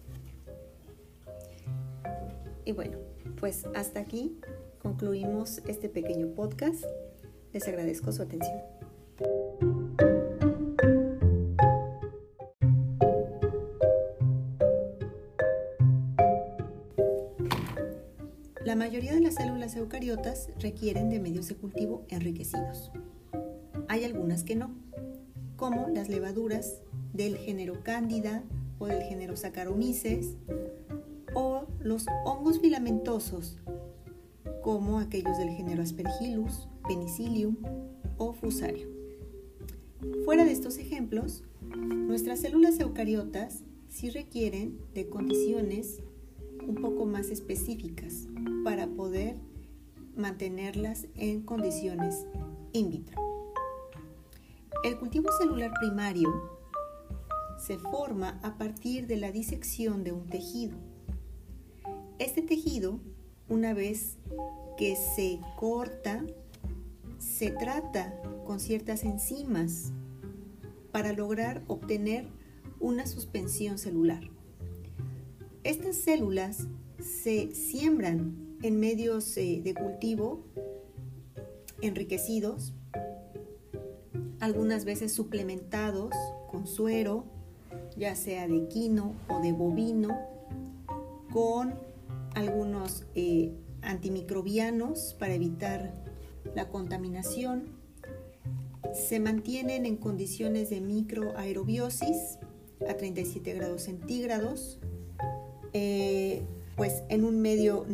Y 2.64 2.72
bueno, 2.72 2.98
pues 3.39 3.66
hasta 3.74 4.01
aquí 4.01 4.39
concluimos 4.82 5.61
este 5.66 5.89
pequeño 5.89 6.28
podcast. 6.34 6.84
Les 7.53 7.68
agradezco 7.68 8.11
su 8.12 8.22
atención. 8.22 8.57
La 18.64 18.74
mayoría 18.74 19.14
de 19.14 19.20
las 19.20 19.34
células 19.34 19.76
eucariotas 19.76 20.49
requieren 20.59 21.09
de 21.11 21.20
medios 21.20 21.49
de 21.49 21.57
cultivo 21.57 22.05
enriquecidos. 22.09 22.91
Hay 23.89 24.05
algunas 24.05 24.45
que 24.45 24.57
no, 24.57 24.74
como 25.57 25.89
las 25.89 26.09
levaduras 26.09 26.80
del 27.12 27.37
género 27.37 27.82
Cándida 27.84 28.43
o 28.78 28.87
del 28.87 29.03
género 29.03 29.37
Saccharomyces, 29.37 30.34
o 31.37 31.66
los 31.80 32.07
hongos 32.24 32.61
filamentosos 32.61 33.59
como 34.62 34.99
aquellos 34.99 35.37
del 35.37 35.51
género 35.51 35.82
Aspergillus, 35.82 36.66
Penicillium 36.89 37.57
o 38.16 38.32
Fusarium. 38.32 38.89
Fuera 40.24 40.47
de 40.47 40.53
estos 40.53 40.78
ejemplos, 40.78 41.45
nuestras 41.61 42.41
células 42.41 42.80
eucariotas 42.80 43.64
sí 43.89 44.09
requieren 44.09 44.78
de 44.95 45.11
condiciones 45.11 46.01
un 46.66 46.76
poco 46.76 47.05
más 47.05 47.28
específicas 47.28 48.26
para 48.64 48.87
poder 48.87 49.37
mantenerlas 50.16 51.07
en 51.16 51.43
condiciones 51.43 52.26
in 52.72 52.89
vitro. 52.91 53.20
El 54.84 54.99
cultivo 54.99 55.28
celular 55.39 55.70
primario 55.80 56.30
se 57.59 57.78
forma 57.78 58.41
a 58.43 58.57
partir 58.57 59.07
de 59.07 59.16
la 59.18 59.32
disección 59.32 60.03
de 60.03 60.12
un 60.12 60.26
tejido. 60.28 60.95
Este 62.18 62.40
tejido, 62.40 62.98
una 63.46 63.74
vez 63.74 64.16
que 64.78 64.96
se 64.96 65.38
corta, 65.56 66.24
se 67.18 67.50
trata 67.50 68.18
con 68.46 68.58
ciertas 68.58 69.04
enzimas 69.04 69.92
para 70.92 71.12
lograr 71.12 71.62
obtener 71.66 72.26
una 72.80 73.06
suspensión 73.06 73.76
celular. 73.76 74.30
Estas 75.62 75.96
células 75.96 76.68
se 77.00 77.54
siembran 77.54 78.56
en 78.62 78.80
medios 78.80 79.36
eh, 79.36 79.60
de 79.62 79.74
cultivo 79.74 80.42
enriquecidos, 81.82 82.72
algunas 84.40 84.86
veces 84.86 85.12
suplementados 85.12 86.14
con 86.50 86.66
suero, 86.66 87.24
ya 87.98 88.14
sea 88.16 88.48
de 88.48 88.68
quino 88.68 89.12
o 89.28 89.42
de 89.42 89.52
bovino, 89.52 90.16
con 91.30 91.86
algunos 92.37 93.07
eh, 93.14 93.51
antimicrobianos 93.82 95.16
para 95.18 95.34
evitar 95.34 95.95
la 96.55 96.68
contaminación. 96.68 97.64
Se 98.95 99.18
mantienen 99.18 99.87
en 99.87 99.97
condiciones 99.97 100.70
de 100.70 100.80
microaerobiosis 100.80 102.39
a 102.89 102.95
37 102.95 103.55
grados 103.55 103.82
centígrados 103.82 104.78
eh, 105.72 106.43
pues 106.76 107.03
en 107.09 107.24
un 107.24 107.41
medio 107.41 107.87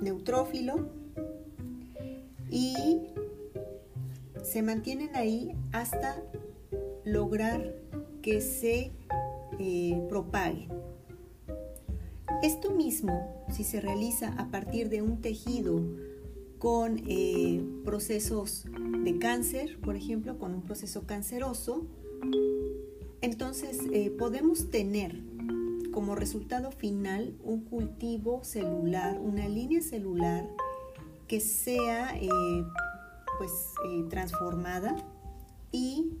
neutrófilo 0.00 0.90
y 2.50 2.74
se 4.42 4.62
mantienen 4.62 5.16
ahí 5.16 5.56
hasta 5.72 6.22
lograr 7.04 7.74
que 8.20 8.42
se 8.42 8.92
eh, 9.58 10.06
propaguen. 10.10 10.68
Esto 12.46 12.70
mismo, 12.70 13.44
si 13.50 13.64
se 13.64 13.80
realiza 13.80 14.28
a 14.38 14.52
partir 14.52 14.88
de 14.88 15.02
un 15.02 15.20
tejido 15.20 15.82
con 16.60 17.02
eh, 17.08 17.60
procesos 17.84 18.66
de 19.02 19.18
cáncer, 19.18 19.80
por 19.80 19.96
ejemplo, 19.96 20.38
con 20.38 20.54
un 20.54 20.62
proceso 20.62 21.08
canceroso, 21.08 21.88
entonces 23.20 23.80
podemos 24.16 24.70
tener 24.70 25.20
como 25.90 26.14
resultado 26.14 26.70
final 26.70 27.34
un 27.42 27.62
cultivo 27.62 28.44
celular, 28.44 29.18
una 29.18 29.48
línea 29.48 29.82
celular 29.82 30.48
que 31.26 31.40
sea 31.40 32.16
eh, 32.16 32.28
pues 33.38 33.50
eh, 33.88 34.04
transformada 34.08 34.94
y 35.72 36.12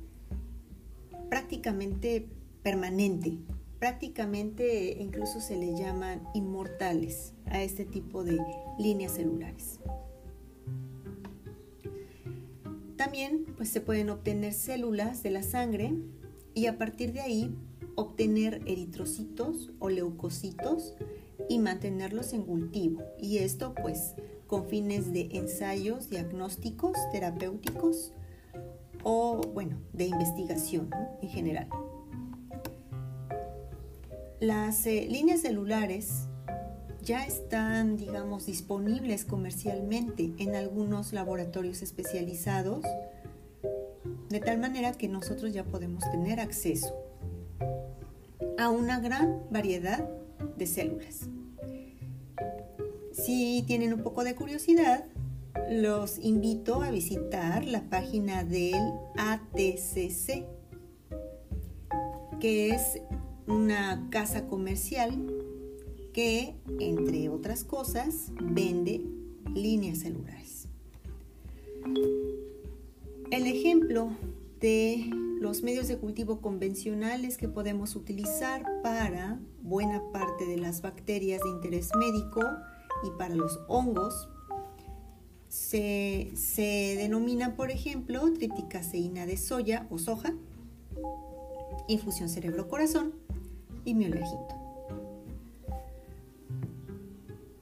prácticamente 1.28 2.28
permanente. 2.64 3.38
Prácticamente 3.78 4.96
incluso 5.00 5.40
se 5.40 5.56
le 5.56 5.76
llaman 5.76 6.22
inmortales 6.34 7.34
a 7.46 7.62
este 7.62 7.84
tipo 7.84 8.24
de 8.24 8.38
líneas 8.78 9.12
celulares. 9.12 9.80
También 12.96 13.44
pues, 13.56 13.68
se 13.68 13.80
pueden 13.80 14.10
obtener 14.10 14.52
células 14.52 15.22
de 15.22 15.30
la 15.30 15.42
sangre 15.42 15.94
y 16.54 16.66
a 16.66 16.78
partir 16.78 17.12
de 17.12 17.20
ahí 17.20 17.54
obtener 17.94 18.62
eritrocitos 18.66 19.70
o 19.78 19.90
leucocitos 19.90 20.94
y 21.48 21.58
mantenerlos 21.58 22.32
en 22.32 22.42
cultivo. 22.42 23.02
Y 23.20 23.38
esto 23.38 23.74
pues 23.74 24.14
con 24.46 24.68
fines 24.68 25.12
de 25.12 25.28
ensayos 25.32 26.08
diagnósticos, 26.08 26.96
terapéuticos 27.12 28.12
o 29.02 29.40
bueno, 29.54 29.78
de 29.92 30.06
investigación 30.06 30.90
en 31.22 31.28
general. 31.28 31.68
Las 34.40 34.86
eh, 34.86 35.06
líneas 35.08 35.40
celulares 35.40 36.26
ya 37.02 37.24
están, 37.24 37.96
digamos, 37.96 38.44
disponibles 38.44 39.24
comercialmente 39.24 40.34
en 40.38 40.54
algunos 40.54 41.14
laboratorios 41.14 41.80
especializados, 41.80 42.84
de 44.28 44.40
tal 44.40 44.58
manera 44.58 44.92
que 44.92 45.08
nosotros 45.08 45.54
ya 45.54 45.64
podemos 45.64 46.04
tener 46.10 46.40
acceso 46.40 46.94
a 48.58 48.68
una 48.68 49.00
gran 49.00 49.42
variedad 49.50 50.06
de 50.58 50.66
células. 50.66 51.28
Si 53.12 53.64
tienen 53.66 53.94
un 53.94 54.02
poco 54.02 54.22
de 54.22 54.34
curiosidad, 54.34 55.06
los 55.70 56.18
invito 56.18 56.82
a 56.82 56.90
visitar 56.90 57.64
la 57.64 57.88
página 57.88 58.44
del 58.44 58.92
ATCC, 59.16 60.44
que 62.38 62.70
es 62.70 63.00
una 63.46 64.08
casa 64.10 64.46
comercial 64.46 65.12
que, 66.12 66.54
entre 66.80 67.28
otras 67.28 67.64
cosas, 67.64 68.32
vende 68.40 69.02
líneas 69.54 69.98
celulares. 69.98 70.66
El 73.30 73.46
ejemplo 73.46 74.10
de 74.60 75.10
los 75.40 75.62
medios 75.62 75.88
de 75.88 75.98
cultivo 75.98 76.40
convencionales 76.40 77.36
que 77.36 77.48
podemos 77.48 77.94
utilizar 77.94 78.64
para 78.82 79.38
buena 79.62 80.02
parte 80.12 80.46
de 80.46 80.56
las 80.56 80.80
bacterias 80.80 81.42
de 81.42 81.50
interés 81.50 81.90
médico 81.98 82.42
y 83.04 83.10
para 83.18 83.34
los 83.34 83.60
hongos 83.68 84.28
se, 85.48 86.32
denominan, 86.98 87.56
por 87.56 87.70
ejemplo, 87.70 88.32
tripticaseína 88.32 89.26
de 89.26 89.36
soya 89.36 89.86
o 89.90 89.98
soja, 89.98 90.34
infusión 91.88 92.28
cerebro-corazón 92.28 93.25
y 93.86 93.94
miolergito. 93.94 94.54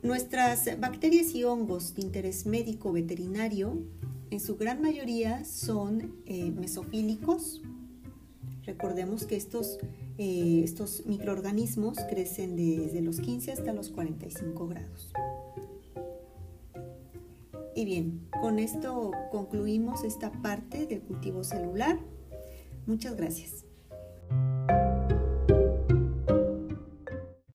Nuestras 0.02 0.68
bacterias 0.80 1.34
y 1.34 1.44
hongos 1.44 1.94
de 1.94 2.02
interés 2.02 2.44
médico 2.44 2.92
veterinario 2.92 3.78
en 4.30 4.40
su 4.40 4.56
gran 4.56 4.82
mayoría 4.82 5.44
son 5.44 6.16
eh, 6.26 6.50
mesofílicos. 6.50 7.62
Recordemos 8.64 9.24
que 9.26 9.36
estos, 9.36 9.78
eh, 10.18 10.62
estos 10.64 11.06
microorganismos 11.06 11.98
crecen 12.10 12.56
desde 12.56 13.00
los 13.00 13.20
15 13.20 13.52
hasta 13.52 13.72
los 13.72 13.90
45 13.90 14.68
grados. 14.68 15.12
Y 17.74 17.84
bien, 17.84 18.28
con 18.40 18.58
esto 18.58 19.12
concluimos 19.30 20.04
esta 20.04 20.30
parte 20.42 20.86
del 20.86 21.00
cultivo 21.00 21.44
celular. 21.44 21.98
Muchas 22.86 23.16
gracias. 23.16 23.64